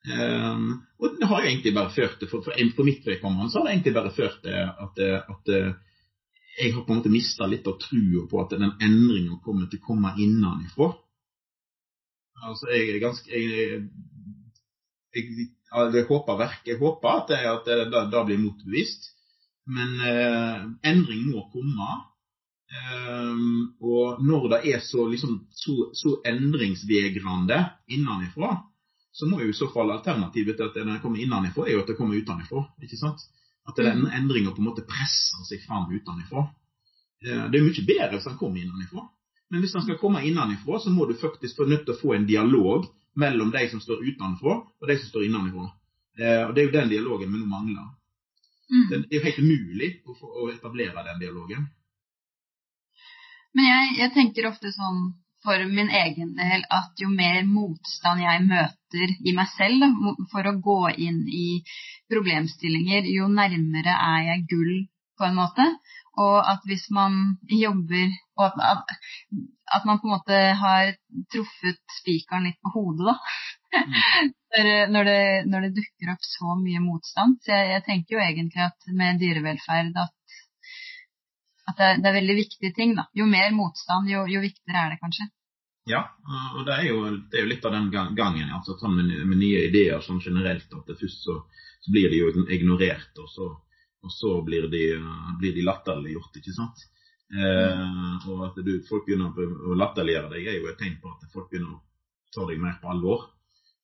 Um, 0.00 0.80
og 0.96 1.18
det 1.20 1.28
har 1.28 1.42
jo 1.42 1.50
egentlig 1.50 1.74
bare 1.76 1.92
ført 1.92 2.16
til, 2.18 2.28
for, 2.30 2.44
for, 2.46 2.56
for 2.76 2.88
mitt 2.88 3.04
vedkommende 3.04 3.50
så 3.52 3.60
har 3.60 3.66
det 3.66 3.74
egentlig 3.74 3.92
bare 3.98 4.12
ført 4.16 4.38
til 4.46 4.54
at, 4.56 5.02
at, 5.04 5.50
jeg 6.60 6.74
har 6.74 6.84
på 6.84 6.92
en 6.92 7.00
måte 7.00 7.12
mista 7.12 7.46
litt 7.48 7.68
av 7.68 7.76
trua 7.80 8.24
på 8.28 8.40
at 8.42 8.56
den 8.56 8.72
endringen 8.82 9.38
kommer 9.44 9.68
til 9.68 9.80
å 9.80 9.86
komme 9.86 10.12
innenfra. 10.20 10.90
Altså, 12.40 12.70
jeg 12.72 12.88
er 12.88 13.02
ganske 13.02 13.30
Jeg, 13.30 13.80
jeg, 15.14 15.48
jeg 15.94 16.06
håper 16.08 16.38
verk, 16.38 16.60
jeg 16.66 16.78
håper 16.78 17.16
at 17.16 17.32
det, 17.32 17.40
at 17.50 17.64
det, 17.66 17.78
det, 17.92 18.04
det 18.12 18.26
blir 18.28 18.38
motbevist. 18.44 19.10
Men 19.70 19.96
eh, 20.06 20.62
endring 20.90 21.26
må 21.32 21.44
komme. 21.52 21.88
Um, 22.70 23.74
og 23.82 24.20
når 24.22 24.46
det 24.52 24.60
er 24.70 24.82
så, 24.86 25.08
liksom, 25.10 25.40
så, 25.50 25.90
så 25.98 26.14
endringsvegrende 26.30 27.58
innenfra, 27.90 28.52
så 29.12 29.26
må 29.26 29.40
jo 29.42 29.50
i 29.50 29.56
så 29.56 29.68
fall 29.72 29.90
alternativet 29.90 30.56
til 30.56 30.68
at 30.68 30.76
den 30.78 30.98
kommer 31.02 31.20
innenfra, 31.22 31.66
er 31.66 31.74
jo 31.74 31.82
at 31.82 31.90
det 31.90 31.96
kommer 31.98 32.18
utenfra. 32.18 32.64
Ikke 32.82 32.98
sant? 32.98 33.22
At 33.68 33.78
den 33.78 34.04
mm. 34.04 34.12
endringa 34.20 34.54
på 34.54 34.62
en 34.62 34.68
måte 34.70 34.86
presser 34.86 35.42
seg 35.48 35.64
fram 35.66 35.90
utenfra. 35.90 36.46
Det 37.20 37.34
er 37.58 37.64
mye 37.64 37.84
bedre 37.84 38.14
hvis 38.14 38.28
den 38.30 38.38
kommer 38.40 38.62
innenfra. 38.62 39.04
Men 39.50 39.64
hvis 39.64 39.74
den 39.74 39.82
skal 39.82 39.98
komme 39.98 40.22
innenfra, 40.24 40.78
så 40.80 40.92
må 40.94 41.08
du 41.10 41.16
faktisk 41.18 41.58
få 41.58 41.66
nødt 41.66 41.84
til 41.88 41.96
å 41.96 42.00
få 42.00 42.14
en 42.14 42.26
dialog 42.28 42.86
mellom 43.18 43.50
de 43.50 43.64
som 43.70 43.82
står 43.82 44.04
utenfra, 44.06 44.60
og 44.62 44.88
de 44.88 44.96
som 44.98 45.10
står 45.10 45.26
innenfra. 45.26 45.66
Eh, 46.20 46.42
og 46.46 46.54
det 46.54 46.62
er 46.62 46.68
jo 46.68 46.76
den 46.76 46.92
dialogen 46.92 47.32
vi 47.32 47.40
nå 47.40 47.48
mangler. 47.50 47.90
Mm. 48.70 48.86
Det 48.90 49.00
er 49.10 49.18
jo 49.18 49.24
helt 49.26 49.42
umulig 49.42 49.90
å 50.06 50.46
etablere 50.52 51.04
den 51.08 51.22
dialogen. 51.24 51.66
Men 53.58 53.66
jeg, 53.66 53.96
jeg 53.98 54.14
tenker 54.14 54.46
ofte 54.52 54.70
sånn 54.70 55.08
for 55.44 55.64
min 55.72 55.90
egen 56.02 56.34
del 56.36 56.64
at 56.76 57.00
jo 57.00 57.08
mer 57.12 57.42
motstand 57.48 58.22
jeg 58.24 58.46
møter 58.48 59.14
i 59.24 59.34
meg 59.36 59.48
selv 59.54 59.86
for 60.32 60.46
å 60.46 60.58
gå 60.60 60.80
inn 61.08 61.22
i 61.28 61.62
problemstillinger, 62.12 63.08
jo 63.14 63.28
nærmere 63.32 63.94
er 63.94 64.26
jeg 64.32 64.46
gull, 64.52 64.74
på 65.20 65.28
en 65.28 65.36
måte. 65.36 65.66
Og 66.20 66.36
at 66.52 66.64
hvis 66.68 66.88
man 66.92 67.16
jobber 67.48 68.08
at, 68.44 68.56
at, 68.72 68.94
at 69.76 69.86
man 69.88 70.00
på 70.00 70.08
en 70.08 70.14
måte 70.16 70.38
har 70.62 70.92
truffet 71.32 71.80
spikeren 72.00 72.48
litt 72.48 72.60
på 72.64 72.74
hodet, 72.76 73.12
da. 73.12 73.18
Mm. 74.50 74.90
når, 74.90 75.04
det, 75.06 75.20
når, 75.46 75.60
det, 75.62 75.68
dukker 75.76 76.08
opp 76.10 76.24
så 76.26 76.56
mye 76.58 76.80
motstand. 76.82 77.36
Så 77.44 77.52
jeg, 77.54 77.68
jeg 77.70 77.82
tenker 77.86 78.16
jo 78.16 78.22
egentlig 78.24 78.64
at 78.64 78.88
med 78.98 79.20
dyrevelferd 79.22 80.00
at 80.02 80.10
at 81.70 81.80
det, 81.80 81.90
det, 82.02 82.10
er 82.10 82.18
veldig 82.20 82.36
viktige 82.38 82.74
ting. 82.76 82.94
da. 82.98 83.06
Jo 83.16 83.26
mer 83.30 83.52
motstand, 83.56 84.10
jo, 84.10 84.24
jo 84.30 84.42
viktigere 84.42 84.84
er 84.84 84.94
det 84.94 85.00
kanskje. 85.02 85.30
Ja, 85.88 86.02
og 86.54 86.66
det 86.68 86.76
er 86.76 86.86
jo, 86.90 87.00
det 87.30 87.38
er 87.38 87.46
jo 87.46 87.50
litt 87.50 87.64
av 87.66 87.74
den 87.74 87.88
gangen. 87.90 88.52
altså 88.52 88.76
sånn 88.78 88.94
med, 88.98 89.10
med, 89.26 89.40
nye 89.40 89.64
ideer 89.70 90.02
sånn 90.04 90.20
generelt. 90.22 90.68
at 90.76 90.94
Først 91.00 91.26
så, 91.26 91.40
så, 91.80 91.90
blir 91.90 92.10
de 92.12 92.20
jo 92.20 92.46
ignorert, 92.46 93.10
og 93.18 93.28
så, 93.32 93.48
og 94.04 94.14
så 94.14 94.36
blir, 94.46 94.68
de, 94.72 94.84
blir 95.40 95.56
de 95.56 95.66
latterliggjort. 95.66 96.36
ikke 96.42 96.56
sant? 96.56 96.86
Eh, 97.30 98.30
og 98.30 98.46
at 98.48 98.62
du, 98.66 98.72
folk 98.88 99.06
begynner 99.06 99.34
å 99.34 99.76
latterliggjøre 99.78 100.32
deg, 100.34 100.48
er 100.50 100.58
jo 100.60 100.70
et 100.70 100.80
tegn 100.80 100.98
på 101.02 101.12
at 101.14 101.28
folk 101.34 101.50
begynner 101.50 101.76
å 101.76 101.82
ta 102.34 102.46
deg 102.46 102.62
mer 102.62 102.78
på 102.82 102.90
alvor. 102.92 103.28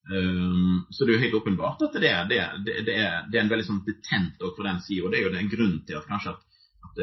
Um, 0.07 0.85
så 0.91 1.03
det 1.03 1.11
er 1.11 1.17
jo 1.17 1.23
helt 1.25 1.37
åpenbart 1.41 1.81
at 1.83 1.97
det 1.99 2.11
er, 2.13 2.29
det, 2.31 2.37
det, 2.63 2.75
det 2.87 2.95
er, 2.95 3.25
er 3.27 3.41
en 3.41 3.49
veldig 3.51 3.65
sånn 3.67 3.81
betent 3.83 4.39
for 4.45 4.63
den 4.63 4.79
sida. 4.85 5.07
Og 5.07 5.11
det 5.11 5.19
er 5.19 5.27
jo 5.27 5.33
en 5.35 5.51
grunn 5.51 5.81
til 5.89 5.99
at 5.99 6.07
kanskje 6.07 6.37
at 6.37 6.45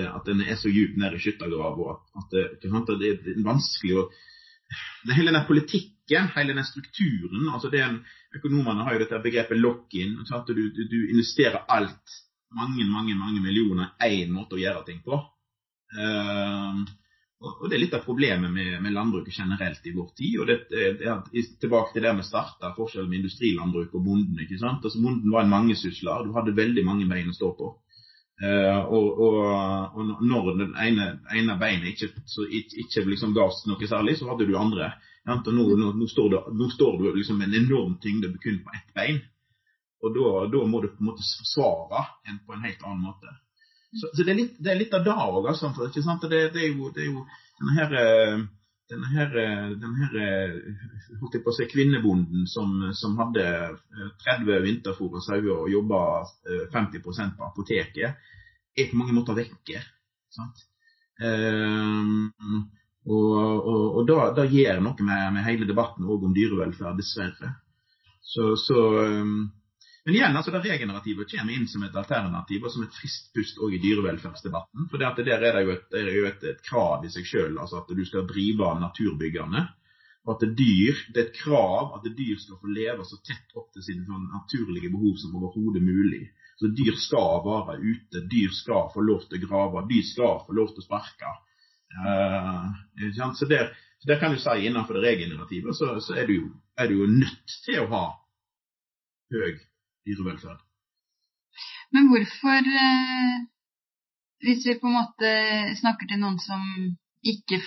at 0.03 0.29
den 0.29 0.41
er 0.41 0.55
så 0.59 0.71
djupt 0.71 0.97
nede 0.99 1.17
i 1.17 1.23
skyttergrava 1.23 1.95
at, 1.95 2.03
at, 2.21 2.37
at, 2.79 2.93
det 2.99 3.11
er 3.13 3.43
vanskelig 3.45 3.97
å 3.99 4.05
det 5.05 5.13
Hele 5.13 5.33
den 5.35 5.45
politikken, 5.45 6.29
hele 6.33 6.55
den 6.55 6.65
strukturen 6.65 7.49
altså 7.53 7.69
det 7.69 7.83
en, 7.85 7.99
Økonomene 8.33 8.85
har 8.87 8.95
jo 8.95 9.03
dette 9.03 9.19
begrepet 9.21 9.59
lock-in. 9.59 10.15
Du, 10.47 10.53
du, 10.73 10.79
du, 10.89 10.97
investerer 11.11 11.67
alt, 11.69 12.15
mange 12.57 12.85
mange, 12.89 13.13
mange 13.13 13.43
millioner, 13.43 13.91
én 14.01 14.31
måte 14.33 14.57
å 14.57 14.61
gjøre 14.61 14.81
ting 14.87 15.03
på. 15.05 15.19
Uh, 15.93 16.81
og 17.43 17.67
Det 17.67 17.75
er 17.75 17.81
litt 17.83 17.93
av 17.93 18.05
problemet 18.05 18.51
med, 18.51 18.79
med 18.81 18.95
landbruket 18.95 19.35
generelt 19.35 19.85
i 19.85 19.93
vår 19.93 20.09
tid. 20.17 20.39
og 20.39 20.47
det, 20.47 20.57
det 20.71 21.07
er 21.11 21.21
Tilbake 21.61 21.93
til 21.93 22.05
det 22.05 22.15
vi 22.17 22.25
starta, 22.25 22.73
forskjellen 22.77 23.09
med 23.11 23.19
industrilandbruk 23.21 23.93
og 23.93 24.05
bonden. 24.05 24.39
ikke 24.39 24.61
sant? 24.61 24.81
Altså 24.81 25.01
Bonden 25.03 25.31
var 25.33 25.43
en 25.43 25.51
mangesysler. 25.51 26.23
Du 26.23 26.33
hadde 26.37 26.55
veldig 26.55 26.85
mange 26.87 27.09
bein 27.09 27.29
å 27.29 27.35
stå 27.35 27.51
på. 27.59 27.73
Uh, 28.41 28.79
og, 28.89 29.19
og, 29.21 29.35
og, 29.93 30.07
når 30.25 30.47
det 30.57 30.65
ene, 30.87 31.03
ene 31.37 31.57
beinet 31.61 31.91
ikke, 31.93 32.09
ikke, 32.49 32.79
ikke 32.81 33.03
liksom 33.11 33.35
ga 33.35 33.45
noe 33.69 33.89
særlig, 33.89 34.17
så 34.19 34.31
hadde 34.31 34.47
du 34.49 34.55
andre. 34.57 34.89
Ja, 35.23 35.37
nå, 35.37 35.67
nå, 35.79 35.91
nå, 35.95 36.07
står 36.09 36.31
du, 36.33 36.39
nå 36.57 36.67
står 36.73 36.97
du 36.99 37.05
liksom 37.13 37.43
en 37.45 37.53
enorm 37.55 37.93
tyngde 38.03 38.33
kun 38.43 38.59
på 38.65 38.73
ett 38.75 38.89
bein. 38.97 39.21
Og 40.03 40.17
da, 40.17 40.31
da, 40.51 40.65
må 40.67 40.81
du 40.83 40.89
på 40.91 40.99
en 40.99 41.11
måte 41.11 41.23
forsvare 41.23 42.01
en 42.27 42.41
på 42.43 42.57
en 42.57 42.65
helt 42.65 42.83
annen 42.83 43.05
måte. 43.05 43.37
Så, 43.93 44.09
så 44.09 44.23
det, 44.23 44.33
er 44.33 44.39
litt, 44.41 44.57
det, 44.57 44.73
er 44.73 44.81
litt, 44.81 44.97
av 44.97 45.05
det 45.05 45.13
òg, 45.13 45.47
altså. 45.53 45.69
Det, 45.77 45.93
det, 46.25 46.65
er 46.65 46.73
jo, 46.73 46.89
det 46.91 47.05
er 47.05 47.09
jo 47.13 47.23
denne 47.61 47.77
her 47.77 47.95
uh, 47.95 48.43
denne 48.91 49.09
her, 49.13 49.31
denne 49.79 49.95
her 50.01 50.55
holdt 51.21 51.37
jeg 51.37 51.43
på 51.45 51.53
å 51.53 51.55
si, 51.55 51.67
kvinnebonden 51.71 52.45
som, 52.51 52.75
som 52.97 53.15
hadde 53.21 53.45
30 54.25 54.59
vinterfôra 54.65 55.21
sauer 55.23 55.53
og 55.55 55.71
jobba 55.71 56.01
50 56.73 57.01
på 57.03 57.47
apoteket, 57.47 58.19
er 58.75 58.89
på 58.89 58.99
mange 58.99 59.15
måter 59.15 59.37
vekke. 59.37 59.81
Sant? 60.33 60.65
Um, 61.21 62.31
og, 63.05 63.33
og, 63.69 63.83
og 64.01 64.07
da 64.09 64.45
gjør 64.47 64.79
noe 64.83 65.05
med, 65.05 65.25
med 65.35 65.45
hele 65.45 65.67
debatten 65.69 66.07
òg 66.07 66.27
om 66.27 66.35
dyrevelferd, 66.35 66.99
dessverre. 66.99 67.53
Så, 68.23 68.53
så 68.59 68.79
um, 69.03 69.51
men 70.05 70.15
igjen, 70.15 70.35
altså 70.35 70.51
det 70.51 70.59
regenerative 70.65 71.23
kommer 71.31 71.55
inn 71.55 71.67
som 71.71 71.83
et 71.85 71.95
alternativ 71.95 72.65
og 72.65 72.73
som 72.73 72.83
et 72.83 72.95
friskt 72.97 73.29
pust 73.35 73.61
i 73.71 73.79
dyrevelferdsdebatten. 73.79 74.89
For 74.91 74.99
der 74.99 75.15
er 75.31 75.45
det 75.55 75.63
jo 75.63 75.77
et, 75.77 75.85
er 75.95 76.09
jo 76.11 76.25
et, 76.27 76.43
et 76.43 76.65
krav 76.65 77.05
i 77.07 77.11
seg 77.13 77.29
sjøl, 77.29 77.55
altså 77.55 77.79
at 77.79 77.93
du 77.95 78.03
skal 78.09 78.27
drive 78.27 78.73
naturbyggerne. 78.81 79.63
Og 80.23 80.35
at 80.35 80.43
det, 80.43 80.51
dyr, 80.59 80.99
det 81.15 81.21
er 81.21 81.29
et 81.29 81.39
krav 81.39 81.95
at 81.95 82.03
det 82.03 82.13
dyr 82.19 82.35
skal 82.39 82.59
få 82.59 82.75
leve 82.75 83.07
så 83.07 83.19
tett 83.23 83.55
opp 83.59 83.71
til 83.75 83.83
sine 83.87 84.03
sånn 84.07 84.27
naturlige 84.31 84.91
behov 84.91 85.15
som 85.23 85.39
overhodet 85.39 85.83
mulig. 85.83 86.25
Så 86.59 86.71
dyr 86.75 86.99
skal 86.99 87.39
være 87.47 87.79
ute, 87.79 88.27
dyr 88.31 88.51
skal 88.55 88.91
få 88.91 89.03
lov 89.07 89.23
til 89.27 89.39
å 89.39 89.47
grave, 89.47 89.87
dyr 89.87 90.05
skal 90.11 90.39
få 90.43 90.55
lov 90.59 90.71
til 90.75 90.83
å 90.83 90.87
sparke. 90.87 91.35
Uh, 91.93 92.71
så, 93.39 93.47
der, 93.47 93.71
der 94.07 94.19
kan 94.19 94.35
du 94.35 94.39
si 94.41 94.63
innenfor 94.67 94.97
det 94.97 95.11
regenerative 95.11 95.75
så, 95.77 95.95
så 96.03 96.15
er 96.17 96.27
du 96.27 96.95
jo 96.97 97.07
nødt 97.07 97.61
til 97.67 97.83
å 97.83 97.91
ha 97.91 98.07
høy 99.31 99.61
dyrevelferd. 100.07 100.61
Men 101.93 102.09
hvorfor, 102.09 102.69
eh, 102.83 103.35
hvis 104.43 104.65
vi 104.67 104.79
på 104.81 104.89
en 104.89 104.97
måte 104.99 105.33
snakker 105.81 106.09
til 106.09 106.21
noen 106.23 106.39
som 106.41 106.61
ikke, 107.33 107.61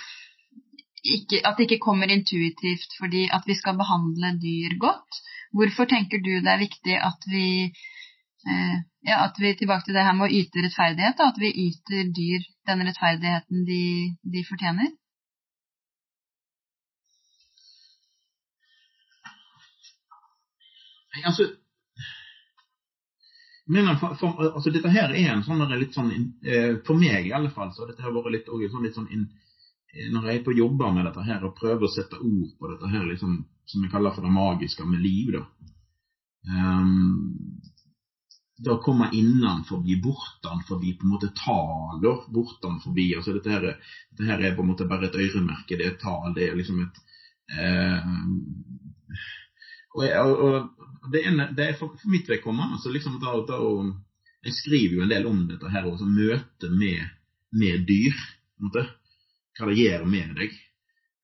ikke, 1.15 1.39
At 1.47 1.57
det 1.57 1.67
ikke 1.67 1.85
kommer 1.87 2.11
intuitivt 2.11 2.97
fordi 3.01 3.29
at 3.37 3.45
vi 3.47 3.55
skal 3.55 3.79
behandle 3.79 4.33
dyr 4.43 4.75
godt, 4.87 5.21
hvorfor 5.57 5.85
tenker 5.85 6.19
du 6.19 6.33
det 6.45 6.53
er 6.53 6.65
viktig 6.67 6.97
at 7.11 7.29
vi 7.31 7.47
eh, 8.51 8.77
ja, 9.07 9.17
at 9.27 9.39
vi 9.39 9.55
tilbake 9.55 9.85
til 9.87 9.95
det 9.95 10.05
her 10.07 10.17
med 10.19 10.27
å 10.27 10.37
yte 10.41 10.65
rettferdighet, 10.65 11.23
at 11.31 11.39
vi 11.43 11.53
yter 11.67 12.11
dyr 12.19 12.47
den 12.69 12.87
rettferdigheten 12.89 13.67
de, 13.71 13.83
de 14.35 14.43
fortjener? 14.51 14.91
Altså, 21.25 21.47
men 23.67 23.99
for, 23.99 24.15
for, 24.15 24.39
altså, 24.55 24.71
dette 24.71 24.91
her 24.95 25.11
er 25.11 25.33
en 25.33 25.43
sånn 25.43 25.65
litt 25.75 25.97
sånn 25.97 26.13
eh, 26.47 26.77
For 26.87 26.99
meg 26.99 27.27
i 27.27 27.35
alle 27.35 27.51
fall 27.51 27.73
så 27.75 27.89
dette 27.89 28.05
har 28.05 28.15
vært 28.15 28.31
litt, 28.35 28.51
også, 28.53 28.83
litt 28.83 28.95
sånn 28.95 29.09
in, 29.11 29.25
eh, 29.91 30.07
Når 30.15 30.29
jeg 30.29 30.39
er 30.39 30.45
på 30.47 30.55
jobber 30.55 30.93
med 30.95 31.09
dette 31.09 31.25
her 31.27 31.43
og 31.47 31.57
prøver 31.59 31.89
å 31.89 31.91
sette 31.91 32.21
ord 32.21 32.53
på 32.61 32.71
dette 32.71 32.91
her 32.93 33.07
liksom, 33.09 33.41
som 33.67 33.83
vi 33.83 33.91
kaller 33.91 34.15
for 34.15 34.23
det 34.23 34.35
magiske 34.35 34.87
med 34.87 35.03
liv, 35.03 35.35
da. 35.35 35.43
Um, 36.47 37.59
da 38.59 38.77
kommer 38.79 39.11
innenfor, 39.13 39.83
bortenfor, 40.03 40.79
på 40.79 41.05
en 41.05 41.11
måte 41.11 41.33
taler 41.35 42.23
bortenfor. 42.33 42.95
Altså 43.17 43.35
dette 43.35 43.51
her, 43.51 43.67
dette 44.11 44.29
her 44.31 44.41
er 44.41 44.55
på 44.57 44.63
en 44.63 44.71
måte 44.71 44.87
bare 44.89 45.11
et 45.11 45.19
øremerke, 45.19 45.77
det 45.77 45.85
er 45.85 45.93
et 45.93 46.01
tall, 46.01 46.33
det 46.35 46.47
er 46.47 46.57
liksom 46.57 46.81
et 46.87 47.03
eh, 47.53 48.07
og, 49.97 50.05
jeg, 50.05 50.21
og 50.21 51.11
det, 51.13 51.23
er, 51.25 51.41
det, 51.57 51.65
er, 51.71 51.79
for, 51.79 51.97
for 51.97 52.13
mitt 52.13 52.29
vedkommende 52.29 52.77
altså 52.77 52.93
liksom 52.93 53.19
da, 53.23 53.35
da, 53.49 53.59
Jeg 54.45 54.55
skriver 54.61 54.99
jo 54.99 55.03
en 55.03 55.13
del 55.15 55.27
om 55.27 55.43
dette 55.49 55.73
her, 55.73 55.89
også 55.89 56.07
møte 56.07 56.71
med, 56.71 57.09
med 57.57 57.87
dyr. 57.89 58.15
Hva 58.61 59.69
det 59.71 59.79
gjør 59.81 60.05
med 60.07 60.37
deg. 60.39 60.55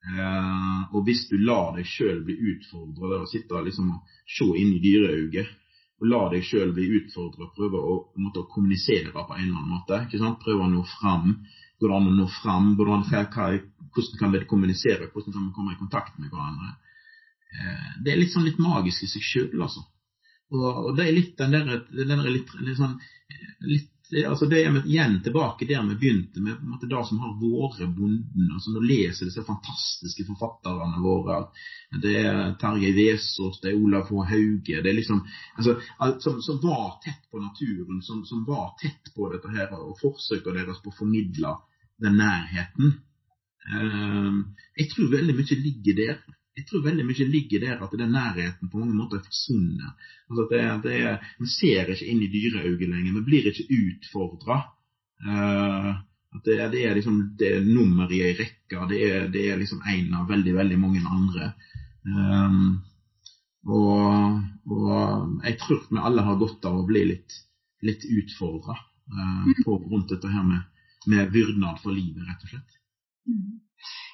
Uh, 0.03 0.91
og 0.97 1.05
hvis 1.07 1.29
du 1.31 1.37
lar 1.39 1.77
deg 1.77 1.87
sjøl 1.87 2.25
bli 2.27 2.35
utfordra 2.35 3.21
og 3.23 3.29
sitte 3.31 3.61
liksom 3.63 3.93
og 3.95 4.17
se 4.27 4.49
inn 4.59 4.73
i 4.75 4.81
dyreøyet 4.83 5.53
og 6.03 6.09
la 6.11 6.23
deg 6.33 6.43
sjøl 6.43 6.73
bli 6.75 6.89
utfordra 6.99 7.47
prøve 7.55 7.79
å, 7.79 7.93
måtte, 8.19 8.43
å, 8.43 8.49
kommunisere 8.51 9.13
på 9.15 9.23
en 9.37 9.45
eller 9.45 9.61
annen 9.61 9.75
måte. 9.77 10.01
ikke 10.09 10.19
sant? 10.19 10.41
Prøve 10.43 10.67
å 10.67 10.71
nå 10.73 10.83
fram. 10.99 11.37
Går 11.79 11.93
det 11.93 11.99
an 12.01 12.09
å 12.11 12.15
nå 12.17 12.27
fram? 12.41 12.73
Hvordan, 12.79 13.05
hvordan 13.07 14.19
kan 14.19 14.35
vi 14.35 14.41
kommunisere? 14.51 15.13
Hvordan 15.13 15.37
kan 15.37 15.45
vi 15.47 15.55
komme 15.55 15.77
i 15.77 15.79
kontakt 15.79 16.19
med 16.19 16.35
hverandre? 16.35 16.75
Eh, 17.53 18.03
det 18.05 18.13
er 18.13 18.21
litt 18.21 18.33
sånn 18.33 18.47
litt 18.49 18.61
magisk 18.63 19.05
i 19.05 19.11
seg 19.11 19.25
sjøl, 19.27 19.57
altså. 19.61 19.85
Og, 20.53 20.69
og, 20.69 20.93
det 20.97 21.07
er 21.07 21.17
litt 21.17 21.39
den 21.39 21.55
der, 21.55 21.83
den 21.89 22.13
der 22.13 22.29
litt, 22.29 22.51
litt, 22.61 22.77
sånn 22.77 22.99
litt, 23.65 23.89
altså 24.29 24.45
Det 24.51 24.59
er 24.61 24.75
igjen 24.83 25.15
tilbake 25.25 25.65
der 25.69 25.85
vi 25.89 25.95
begynte, 25.97 26.43
med 26.45 26.59
på 26.59 26.67
en 26.67 26.73
måte 26.75 26.89
det 26.91 27.01
som 27.09 27.21
har 27.23 27.31
vært 27.41 27.95
bonden. 27.97 28.51
altså 28.53 28.75
Når 28.75 28.85
leser 28.91 29.29
disse 29.29 29.45
fantastiske 29.47 30.27
forfatterne 30.29 31.01
våre, 31.01 31.39
det 32.03 32.13
er 32.21 32.53
Terje 32.61 32.93
Vesaas, 32.99 33.63
det 33.63 33.73
er 33.73 33.81
Olav 33.81 34.11
H. 34.11 34.27
Hauge 34.33 34.83
det 34.85 34.91
er 34.91 34.99
liksom, 34.99 35.23
altså, 35.57 35.79
som, 36.21 36.43
som, 36.45 36.61
var 36.61 36.99
tett 37.05 37.25
på 37.31 37.41
naturen, 37.41 38.03
som, 38.05 38.21
som, 38.29 38.45
var 38.49 38.75
tett 38.83 39.15
på 39.17 39.33
dette 39.33 39.55
her, 39.57 39.73
og 39.79 39.97
forsøket 40.03 40.61
deres 40.61 40.85
på 40.85 40.93
å 40.93 40.99
formidle 40.99 41.57
den 42.03 42.21
nærheten. 42.21 42.99
Um, 43.73 44.39
jeg 44.77 44.91
tror 44.93 45.13
veldig 45.13 45.39
mye 45.39 45.61
ligger 45.63 46.01
der 46.03 46.23
jeg 46.57 46.67
tror 46.69 46.85
veldig 46.85 47.05
mye 47.09 47.27
ligger 47.33 47.63
der 47.65 47.83
at 47.85 47.95
den 47.97 48.13
nærheten 48.13 48.69
på 48.69 48.81
mange 48.81 48.97
måter 48.97 49.19
er 49.19 49.25
forsvunnet. 49.25 50.07
Altså 50.29 50.47
det, 50.51 50.63
det, 50.85 50.97
man 51.41 51.51
ser 51.51 51.93
ikke 51.93 52.09
inn 52.13 52.23
i 52.27 52.31
dyreøyet 52.33 52.89
lenger. 52.89 53.13
Man 53.17 53.27
blir 53.29 53.49
ikke 53.49 53.69
utfordra. 53.79 54.59
Uh, 55.25 55.93
det, 56.45 56.59
det, 56.75 56.85
er 56.85 56.97
liksom 56.97 57.19
det 57.41 57.55
er 57.57 57.65
nummer 57.65 58.13
i 58.13 58.21
ei 58.27 58.35
rekke. 58.37 58.85
Det 58.91 59.01
er, 59.07 59.29
det 59.33 59.47
er 59.49 59.61
liksom 59.61 59.85
én 59.95 60.13
av 60.19 60.29
veldig, 60.29 60.55
veldig 60.59 60.81
mange 60.81 61.01
andre. 61.09 61.53
Um, 62.05 62.83
og, 63.73 64.39
og, 64.67 65.35
jeg 65.47 65.59
tror 65.63 65.85
vi 65.89 66.05
alle 66.05 66.27
har 66.27 66.41
godt 66.41 66.69
av 66.69 66.81
å 66.81 66.87
bli 66.89 67.05
litt, 67.15 67.37
litt 67.87 68.05
utfordra 68.05 68.75
uh, 68.77 69.53
rundt 69.69 70.13
dette 70.13 70.29
her 70.29 70.45
med, 70.45 70.65
med 71.09 71.33
vyrdnad 71.33 71.81
for 71.81 71.95
livet, 71.97 72.27
rett 72.29 72.45
og 72.45 72.55
slett. 72.55 72.81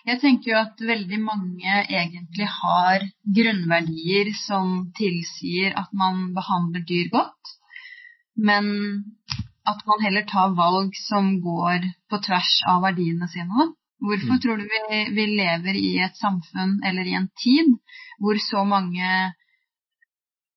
Jeg 0.08 0.20
tenker 0.22 0.52
jo 0.52 0.58
at 0.60 0.80
veldig 0.80 1.18
mange 1.20 1.80
egentlig 1.84 2.46
har 2.48 3.04
grunnverdier 3.38 4.30
som 4.46 4.88
tilsier 4.96 5.74
at 5.76 5.90
man 5.92 6.30
behandler 6.36 6.86
dyr 6.88 7.10
godt, 7.12 7.52
men 8.38 8.70
at 9.68 9.82
man 9.88 10.04
heller 10.04 10.24
tar 10.28 10.54
valg 10.56 10.96
som 10.96 11.34
går 11.44 11.84
på 12.08 12.20
tvers 12.24 12.54
av 12.72 12.80
verdiene 12.86 13.28
sine. 13.28 13.68
Hvorfor 13.98 14.38
mm. 14.38 14.40
tror 14.42 14.60
du 14.60 14.64
vi, 14.70 14.98
vi, 15.16 15.26
lever 15.40 15.76
i 15.76 15.96
et 16.06 16.16
samfunn 16.16 16.78
eller 16.86 17.08
i 17.08 17.16
en 17.18 17.28
tid 17.42 17.72
hvor 18.22 18.38
så 18.42 18.62
mange 18.64 19.08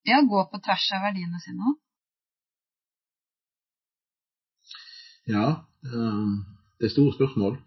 ja, 0.07 0.21
går 0.21 0.47
på 0.51 0.61
tvers 0.61 0.87
av 0.95 1.07
verdiene 1.09 1.41
sine? 1.43 1.75
Ja, 5.31 5.47
um, 5.89 6.45
det 6.79 6.89
er 6.89 6.93
store 6.95 7.17
spørsmål. 7.17 7.57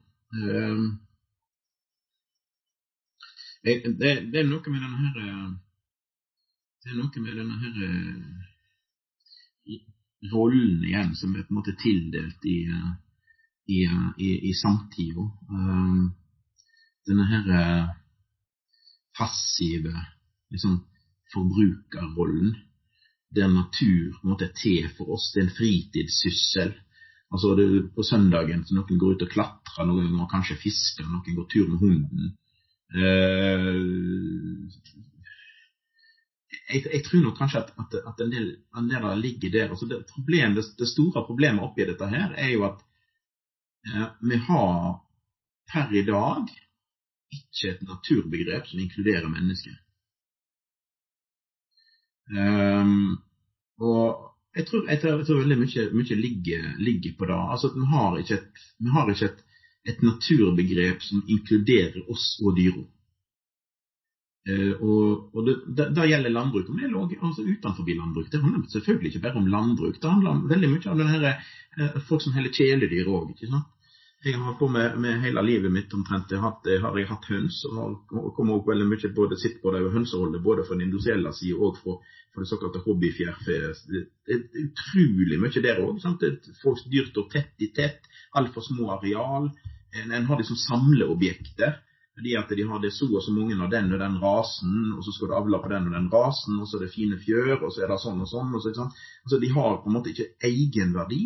Det, 3.64 3.80
det, 3.98 4.38
er 4.38 4.44
noe 4.44 4.60
med 4.68 4.82
denne 4.84 4.98
her 5.00 5.14
eh, 5.24 5.52
Det 6.84 6.90
er 6.92 6.98
noe 6.98 7.22
med 7.24 7.38
denne 7.38 7.54
her 7.62 7.74
eh, 7.86 8.18
rollen 10.32 10.84
igjen 10.84 11.14
som 11.16 11.32
er 11.32 11.46
på 11.46 11.54
en 11.54 11.58
måte 11.62 11.72
tildelt 11.80 12.44
i, 12.44 12.58
eh, 12.68 12.90
i, 13.72 13.78
i, 14.20 14.30
i 14.50 14.52
samtida. 14.60 15.24
Denne 17.08 17.26
her 17.30 17.48
passive 19.16 19.94
liksom, 20.52 20.78
forbrukerrollen, 21.32 22.52
der 23.34 23.48
natur 23.48 24.12
på 24.12 24.26
en 24.26 24.32
måte 24.34 24.50
er 24.50 24.54
til 24.60 24.92
for 24.98 25.16
oss. 25.16 25.30
Det 25.32 25.40
er 25.40 25.48
en 25.48 25.56
fritidssyssel. 25.56 26.76
Altså 27.32 27.56
det, 27.56 27.66
På 27.96 28.04
søndagen 28.04 28.64
så 28.68 28.76
noen 28.76 29.00
går 29.00 29.16
ut 29.16 29.24
og 29.24 29.32
klatrer, 29.32 29.88
noen 29.88 30.12
går 30.20 30.32
kanskje 30.36 30.60
fisker, 30.68 31.08
noen 31.08 31.36
går 31.40 31.48
tur 31.48 31.68
med 31.72 31.80
hunden. 31.80 32.34
Eh, 32.92 33.68
jeg, 36.68 36.82
jeg, 36.92 37.02
tror 37.06 37.22
nok 37.24 37.38
kanskje 37.38 37.62
at, 37.64 37.72
at, 37.80 37.96
at 38.10 38.20
en, 38.24 38.34
del, 38.34 38.50
av 38.74 38.90
det 38.90 39.22
ligger 39.22 39.54
der. 39.54 39.70
Altså 39.70 39.88
det, 39.90 40.02
problem, 40.10 40.54
det, 40.58 40.66
det, 40.78 40.90
store 40.90 41.24
problemet 41.26 41.64
oppi 41.64 41.86
dette 41.88 42.10
her 42.10 42.34
er 42.40 42.52
jo 42.54 42.66
at 42.68 42.84
eh, 43.88 44.06
vi 44.30 44.40
har 44.48 45.00
per 45.72 45.94
i 45.94 46.04
dag 46.06 46.52
ikke 47.34 47.72
et 47.72 47.82
naturbegrep 47.88 48.68
som 48.68 48.82
inkluderer 48.82 49.28
mennesket. 49.30 49.80
Um, 52.24 53.18
og 53.82 54.34
jeg 54.54 54.66
tror, 54.66 54.84
jeg 54.88 55.00
tror, 55.00 55.16
jeg 55.18 55.26
tror 55.26 55.40
veldig 55.42 55.58
mye, 55.60 55.84
mye 55.92 56.16
ligger, 56.16 56.68
ligger, 56.78 57.16
på 57.18 57.26
det. 57.28 57.40
Altså 57.52 57.72
at 57.72 57.76
vi 57.80 57.88
har 57.90 58.18
ikke 58.20 58.38
et, 58.38 58.62
vi 58.78 58.94
har 58.94 59.10
ikke 59.10 59.30
et 59.32 59.42
et 59.84 60.02
naturbegrep 60.02 61.02
som 61.02 61.22
inkluderer 61.28 62.04
oss 62.10 62.34
og 62.42 62.56
dyra. 62.58 62.84
Uh, 64.44 64.72
og, 64.76 65.30
og 65.32 65.46
det, 65.46 65.54
det, 65.76 65.86
det, 65.96 66.08
gjelder 66.10 66.32
landbruk. 66.32 66.68
og 66.68 66.80
det 66.80 66.90
lå 66.92 67.04
altså 67.08 67.44
utenfor 67.44 67.88
landbruk. 67.88 68.30
Det 68.32 68.42
handler 68.42 68.66
selvfølgelig 68.68 69.12
ikke 69.12 69.22
bare 69.24 69.40
om 69.40 69.46
landbruk. 69.48 70.00
Det 70.00 70.10
handler 70.10 70.42
veldig 70.50 70.70
mye 70.72 70.90
om 70.92 71.00
denne, 71.00 71.36
uh, 71.78 71.96
folk 72.08 72.24
som 72.24 72.36
heller 72.36 72.52
kjæledyr 72.52 73.08
òg. 73.08 73.32
Jeg 74.24 74.40
har 74.40 74.54
på 74.58 74.68
med, 74.68 74.98
med, 74.98 75.20
hele 75.20 75.42
livet 75.42 75.72
mitt 75.72 75.92
omtrent. 75.94 76.30
Jeg 76.32 76.40
har, 76.40 76.56
jeg 76.64 76.80
har 76.80 76.98
hatt 77.10 77.28
høns, 77.28 77.60
og 77.68 77.76
har 77.76 78.30
kommet 78.36 78.56
opp 78.56 78.68
veldig 78.70 78.86
mye 78.88 79.10
både 79.16 79.38
sitt 79.40 79.60
på 79.62 79.72
det 79.74 79.82
og 79.84 79.96
hønseholdet, 79.98 80.42
både 80.42 80.64
fra 80.64 80.78
den 80.78 80.86
industrielle 80.88 81.32
sida 81.36 81.58
og 81.60 81.78
fra, 81.80 81.96
fra 82.32 82.44
det 82.44 82.50
såkalte 82.50 82.82
hobbyfjærfe. 82.86 83.58
Det, 83.92 84.04
er 84.32 84.64
utrolig 84.64 85.40
mye 85.42 85.64
der 85.66 85.82
òg. 85.84 86.00
Folk 86.62 86.84
dyrter 86.92 87.28
tett 87.32 87.64
i 87.66 87.70
tett, 87.76 88.08
altfor 88.40 88.64
små 88.64 88.94
areal. 88.96 89.50
En, 89.94 90.10
en 90.10 90.30
har 90.30 90.40
liksom 90.40 90.60
samleobjekter. 90.62 91.80
Fordi 92.14 92.36
at 92.38 92.52
de 92.54 92.64
har 92.68 92.78
det 92.78 92.92
så 92.94 93.08
og 93.10 93.22
så 93.26 93.32
mange 93.34 93.56
av 93.58 93.70
den 93.72 93.90
og 93.92 93.98
den 93.98 94.20
rasen, 94.22 94.92
og 94.94 95.02
så 95.02 95.12
skal 95.12 95.32
du 95.32 95.34
avle 95.34 95.58
på 95.58 95.70
den 95.72 95.88
og 95.88 95.96
den 95.96 96.06
rasen, 96.12 96.60
og 96.62 96.68
så 96.70 96.78
er 96.78 96.84
det 96.84 96.94
fine 96.94 97.18
fjør, 97.18 97.56
og 97.66 97.72
så 97.74 97.82
er 97.82 97.90
det 97.90 97.98
sånn 98.04 98.22
og 98.22 98.28
sånn. 98.30 98.52
Og 98.54 98.62
så, 98.62 98.70
altså, 99.24 99.40
de 99.42 99.50
har 99.50 99.80
på 99.82 99.90
en 99.90 99.96
måte 99.98 100.12
ikke 100.14 100.30
egenverdi. 100.46 101.24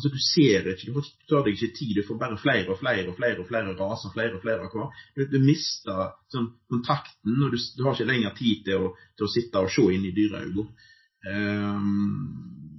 Altså, 0.00 0.08
du 0.14 0.20
ser 0.24 0.68
ikke, 0.70 0.94
du 0.96 1.08
tar 1.28 1.42
deg 1.44 1.58
ikke 1.58 1.74
tid, 1.76 1.90
du 1.98 2.06
får 2.08 2.16
bare 2.22 2.38
flere 2.40 2.72
og 2.72 2.78
flere 2.80 3.10
og 3.12 3.18
flere 3.18 3.42
og 3.42 3.48
flere 3.50 3.74
raser, 3.76 4.12
flere 4.14 4.38
og 4.38 4.40
flere 4.40 4.64
av 4.64 4.72
hver. 4.72 5.02
Du, 5.12 5.26
du, 5.28 5.36
mister 5.44 6.14
sånn, 6.32 6.46
kontakten, 6.72 7.34
og 7.36 7.52
du, 7.52 7.58
du, 7.60 7.82
har 7.84 7.98
ikke 7.98 8.08
lenger 8.08 8.32
tid 8.38 8.62
til 8.64 8.86
å, 8.86 8.94
til 9.18 9.26
å 9.26 9.32
sitte 9.34 9.60
og 9.60 9.68
se 9.74 9.84
inn 9.92 10.06
i 10.08 10.14
dyreøynene. 10.16 10.88
Um, 11.28 12.70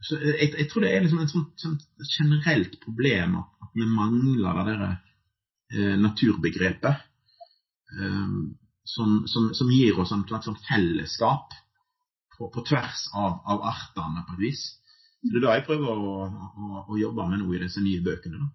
så 0.00 0.16
jeg, 0.22 0.54
jeg, 0.54 0.70
tror 0.70 0.86
det 0.86 0.94
er 0.94 1.04
liksom 1.04 1.20
et 1.20 1.34
sånt, 1.34 1.52
sånt, 1.60 1.84
generelt 2.14 2.80
problem 2.80 3.42
at, 3.42 3.50
vi 3.74 3.84
mangler 3.90 4.60
det 4.64 4.74
der 4.78 4.92
eh, 5.74 5.94
naturbegrepet. 5.98 7.00
um, 7.98 8.54
som, 8.84 9.24
som, 9.26 9.50
som, 9.54 9.70
gir 9.72 9.98
oss 10.00 10.12
en 10.12 10.24
slags 10.28 10.48
sånn 10.48 10.60
fellesskap 10.68 11.52
på, 12.36 12.48
på 12.52 12.64
tvers 12.68 13.06
av, 13.16 13.40
av, 13.44 13.64
artene, 13.68 14.24
på 14.28 14.36
et 14.36 14.42
vis. 14.44 14.64
Det 15.24 15.38
er 15.38 15.44
da 15.44 15.54
jeg 15.56 15.66
prøver 15.66 15.90
å, 15.90 16.14
å, 16.28 16.80
å 16.88 16.96
jobbe 17.00 17.28
med 17.30 17.40
noe 17.40 17.56
i 17.56 17.62
disse 17.62 17.82
nye 17.84 18.02
bøkene. 18.04 18.40
da. 18.40 18.48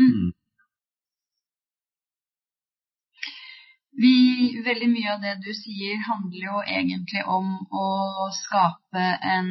mm. 0.00 0.32
Vi, 3.94 4.14
veldig 4.66 4.88
mye 4.90 5.12
av 5.12 5.22
det 5.22 5.36
du 5.44 5.52
sier, 5.54 6.00
handler 6.08 6.46
jo 6.48 6.62
egentlig 6.66 7.22
om 7.30 7.52
å 7.70 7.88
skape 8.34 9.04
en, 9.34 9.50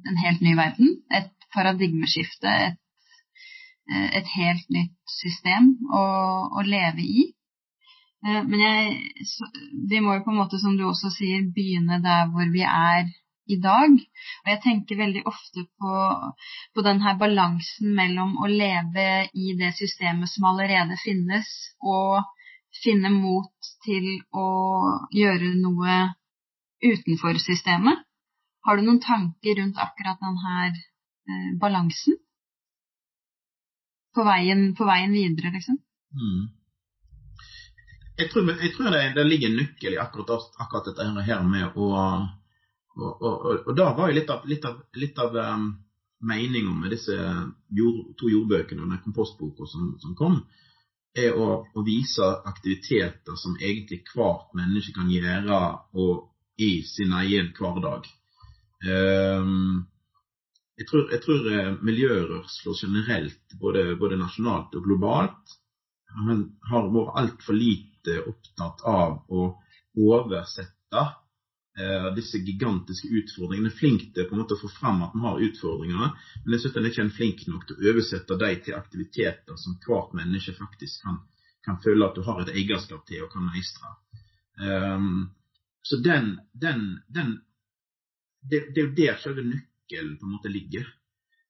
en 0.00 0.20
helt 0.22 0.40
ny 0.40 0.54
verden. 0.56 0.94
Et 1.12 1.28
paradigmeskifte. 1.54 2.54
Et, 2.66 2.78
et 4.20 4.30
helt 4.38 4.72
nytt 4.72 4.96
system 5.18 5.74
å, 5.92 6.04
å 6.56 6.64
leve 6.66 7.04
i. 7.04 7.26
Eh, 8.24 8.40
men 8.48 8.64
jeg, 8.64 8.96
vi 9.90 10.00
må 10.00 10.16
jo 10.16 10.24
på 10.24 10.32
en 10.32 10.40
måte, 10.40 10.60
som 10.62 10.78
du 10.78 10.86
også 10.88 11.12
sier, 11.14 11.44
begynne 11.54 12.00
der 12.04 12.32
hvor 12.32 12.48
vi 12.52 12.64
er 12.66 13.12
i 13.46 13.58
dag. 13.62 13.92
Og 14.44 14.50
jeg 14.50 14.62
tenker 14.64 15.00
veldig 15.00 15.22
ofte 15.28 15.66
på, 15.78 15.92
på 16.74 16.84
denne 16.86 17.14
balansen 17.20 17.94
mellom 17.96 18.36
å 18.42 18.50
leve 18.50 19.26
i 19.32 19.54
det 19.58 19.72
systemet 19.78 20.30
som 20.32 20.48
allerede 20.50 20.98
finnes, 21.02 21.50
og 21.82 22.24
finne 22.82 23.10
mot 23.12 23.70
til 23.86 24.08
å 24.36 24.48
gjøre 25.14 25.54
noe 25.60 26.00
utenfor 26.84 27.40
systemet. 27.40 28.02
Har 28.66 28.76
du 28.76 28.86
noen 28.86 29.00
tanker 29.00 29.60
rundt 29.60 29.78
akkurat 29.78 30.20
denne 30.20 30.54
eh, 30.66 31.50
balansen? 31.60 32.18
På 34.16 34.24
veien, 34.26 34.70
på 34.74 34.86
veien, 34.88 35.12
videre, 35.12 35.52
liksom? 35.54 35.76
Mm. 36.16 36.46
Jeg 38.16 38.30
tror, 38.32 38.48
jeg 38.48 38.72
tror 38.72 38.94
det, 38.94 39.02
det, 39.14 39.24
ligger 39.28 39.50
en 39.52 39.58
nøkkel 39.60 39.94
i 39.94 40.00
akkurat, 40.00 40.48
akkurat 40.56 40.88
dette 40.88 41.26
her 41.28 41.42
med 41.44 41.76
å 41.76 41.90
og, 42.96 43.22
og, 43.22 43.66
og, 43.66 43.72
da 43.76 43.90
var 43.96 44.10
jo 44.10 44.16
litt 44.16 44.30
av, 44.32 44.46
litt 44.48 44.64
av, 44.64 44.78
litt 44.96 45.18
av 45.20 45.34
um, 45.36 45.66
meninga 46.24 46.72
med 46.72 46.94
disse 46.94 47.16
jord, 47.76 48.14
to 48.16 48.30
jordbøkene 48.32 48.84
og 48.84 48.94
den 48.94 49.02
kompostboka 49.04 49.68
som, 49.68 49.90
som, 50.00 50.14
kom, 50.16 50.38
er 51.16 51.36
å, 51.36 51.60
å, 51.66 51.84
vise 51.84 52.24
aktiviteter 52.48 53.36
som 53.40 53.58
egentlig 53.60 54.02
hvert 54.12 54.54
menneske 54.56 54.96
kan 54.96 55.10
gjøre 55.12 55.60
og, 56.00 56.30
i 56.56 56.80
sin 56.88 57.12
egen 57.20 57.52
hverdag. 57.56 58.08
Um, 58.86 59.84
jeg 60.76 60.88
tror, 60.90 61.04
jeg 61.12 61.22
tror 61.24 61.46
eh, 61.52 61.68
miljørørsler 61.88 62.80
generelt, 62.82 63.54
både, 63.60 63.84
både, 63.96 64.18
nasjonalt 64.20 64.74
og 64.76 64.84
globalt, 64.84 65.54
har 66.16 66.90
vært 66.92 67.16
altfor 67.20 67.56
lite 67.56 68.18
opptatt 68.28 68.84
av 68.88 69.22
å 69.32 69.46
oversette 69.96 71.04
disse 72.16 72.38
gigantiske 72.38 73.08
utfordringene. 73.08 73.70
Flink 73.70 74.14
til 74.14 74.28
på 74.28 74.36
en 74.36 74.42
måte 74.42 74.56
å 74.56 74.60
få 74.62 74.70
fram 74.72 75.02
at 75.04 75.14
man 75.14 75.26
har 75.30 75.42
utfordringene, 75.44 76.10
men 76.44 76.56
jeg 76.56 76.64
synes 76.64 76.90
ikke 76.90 77.04
er 77.04 77.14
flink 77.16 77.46
nok 77.50 77.66
til 77.68 77.76
å 77.76 77.90
oversette 77.92 78.38
dem 78.40 78.62
til 78.64 78.78
aktiviteter 78.78 79.58
som 79.60 79.76
hvert 79.84 80.14
menneske 80.16 80.56
faktisk 80.56 81.04
kan, 81.04 81.20
kan 81.66 81.80
føle 81.84 82.08
at 82.08 82.16
du 82.16 82.24
har 82.24 82.40
et 82.42 82.54
eierskap 82.54 83.04
til 83.08 83.26
og 83.26 83.32
kan 83.34 83.44
meistre. 83.50 83.92
Um, 84.56 85.26
så 85.84 86.00
den, 86.00 86.38
den, 86.52 86.86
den 87.12 87.36
det, 88.40 88.72
det, 88.74 88.80
er 88.80 88.86
jo 88.86 88.94
der 88.96 89.20
selve 89.20 89.44
nøkkelen 89.44 90.16
på 90.16 90.26
en 90.26 90.32
måte 90.38 90.52
ligger. 90.52 90.88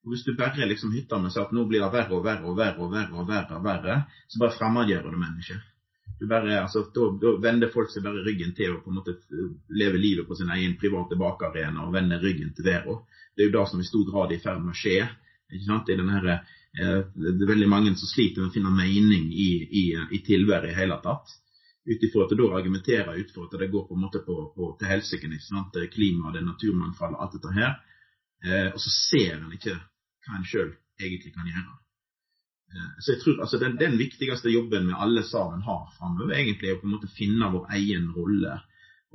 Og 0.04 0.12
Hvis 0.12 0.24
du 0.26 0.34
bare 0.38 0.66
liksom 0.66 0.92
hytter 0.94 1.22
med 1.22 1.34
seg 1.34 1.46
at 1.46 1.54
nå 1.54 1.64
blir 1.70 1.82
det 1.82 1.92
verre 1.94 2.14
og 2.18 2.24
verre 2.26 2.46
og 2.46 2.58
verre, 2.58 2.82
og 2.82 2.92
verre, 2.92 3.14
og 3.22 3.30
verre, 3.30 3.58
og 3.58 3.64
verre 3.66 3.96
så 4.28 4.42
bare 4.42 4.54
fremmedgjør 4.58 5.08
du 5.10 5.18
mennesket. 5.18 5.72
Bare, 6.28 6.62
altså, 6.62 6.80
da, 6.94 7.06
da, 7.20 7.34
vender 7.44 7.68
folk 7.68 7.90
seg 7.92 8.04
bare 8.06 8.22
ryggen 8.24 8.54
til 8.56 8.72
å 8.72 8.80
på 8.80 8.88
en 8.88 8.98
måte 9.02 9.18
leve 9.76 9.98
livet 10.00 10.24
på 10.28 10.36
sin 10.38 10.50
egen 10.54 10.78
private 10.80 11.18
bakarena 11.20 11.84
og 11.84 11.92
vende 11.92 12.16
ryggen 12.22 12.54
til 12.56 12.64
verden. 12.64 13.02
Det 13.36 13.44
er 13.44 13.50
jo 13.50 13.56
det 13.58 13.64
som 13.68 13.82
i 13.82 13.88
stor 13.88 14.06
grad 14.08 14.32
er 14.32 14.38
i 14.38 14.44
ferd 14.44 14.62
med 14.64 14.72
å 14.72 14.80
skje. 14.80 15.02
ikke 15.52 15.66
sant? 15.66 15.90
I 15.92 15.98
denne, 16.00 16.38
eh, 16.80 17.02
det 17.12 17.34
er 17.44 17.52
veldig 17.52 17.68
mange 17.68 17.92
som 18.00 18.08
sliter 18.08 18.40
med 18.40 18.48
å 18.48 18.54
finne 18.54 18.72
mening 18.72 19.28
i, 19.28 19.50
i, 19.82 19.84
i 20.16 20.22
tilværet 20.24 20.72
i 20.72 20.78
hele 20.78 20.96
tatt. 21.04 21.36
Ut 21.86 22.02
ifra 22.02 22.24
at 22.24 22.32
det 22.32 22.40
da 22.40 22.48
argumenterer 22.56 23.20
ut 23.20 23.34
for 23.34 23.46
at 23.46 23.60
det 23.60 23.70
går 23.70 23.84
på 23.86 23.94
en 23.94 24.04
måte 24.06 24.24
på, 24.24 24.38
på, 24.56 24.72
til 24.80 24.88
helsike. 24.90 25.28
Klima, 25.92 26.32
det 26.32 26.46
naturmangfoldet, 26.48 27.20
alt 27.20 27.36
dette 27.36 27.52
her. 27.60 27.76
Eh, 28.46 28.68
og 28.72 28.80
så 28.80 28.90
ser 28.94 29.36
en 29.36 29.52
ikke 29.52 29.76
hva 29.76 30.40
en 30.40 30.48
sjøl 30.48 30.72
egentlig 30.98 31.36
kan 31.36 31.46
gjøre. 31.52 31.76
Eh, 32.74 32.92
så 33.00 33.12
jeg 33.12 33.20
tror 33.22 33.40
altså, 33.40 33.58
den, 33.58 33.76
den, 33.80 33.98
viktigste 33.98 34.50
jobben 34.50 34.88
vi 34.88 34.96
alle 34.96 35.22
sammen 35.22 35.62
har 35.62 35.84
framover, 35.98 36.34
egentlig 36.34 36.70
er 36.70 36.78
å 36.78 36.80
på 36.82 36.88
en 36.88 36.96
måte 36.96 37.12
finne 37.16 37.50
vår 37.52 37.68
egen 37.78 38.08
rolle. 38.16 38.58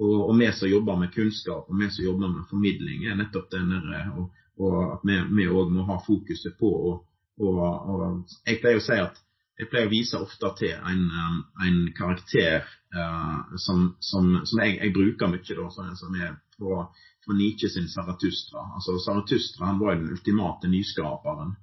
Og, 0.02 0.18
og 0.30 0.38
vi 0.39 0.52
som 0.56 0.72
jobber 0.72 0.99
med 1.02 1.14
kunnskap 1.14 1.68
og 1.70 1.80
vi 1.80 1.89
som 1.91 2.06
jobber 2.06 2.32
med 2.32 2.47
formidling, 2.49 3.06
er 3.06 3.20
nettopp 3.20 3.52
denne 3.52 4.06
og, 4.16 4.30
og 4.62 4.78
at 4.95 5.04
vi 5.06 5.47
òg 5.49 5.74
må 5.74 5.86
ha 5.89 5.99
fokuset 6.06 6.56
på 6.60 6.72
og, 6.72 7.04
og, 7.41 8.24
Jeg 8.45 8.62
pleier 8.62 8.80
å 8.80 8.86
si 8.86 8.97
at 8.97 9.20
jeg 9.60 9.70
pleier 9.70 9.88
å 9.89 9.91
vise 9.91 10.18
ofte 10.18 10.49
til 10.58 10.74
en, 10.74 11.02
um, 11.12 11.41
en 11.66 11.80
karakter 11.93 12.64
uh, 12.95 13.58
som, 13.62 13.91
som, 14.02 14.32
som 14.47 14.62
jeg, 14.64 14.80
jeg, 14.80 14.93
bruker 14.95 15.30
mye, 15.30 15.58
da, 15.58 15.68
som 15.99 16.16
er 16.18 16.32
på, 16.58 16.80
på 17.26 17.36
Nietzsche 17.38 17.70
sin 17.70 17.89
Zarathustra. 17.91 18.64
Altså, 18.80 18.97
Zarathustra 19.04 19.70
han 19.70 19.82
var 19.82 19.99
den 19.99 20.10
ultimate 20.16 20.72
nyskaperen. 20.72 21.54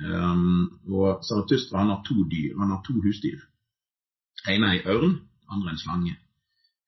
Um, 0.00 0.80
og 0.88 1.24
Saratustra 1.28 1.82
han 1.82 1.92
har 1.92 2.00
to 2.06 2.24
dyr, 2.24 2.56
han 2.58 2.72
har 2.72 2.80
to 2.86 2.96
husdyr. 3.04 3.40
ene 4.48 4.70
er 4.70 4.78
ei 4.78 4.94
ørn, 4.94 5.18
andre 5.52 5.74
en 5.74 5.80
slange. 5.80 6.14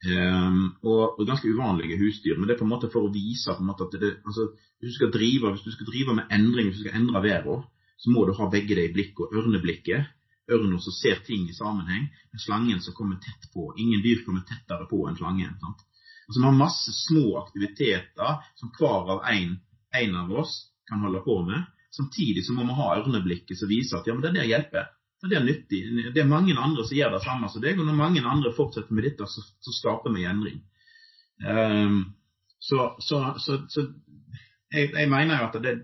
Um, 0.03 0.63
og, 0.83 1.19
og, 1.19 1.27
ganske 1.29 1.51
uvanlige 1.53 1.99
husdyr. 2.01 2.39
Men 2.39 2.49
det 2.49 2.57
er 2.57 2.63
på 2.63 2.67
en 2.67 2.73
måte 2.73 2.91
for 2.93 3.07
å 3.07 3.13
vise 3.13 3.53
måte, 3.61 3.87
at 3.87 4.01
det, 4.01 4.15
altså, 4.25 4.49
hvis, 4.81 4.97
du 4.97 5.11
drive, 5.19 5.53
hvis 5.53 5.67
du 5.67 5.75
skal 5.75 5.91
drive 5.91 6.17
med 6.17 6.33
endring, 6.33 6.71
hvis 6.71 6.81
du 6.81 6.87
skal 6.87 6.99
endre 7.03 7.23
været, 7.23 7.69
så 8.01 8.11
må 8.11 8.25
du 8.27 8.33
ha 8.39 8.49
begge 8.51 8.75
det 8.79 8.89
i 8.89 8.95
blikket. 8.97 9.21
Og 9.29 9.37
ørneblikket, 9.43 10.09
ørna 10.51 10.81
som 10.83 10.97
ser 10.97 11.21
ting 11.27 11.45
i 11.51 11.55
sammenheng, 11.57 12.09
med 12.33 12.43
slangen 12.43 12.81
som 12.83 12.97
kommer 12.97 13.21
tett 13.23 13.51
på. 13.53 13.69
Ingen 13.77 14.03
dyr 14.03 14.25
kommer 14.25 14.47
tettere 14.49 14.89
på 14.91 15.05
enn 15.07 15.21
slangen. 15.21 15.53
sant? 15.61 15.85
Altså, 16.27 16.41
vi 16.41 16.49
har 16.49 16.57
masse 16.57 16.97
små 16.97 17.27
aktiviteter 17.45 18.43
som 18.57 18.73
hver 18.79 19.15
av 19.19 19.23
en, 19.29 19.59
en 20.01 20.17
av 20.17 20.33
oss 20.33 20.57
kan 20.89 21.05
holde 21.05 21.21
på 21.23 21.43
med 21.45 21.61
Samtidig 21.93 22.47
så 22.47 22.55
må 22.57 22.65
vi 22.69 22.77
ha 22.79 22.89
ørneblikket 22.97 23.59
som 23.59 23.69
viser 23.69 23.99
at 23.99 24.07
ja, 24.09 24.15
men 24.17 24.25
det 24.25 24.35
der 24.39 24.49
hjelper. 24.49 24.91
Det 25.23 25.37
er 25.39 25.45
nyttig. 25.45 25.83
Det 26.15 26.19
er 26.19 26.27
mange 26.27 26.55
andre 26.59 26.83
som 26.83 26.97
gjør 26.97 27.13
det 27.15 27.23
samme 27.23 27.49
som 27.53 27.63
deg, 27.63 27.79
og 27.79 27.87
når 27.87 27.99
mange 27.99 28.23
andre 28.27 28.51
fortsetter 28.57 28.97
med 28.97 29.07
dette, 29.07 29.29
så, 29.31 29.45
så 29.63 29.75
skaper 29.77 30.15
vi 30.17 30.25
endring. 30.27 30.59
Um, 31.47 32.01
så, 32.59 32.89
så, 32.99 33.21
så 33.39 33.87
jeg, 34.73 34.89
jeg, 34.91 35.09
mener 35.11 35.39
jo 35.39 35.47
at 35.47 35.61
det, 35.63 35.77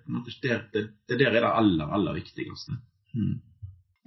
det, 0.42 0.58
det, 0.74 0.82
det, 1.08 1.20
der 1.20 1.30
er 1.30 1.38
det 1.38 1.52
aller, 1.60 1.94
aller 1.94 2.18
viktigste. 2.18 2.80
Hmm. 3.14 3.38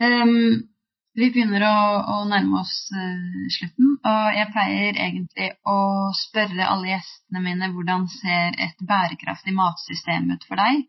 Um, 0.01 0.67
vi 1.15 1.27
begynner 1.31 1.63
å, 1.67 1.77
å 2.15 2.17
nærme 2.27 2.61
oss 2.63 2.75
uh, 2.95 3.47
slutten, 3.55 3.97
og 4.03 4.35
jeg 4.35 4.51
pleier 4.51 4.99
egentlig 5.05 5.51
å 5.67 5.79
spørre 6.17 6.67
alle 6.67 6.93
gjestene 6.95 7.43
mine 7.45 7.71
hvordan 7.75 8.07
ser 8.11 8.59
et 8.67 8.83
bærekraftig 8.87 9.55
matsystem 9.55 10.31
ut 10.33 10.47
for 10.47 10.59
deg? 10.59 10.87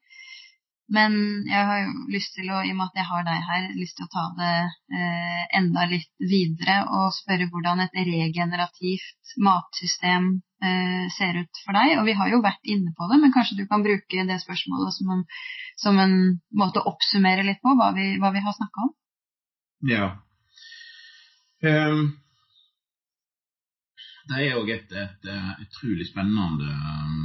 Men 0.93 1.15
jeg 1.49 1.65
har 1.69 1.79
jo 1.87 1.93
lyst 2.13 2.35
til 2.37 2.51
å, 2.53 2.61
i 2.61 2.73
og 2.73 2.77
med 2.77 2.91
at 2.91 2.99
jeg 3.01 3.09
har 3.09 3.23
deg 3.25 3.45
her, 3.49 3.69
lyst 3.79 3.97
til 3.97 4.05
å 4.05 4.13
ta 4.13 4.25
det 4.37 4.55
eh, 4.99 5.45
enda 5.57 5.87
litt 5.89 6.11
videre 6.21 6.83
og 6.99 7.15
spørre 7.17 7.49
hvordan 7.49 7.81
et 7.85 7.97
regenerativt 7.97 9.37
matsystem 9.41 10.27
eh, 10.61 11.07
ser 11.17 11.39
ut 11.41 11.63
for 11.65 11.79
deg. 11.79 11.95
Og 11.97 12.05
vi 12.11 12.17
har 12.19 12.33
jo 12.35 12.43
vært 12.45 12.73
inne 12.75 12.93
på 12.99 13.09
det, 13.09 13.21
men 13.23 13.33
kanskje 13.33 13.63
du 13.63 13.65
kan 13.71 13.85
bruke 13.87 14.27
det 14.29 14.41
spørsmålet 14.43 14.99
som 14.99 15.15
en, 15.17 15.23
som 15.81 16.03
en 16.03 16.17
måte 16.61 16.83
å 16.83 16.93
oppsummere 16.93 17.47
litt 17.47 17.63
på 17.65 17.73
hva 17.79 17.93
vi, 17.97 18.13
hva 18.21 18.35
vi 18.37 18.45
har 18.45 18.59
snakka 18.59 18.85
om? 18.89 18.93
Ja. 19.89 20.11
Um, 21.63 22.11
det 24.29 24.45
er 24.45 24.61
òg 24.61 24.69
et, 24.77 24.93
utrolig 25.65 26.11
spennende 26.11 26.69
um, 26.69 27.22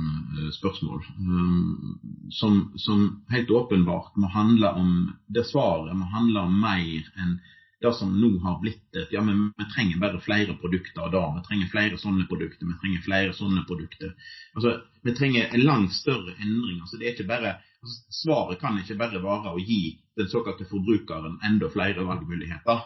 spørsmål, 0.54 1.04
um, 1.20 2.00
som, 2.32 2.74
som, 2.76 3.04
helt 3.30 3.52
åpenbart 3.52 4.16
må 4.16 4.30
handle 4.32 4.72
om 4.80 4.92
Det 5.28 5.46
svaret 5.48 5.96
må 5.98 6.08
handle 6.12 6.48
om 6.48 6.60
mer 6.62 7.08
enn 7.20 7.38
det 7.82 7.92
som 7.94 8.14
nå 8.18 8.30
har 8.42 8.58
blitt 8.62 8.96
et 8.98 9.12
Ja, 9.14 9.22
men 9.22 9.52
vi 9.58 9.66
trenger 9.74 10.00
bare 10.02 10.22
flere 10.22 10.56
produkter 10.58 11.12
da. 11.14 11.24
Vi 11.36 11.44
trenger 11.46 11.70
flere 11.70 12.00
sånne 12.02 12.26
produkter. 12.30 12.66
Vi 12.66 12.78
trenger 12.82 13.04
flere 13.06 13.36
sånne 13.38 13.66
produkter. 13.70 14.16
Altså, 14.56 14.80
Vi 15.04 15.14
trenger 15.16 15.54
en 15.54 15.64
langt 15.64 15.94
større 15.94 16.34
endring. 16.42 16.82
Altså, 16.82 16.98
det 16.98 17.06
er 17.06 17.14
ikke 17.14 17.30
bare, 17.30 17.54
altså, 17.86 17.98
svaret 18.24 18.60
kan 18.60 18.80
ikke 18.82 18.98
bare 18.98 19.22
være 19.22 19.54
å 19.54 19.62
gi 19.62 20.00
den 20.18 20.30
såkalte 20.32 20.66
forbrukeren 20.66 21.38
enda 21.46 21.70
flere 21.70 22.06
valgmuligheter. 22.08 22.82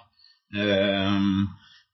Um, 0.52 1.47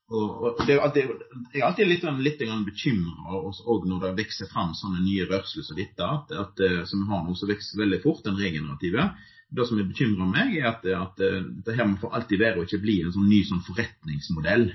og, 0.08 0.28
og 0.40 0.60
jeg 0.64 0.78
er 0.78 1.64
alltid 1.66 1.88
litt, 1.90 2.04
litt 2.24 2.44
bekymra 2.64 3.42
når 3.84 4.04
det 4.06 4.12
vokser 4.22 4.48
fram 4.48 4.72
sånne 4.76 5.02
nye 5.04 5.26
rørsler 5.28 5.66
som 5.66 5.76
dette, 5.76 6.04
at, 6.04 6.32
at, 6.32 6.62
eh, 6.64 6.80
som 6.88 7.04
har 7.10 7.26
noe 7.26 7.36
som 7.36 7.50
vokser 7.50 7.82
veldig 7.82 8.00
fort, 8.06 8.22
den 8.24 8.40
regenerative. 8.40 9.10
Det 9.48 9.66
som 9.68 9.80
bekymrer 9.80 10.28
meg, 10.32 10.56
er 10.56 10.70
at, 10.70 10.88
at 10.96 11.20
det 11.64 11.76
her 11.76 11.88
må 11.88 12.00
for 12.00 12.16
alltid 12.16 12.40
være 12.40 12.60
å 12.60 12.64
ikke 12.64 12.82
bli 12.82 12.98
en 13.02 13.12
sånn 13.12 13.28
ny 13.28 13.42
sånn 13.48 13.64
forretningsmodell. 13.68 14.66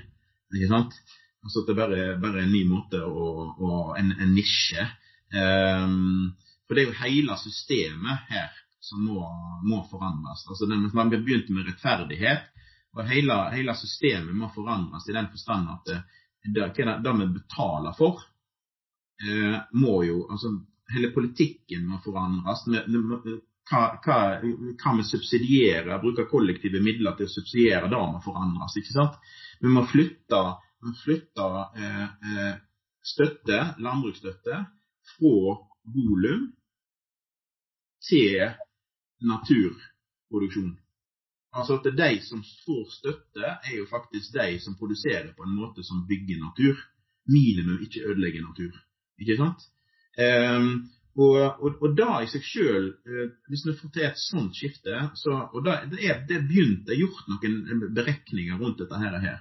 ikke 0.54 0.70
sant? 0.70 0.96
Altså 1.44 1.60
at 1.60 1.68
det 1.68 1.76
bare, 1.76 2.04
bare 2.22 2.40
er 2.40 2.46
en 2.46 2.54
ny 2.54 2.62
måte 2.68 3.02
og, 3.04 3.58
og 3.60 3.98
en, 4.00 4.14
en, 4.16 4.32
nisje. 4.34 4.86
Um, 5.34 6.32
for 6.64 6.76
det 6.76 6.84
er 6.84 6.88
jo 6.88 7.00
hele 7.02 7.36
systemet 7.42 8.30
her 8.30 8.54
som 8.84 9.02
må, 9.04 9.20
må 9.66 9.82
forandres. 9.90 10.46
Altså, 10.48 10.68
Man 10.96 11.12
begynte 11.12 11.52
med 11.52 11.68
rettferdighet. 11.68 12.48
Og 12.94 13.08
hele, 13.08 13.38
hele, 13.54 13.74
systemet 13.78 14.36
må 14.36 14.50
forandres 14.54 15.08
i 15.08 15.16
den 15.16 15.30
forstand 15.32 15.70
at 15.72 15.90
det, 15.90 16.68
det, 16.76 16.84
det 17.04 17.14
vi 17.18 17.26
betaler 17.34 17.96
for, 17.98 18.22
eh, 19.24 19.58
må 19.72 19.98
jo 20.06 20.22
altså 20.30 20.56
Hele 20.92 21.08
politikken 21.14 21.86
må 21.88 21.96
forandres. 22.04 22.66
Hva, 22.68 23.78
hva, 24.04 24.16
hva 24.76 24.90
vi 24.98 25.04
subsidierer, 25.08 25.94
bruker 26.02 26.26
kollektive 26.28 26.82
midler 26.84 27.16
til 27.16 27.24
å 27.24 27.32
subsidiere, 27.32 27.88
det 27.88 28.00
må 28.12 28.20
forandres. 28.20 28.76
ikke 28.76 28.92
sant? 28.92 29.16
Vi 29.64 29.72
må 29.72 29.86
flytte, 29.88 30.42
flytte 31.00 31.46
eh, 31.80 32.04
eh, 32.04 32.52
støtte, 33.00 33.62
landbruksstøtte 33.80 34.60
fra 35.14 35.56
volum 35.96 36.44
til 38.04 38.52
naturproduksjon. 39.24 40.72
Altså 41.54 41.78
at 41.78 41.86
de 41.98 42.10
som 42.26 42.42
får 42.64 42.88
støtte, 42.98 43.44
er 43.68 43.76
jo 43.78 43.86
faktisk 43.90 44.34
de 44.34 44.58
som 44.60 44.74
produserer 44.78 45.30
på 45.36 45.46
en 45.46 45.54
måte 45.54 45.84
som 45.86 46.02
bygger 46.08 46.42
natur. 46.42 46.80
Minimum 47.30 47.78
ikke 47.82 48.04
ødelegger 48.10 48.42
natur. 48.42 48.74
Ikke 49.20 49.36
sant? 49.38 49.62
Um, 50.18 50.90
og, 51.16 51.62
og, 51.62 51.76
og, 51.82 51.90
da 51.98 52.20
i 52.24 52.28
seg 52.30 52.42
sjøl, 52.42 52.88
eh, 53.06 53.26
hvis 53.50 53.62
vi 53.68 53.74
får 53.78 53.90
til 53.94 54.06
et 54.08 54.18
sånt 54.18 54.56
skifte 54.58 54.96
så, 55.20 55.36
og 55.54 55.62
da, 55.66 55.76
det, 55.90 56.00
er, 56.02 56.24
det 56.26 56.40
er 56.40 56.48
begynt, 56.48 56.82
det 56.88 56.96
er 56.96 57.02
gjort 57.04 57.28
noen 57.30 57.84
beregninger 57.94 58.58
rundt 58.58 58.82
dette 58.82 58.98
her. 58.98 59.36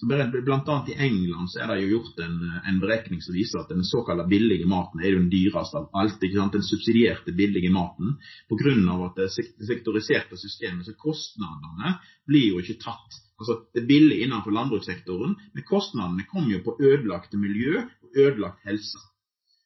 Så 0.00 0.06
Blant 0.06 0.68
annet 0.68 0.88
i 0.88 0.98
England 1.06 1.50
så 1.50 1.64
er 1.64 1.72
det 1.72 1.80
jo 1.82 1.96
gjort 1.96 2.20
en, 2.22 2.36
en 2.70 2.76
berekning 2.78 3.22
som 3.22 3.34
viser 3.34 3.58
at 3.58 3.72
den 3.72 3.82
såkalte 3.84 4.28
billige 4.30 4.66
maten 4.70 5.02
er 5.02 5.10
jo 5.10 5.22
den 5.24 5.32
dyreste 5.32 5.80
av 5.80 5.88
alt. 5.98 6.22
ikke 6.22 6.38
sant? 6.38 6.54
Den 6.54 6.66
subsidierte 6.66 7.34
billige 7.34 7.72
maten. 7.74 8.14
Pga. 8.46 8.76
at 9.08 9.18
det 9.18 9.26
sektoriserte 9.66 10.38
systemet, 10.38 10.86
så 10.86 10.94
kostnadene 10.94 11.96
blir 12.30 12.52
jo 12.52 12.62
ikke 12.62 12.78
tatt. 12.84 13.18
Altså 13.38 13.58
Det 13.74 13.82
er 13.82 13.90
billig 13.90 14.20
innenfor 14.22 14.54
landbrukssektoren, 14.54 15.34
men 15.54 15.66
kostnadene 15.66 16.26
kommer 16.30 16.54
jo 16.54 16.62
på 16.68 16.78
ødelagte 16.78 17.38
miljø 17.38 17.82
og 17.82 18.22
ødelagt 18.22 18.62
helse. 18.70 19.02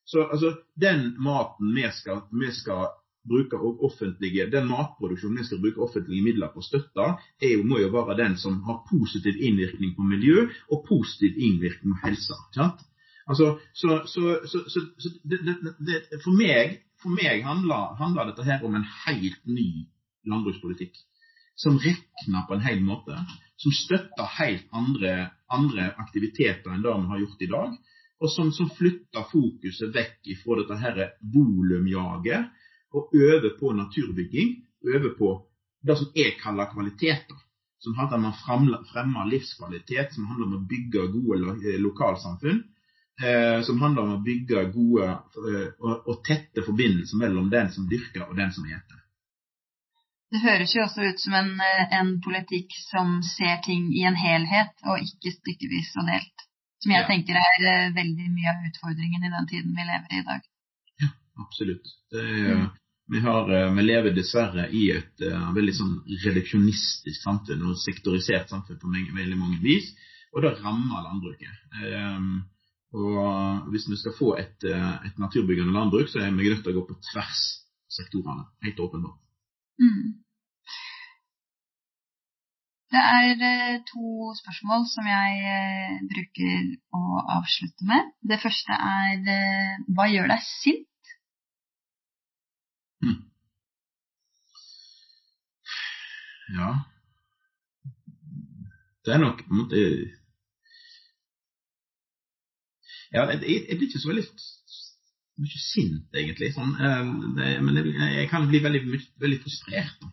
Så 0.09 0.25
altså, 0.33 0.57
den 0.81 1.13
maten 1.21 1.77
vi 1.77 1.85
skal, 1.93 2.25
vi 2.33 2.49
skal 2.57 2.89
bruker 3.29 3.85
offentlige, 3.85 4.47
Den 4.51 4.67
matproduksjonen 4.67 5.39
vi 5.39 5.45
skal 5.45 5.61
bruke 5.63 5.83
offentlige 5.83 6.25
midler 6.25 6.51
på 6.53 6.63
å 6.63 6.67
støtte, 6.67 7.09
er 7.43 7.63
må 7.65 7.79
jo 7.79 7.93
være 7.95 8.19
den 8.19 8.37
som 8.37 8.63
har 8.67 8.83
positiv 8.89 9.39
innvirkning 9.39 9.95
på 9.97 10.03
miljø 10.03 10.49
og 10.71 10.85
positiv 10.89 11.39
innvirkning 11.39 11.95
på 11.95 12.09
helse. 12.09 12.35
Altså, 13.27 13.59
så, 13.75 14.03
så, 14.07 14.39
så, 14.47 14.65
så 14.99 15.11
det, 15.23 15.39
det, 15.79 16.21
for, 16.25 16.35
meg, 16.35 16.81
for 17.03 17.15
meg 17.15 17.45
handler, 17.47 17.95
handler, 18.01 18.33
dette 18.33 18.47
her 18.47 18.65
om 18.67 18.75
en 18.75 18.89
helt 19.07 19.47
ny 19.47 19.87
landbrukspolitikk. 20.27 20.99
Som 21.57 21.79
regner 21.79 22.47
på 22.49 22.57
en 22.57 22.65
hel 22.65 22.83
måte. 22.83 23.15
Som 23.61 23.75
støtter 23.77 24.37
helt 24.41 24.67
andre, 24.75 25.31
andre 25.53 25.93
aktiviteter 26.03 26.73
enn 26.73 26.83
det 26.83 26.95
vi 26.97 27.11
har 27.13 27.23
gjort 27.23 27.47
i 27.47 27.51
dag. 27.55 27.79
Og 28.23 28.31
som, 28.31 28.51
som 28.55 28.71
flytter 28.71 29.27
fokuset 29.31 29.95
vekk 29.95 30.33
fra 30.43 30.63
dette 30.67 31.09
volumjaget 31.35 32.51
og 32.93 33.15
øve 33.15 33.55
på 33.61 33.73
naturbygging, 33.73 34.57
øve 34.95 35.15
på 35.19 35.31
det 35.87 35.97
som 35.99 36.13
jeg 36.17 36.37
kaller 36.43 36.71
kvaliteter. 36.75 37.39
Som 37.83 37.97
handler 37.99 38.21
om 38.21 38.29
å 38.31 38.37
fremme 38.95 39.25
livskvalitet, 39.31 40.15
som 40.15 40.29
handler 40.31 40.47
om 40.47 40.59
å 40.61 40.67
bygge 40.71 41.09
gode 41.17 41.57
eh, 41.67 41.81
lokalsamfunn. 41.83 42.61
Eh, 43.23 43.63
som 43.67 43.81
handler 43.83 44.03
om 44.03 44.13
å 44.17 44.23
bygge 44.25 44.65
gode 44.75 45.09
eh, 45.11 45.67
og, 45.85 46.15
tette 46.27 46.63
forbindelser 46.65 47.19
mellom 47.21 47.51
den 47.53 47.69
som 47.75 47.89
dyrker 47.91 48.25
og 48.29 48.39
den 48.39 48.55
som 48.55 48.65
eter. 48.67 49.01
Det 50.33 50.41
høres 50.41 50.73
jo 50.73 50.85
også 50.87 51.11
ut 51.11 51.21
som 51.21 51.35
en, 51.37 51.51
en, 51.93 52.15
politikk 52.25 52.73
som 52.87 53.19
ser 53.27 53.59
ting 53.67 53.91
i 53.93 54.07
en 54.09 54.17
helhet, 54.17 54.73
og 54.89 55.03
ikke 55.05 55.35
stykkevis 55.35 55.91
og 56.01 56.09
delt. 56.09 56.47
Som 56.83 56.95
jeg 56.95 57.05
ja. 57.05 57.09
tenker 57.11 57.37
er 57.39 57.93
veldig 57.99 58.31
mye 58.33 58.55
av 58.55 58.65
utfordringen 58.71 59.27
i 59.29 59.33
den 59.35 59.51
tiden 59.51 59.77
vi 59.77 59.85
lever 59.91 60.17
i 60.17 60.23
i 60.23 60.25
dag. 60.31 60.49
Ja, 61.05 61.11
absolutt. 61.45 61.93
Det 62.15 62.25
er, 62.25 62.63
mm. 62.63 62.71
Vi, 63.07 63.21
har, 63.21 63.53
eh, 63.55 63.75
vi, 63.75 63.83
lever 63.83 64.15
dessverre 64.15 64.69
i 64.71 64.87
et 64.95 65.25
uh, 65.27 65.51
veldig 65.57 65.75
sånn 65.75 65.95
reduksjonistisk 66.23 67.25
samfunn 67.25 67.65
og 67.69 67.81
sektorisert 67.83 68.53
samfunn 68.53 68.79
på 68.79 68.91
mange, 68.91 69.11
veldig 69.17 69.39
mange 69.39 69.59
vis, 69.65 69.91
og 70.33 70.45
det 70.45 70.55
rammer 70.63 71.03
landbruket. 71.09 71.57
Um, 71.83 72.45
og 72.93 73.69
Hvis 73.73 73.89
vi 73.89 73.99
skal 73.99 74.15
få 74.17 74.35
et, 74.39 74.57
uh, 74.69 75.03
et 75.09 75.19
naturbyggende 75.19 75.75
landbruk, 75.75 76.09
så 76.13 76.23
er 76.23 76.31
vi 76.31 76.49
nødt 76.49 76.63
til 76.63 76.73
å 76.73 76.81
gå 76.81 76.85
på 76.93 77.01
tvers 77.11 77.43
av 77.59 77.97
sektorene. 77.99 78.47
Helt 78.65 78.81
åpenbart. 78.81 79.19
Mm. 79.83 80.23
Det 82.93 83.03
er 83.03 83.83
to 83.89 84.33
spørsmål 84.37 84.87
som 84.93 85.09
jeg 85.09 86.01
bruker 86.13 86.65
å 86.97 87.27
avslutte 87.41 87.89
med. 87.89 88.13
Det 88.21 88.41
første 88.41 88.77
er 88.77 89.85
hva 89.97 90.09
gjør 90.13 90.29
deg 90.35 90.45
sint? 90.45 90.92
Hm. 93.03 93.21
Ja. 96.57 96.73
Det 99.05 99.15
er 99.15 99.23
nok 99.23 99.39
på 99.43 99.51
en 99.51 99.63
måte 99.63 99.79
Ja, 103.13 103.27
jeg, 103.29 103.43
jeg 103.69 103.77
blir 103.77 103.89
ikke 103.89 104.01
så 104.01 104.09
veldig 104.09 104.25
mye 105.43 105.61
sint, 105.61 106.07
egentlig. 106.17 106.53
Sånn, 106.55 106.71
eh, 106.81 107.09
det, 107.37 107.49
men 107.65 107.81
jeg, 107.81 107.93
jeg, 108.17 108.29
kan 108.31 108.47
bli 108.49 108.61
veldig, 108.65 108.83
veldig 109.21 109.39
frustrert. 109.43 110.07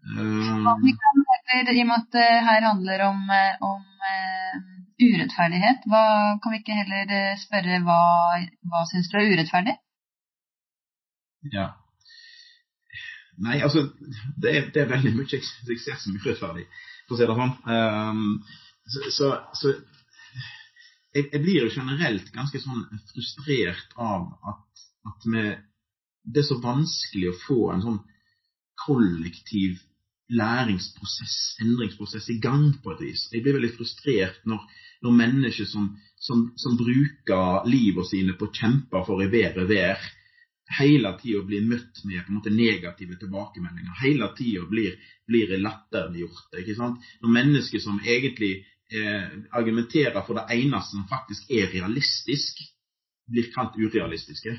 Uh, 0.00 0.68
vi 0.80 0.92
kan 0.96 1.24
I 1.52 1.82
og 1.82 1.88
med 1.88 1.94
at 1.96 2.10
det 2.16 2.28
her 2.44 2.66
handler 2.66 3.06
om, 3.06 3.22
eh, 3.36 3.64
om 3.64 3.80
urettferdighet, 5.00 5.84
hva, 5.88 6.04
kan 6.42 6.52
vi 6.52 6.60
ikke 6.60 6.76
heller 6.76 7.36
spørre 7.40 7.80
hva, 7.86 8.00
hva 8.68 8.84
syns 8.90 9.08
du 9.08 9.16
er 9.16 9.32
urettferdig? 9.32 9.76
Ja. 11.52 11.70
Nei, 13.40 13.60
altså 13.64 13.86
det 14.40 14.50
er, 14.52 14.66
det 14.74 14.82
er 14.82 14.90
veldig 14.90 15.14
mye 15.16 15.28
suksess 15.30 16.04
som 16.04 16.16
er 16.16 16.26
urettferdig, 16.26 16.66
for 17.08 17.16
å 17.16 17.20
si 17.20 17.28
det 17.28 17.36
sånn. 17.38 17.54
Um, 17.72 18.26
så, 18.90 19.04
så, 19.16 19.30
så 19.56 19.72
jeg, 21.14 21.24
jeg, 21.24 21.40
blir 21.40 21.62
jo 21.62 21.72
generelt 21.72 22.28
ganske 22.34 22.60
sånn 22.62 22.84
frustrert 23.12 23.96
av 23.96 24.28
at, 24.52 24.84
at 25.08 25.28
vi, 25.32 25.44
det 26.28 26.42
er 26.42 26.48
så 26.50 26.58
vanskelig 26.62 27.30
å 27.30 27.38
få 27.46 27.60
en 27.74 27.86
sånn 27.86 28.02
kollektiv 28.80 29.80
læringsprosess, 30.30 31.56
endringsprosess, 31.64 32.28
i 32.30 32.38
gang 32.42 32.68
på 32.82 32.92
et 32.94 33.02
vis. 33.08 33.26
Jeg 33.32 33.42
blir 33.42 33.56
veldig 33.56 33.72
frustrert 33.74 34.44
når, 34.48 34.62
når 35.02 35.16
mennesker 35.16 35.66
som, 35.66 35.88
som, 36.22 36.50
som 36.60 36.76
bruker 36.78 37.66
livet 37.68 38.06
sine 38.12 38.36
på 38.38 38.46
å 38.46 38.54
kjempe 38.54 39.02
for 39.08 39.24
ei 39.24 39.30
bedre 39.32 39.66
vær, 39.68 40.04
hele 40.78 41.12
tida 41.18 41.42
blir 41.46 41.66
møtt 41.66 42.02
med 42.04 42.22
på 42.24 42.30
en 42.30 42.38
måte 42.38 42.52
negative 42.54 43.18
tilbakemeldinger. 43.20 43.96
Hele 44.02 44.28
tida 44.38 44.66
blir, 44.70 44.98
blir 45.26 45.56
latterliggjort. 45.58 46.58
ikke 46.62 46.76
sant? 46.78 47.06
Når 47.22 47.34
mennesker 47.38 47.82
som 47.82 48.00
egentlig 48.04 48.52
eh, 48.92 49.30
argumenterer 49.50 50.22
for 50.26 50.38
det 50.38 50.46
eneste 50.60 50.96
som 50.96 51.08
faktisk 51.10 51.50
er 51.50 51.72
realistisk, 51.74 52.62
blir 53.30 53.50
kalt 53.54 53.78
urealistiske. 53.78 54.56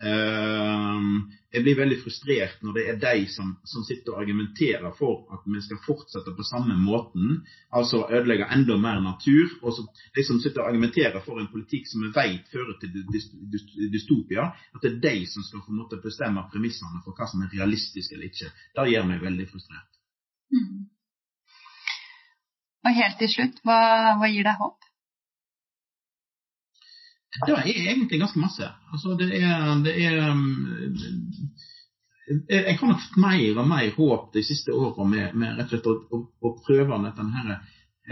Ehm, 0.00 1.28
jeg 1.52 1.64
blir 1.66 1.76
veldig 1.76 1.98
frustrert 2.00 2.62
når 2.64 2.76
det 2.76 2.84
er 2.88 3.00
de 3.02 3.24
som, 3.28 3.50
som, 3.68 3.82
sitter 3.84 4.14
og 4.14 4.22
argumenterer 4.22 4.94
for 4.96 5.26
at 5.34 5.42
vi 5.44 5.60
skal 5.60 5.80
fortsette 5.84 6.32
på 6.36 6.46
samme 6.48 6.76
måten, 6.80 7.42
altså 7.76 8.06
ødelegge 8.08 8.48
enda 8.54 8.78
mer 8.80 9.02
natur, 9.04 9.50
og 9.60 9.74
så, 9.76 9.84
de 10.16 10.24
som 10.24 10.40
sitter 10.40 10.62
og 10.62 10.70
argumenterer 10.70 11.20
for 11.26 11.40
en 11.42 11.50
politikk 11.52 11.90
som 11.90 12.06
vi 12.06 12.12
vet 12.16 12.48
fører 12.52 12.78
til 12.80 13.90
dystopia, 13.92 14.48
at 14.72 14.86
det 14.86 14.94
er 14.94 15.02
de 15.04 15.26
som 15.28 15.44
skal 15.44 15.66
på 15.66 15.74
en 15.74 15.82
måte 15.82 16.00
bestemme 16.00 16.46
premissene 16.52 17.02
for 17.04 17.12
hva 17.18 17.28
som 17.28 17.44
er 17.44 17.52
realistisk 17.52 18.16
eller 18.16 18.30
ikke. 18.30 18.48
Det 18.78 18.88
gjør 18.94 19.10
meg 19.10 19.26
veldig 19.26 19.48
frustrert. 19.52 20.00
Mm. 20.54 20.86
Og 22.88 22.96
helt 22.96 23.20
til 23.20 23.28
slutt, 23.28 23.60
hva, 23.68 23.80
hva 24.16 24.32
gir 24.32 24.48
deg 24.48 24.56
håp? 24.64 24.89
Det 27.30 27.54
er 27.54 27.66
egentlig 27.66 28.18
ganske 28.18 28.40
masse. 28.42 28.68
Altså, 28.92 29.14
det 29.18 29.28
er, 29.38 29.82
det 29.84 29.92
er 30.02 30.30
um, 30.30 30.40
Jeg 32.48 32.78
har 32.78 32.88
nok 32.90 33.02
fått 33.04 33.20
mer 33.22 33.60
og 33.62 33.68
mer 33.70 33.92
håp 33.94 34.32
de 34.34 34.42
siste 34.46 34.74
åra 34.74 35.06
med, 35.06 35.36
med, 35.38 35.58
rett 35.58 35.70
og 35.70 35.76
slett 35.76 35.86
å, 35.90 35.94
å, 36.10 36.20
å 36.46 36.52
prøve 36.66 36.98
her, 37.36 37.52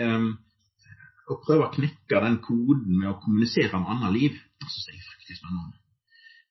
um, 0.05 0.29
å 1.29 1.39
prøve 1.43 1.67
å 1.67 1.73
knekke 1.75 2.23
den 2.25 2.39
koden 2.47 2.95
med 2.95 3.11
å 3.11 3.19
kommunisere 3.23 3.79
med 3.79 3.91
annet 3.97 4.15
liv. 4.15 4.39
Det 4.59 4.71
syns 4.71 4.89
jeg 4.91 5.01
er 5.01 5.09
fryktelig 5.11 5.41
spennende. 5.41 5.83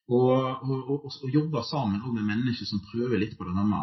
Og, 0.08 0.28
og, 0.64 1.08
og, 1.08 1.24
jobbe 1.32 1.64
sammen 1.68 2.04
med 2.04 2.24
mennesker 2.24 2.68
som 2.68 2.84
prøver 2.84 3.20
litt 3.20 3.36
på 3.36 3.48
det 3.48 3.56
samme. 3.56 3.80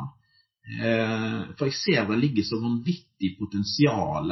Uh, 0.66 1.42
for 1.58 1.70
jeg 1.70 1.78
ser 1.82 2.06
det 2.10 2.22
ligger 2.22 2.46
så 2.46 2.62
vanvittig 2.62 3.34
potensial 3.42 4.30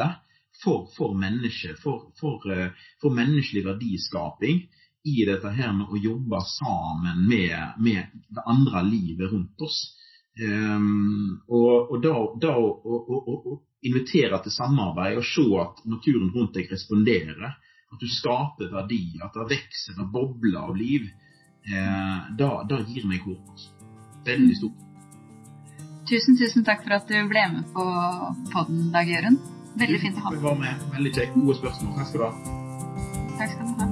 for, 0.61 0.87
for 0.97 1.15
mennesket, 1.17 1.79
for, 1.79 2.11
for, 2.19 2.45
eh, 2.53 2.71
for, 3.01 3.13
menneskelig 3.15 3.65
verdiskaping 3.65 4.63
i 5.03 5.25
dette 5.27 5.49
her 5.51 5.73
med 5.75 5.91
å 5.91 5.99
jobbe 5.99 6.39
sammen 6.47 7.25
med, 7.27 7.75
med 7.83 8.13
det 8.29 8.45
andre 8.47 8.85
livet 8.87 9.31
rundt 9.33 9.61
oss. 9.65 9.81
Um, 10.33 11.43
og, 11.45 11.91
og, 11.91 11.97
da, 12.01 12.13
da 12.41 12.53
å 12.57 13.59
invitere 13.85 14.39
til 14.41 14.55
samarbeid 14.55 15.19
og 15.19 15.27
se 15.27 15.43
at 15.61 15.83
naturen 15.85 16.31
rundt 16.33 16.55
deg 16.55 16.71
responderer, 16.71 17.51
at 17.93 18.01
du 18.01 18.09
skaper 18.09 18.71
verdi, 18.73 19.19
at 19.21 19.35
det 19.35 19.45
vokser 19.51 19.99
og 20.01 20.09
bobler 20.15 20.63
av 20.63 20.77
liv, 20.77 21.09
eh, 21.67 22.31
da, 22.39 22.49
da, 22.69 22.79
gir 22.87 23.05
meg 23.09 23.21
håp. 23.27 23.43
Altså. 23.53 23.91
Veldig 24.25 24.55
stort. 24.57 24.79
Tusen, 26.09 26.37
tusen 26.39 26.65
takk 26.67 26.81
for 26.83 26.97
at 26.97 27.11
du 27.11 27.19
ble 27.29 27.43
med 27.53 27.67
på 27.75 27.85
podden, 28.55 28.87
Dag 28.95 29.11
Jørund. 29.11 29.62
Veldig 29.79 29.99
fint 30.01 30.17
å 30.17 30.27
ha 30.27 30.35
Var 30.43 30.57
med. 30.59 30.87
Veldig 30.93 31.11
kjekt. 31.17 31.35
Gode 31.39 31.57
spørsmål. 31.57 31.95
Takk 31.97 32.07
skal 32.11 32.19
du 32.19 32.25
ha. 32.27 32.33
Takk 33.39 33.53
skal 33.55 33.67
du 33.67 33.73
ha. 33.81 33.87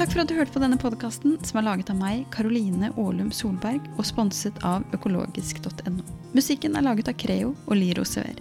Takk 0.00 0.14
for 0.14 0.22
at 0.22 0.30
du 0.30 0.34
hørte 0.38 0.54
på 0.54 0.62
denne 0.62 0.78
podkasten, 0.80 1.36
som 1.44 1.60
er 1.60 1.66
laget 1.66 1.90
av 1.92 1.98
meg, 2.00 2.22
Karoline 2.32 2.88
Aalum 2.96 3.28
Solberg, 3.36 3.84
og 3.98 4.08
sponset 4.08 4.56
av 4.64 4.86
økologisk.no. 4.96 6.00
Musikken 6.32 6.78
er 6.80 6.86
laget 6.88 7.12
av 7.12 7.18
Creo 7.20 7.52
og 7.66 7.76
Liro 7.76 8.06
Sever. 8.08 8.40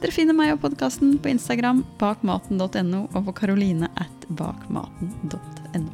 Dere 0.00 0.12
finner 0.16 0.36
meg 0.36 0.56
og 0.56 0.62
podkasten 0.64 1.18
på 1.20 1.30
Instagram 1.36 1.84
bakmaten.no 2.00 3.04
og 3.12 3.20
på 3.28 3.36
karoline 3.44 3.92
at 4.00 4.28
bakmaten.no. 4.40 5.88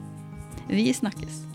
Vi 0.70 0.90
snakkes! 0.94 1.49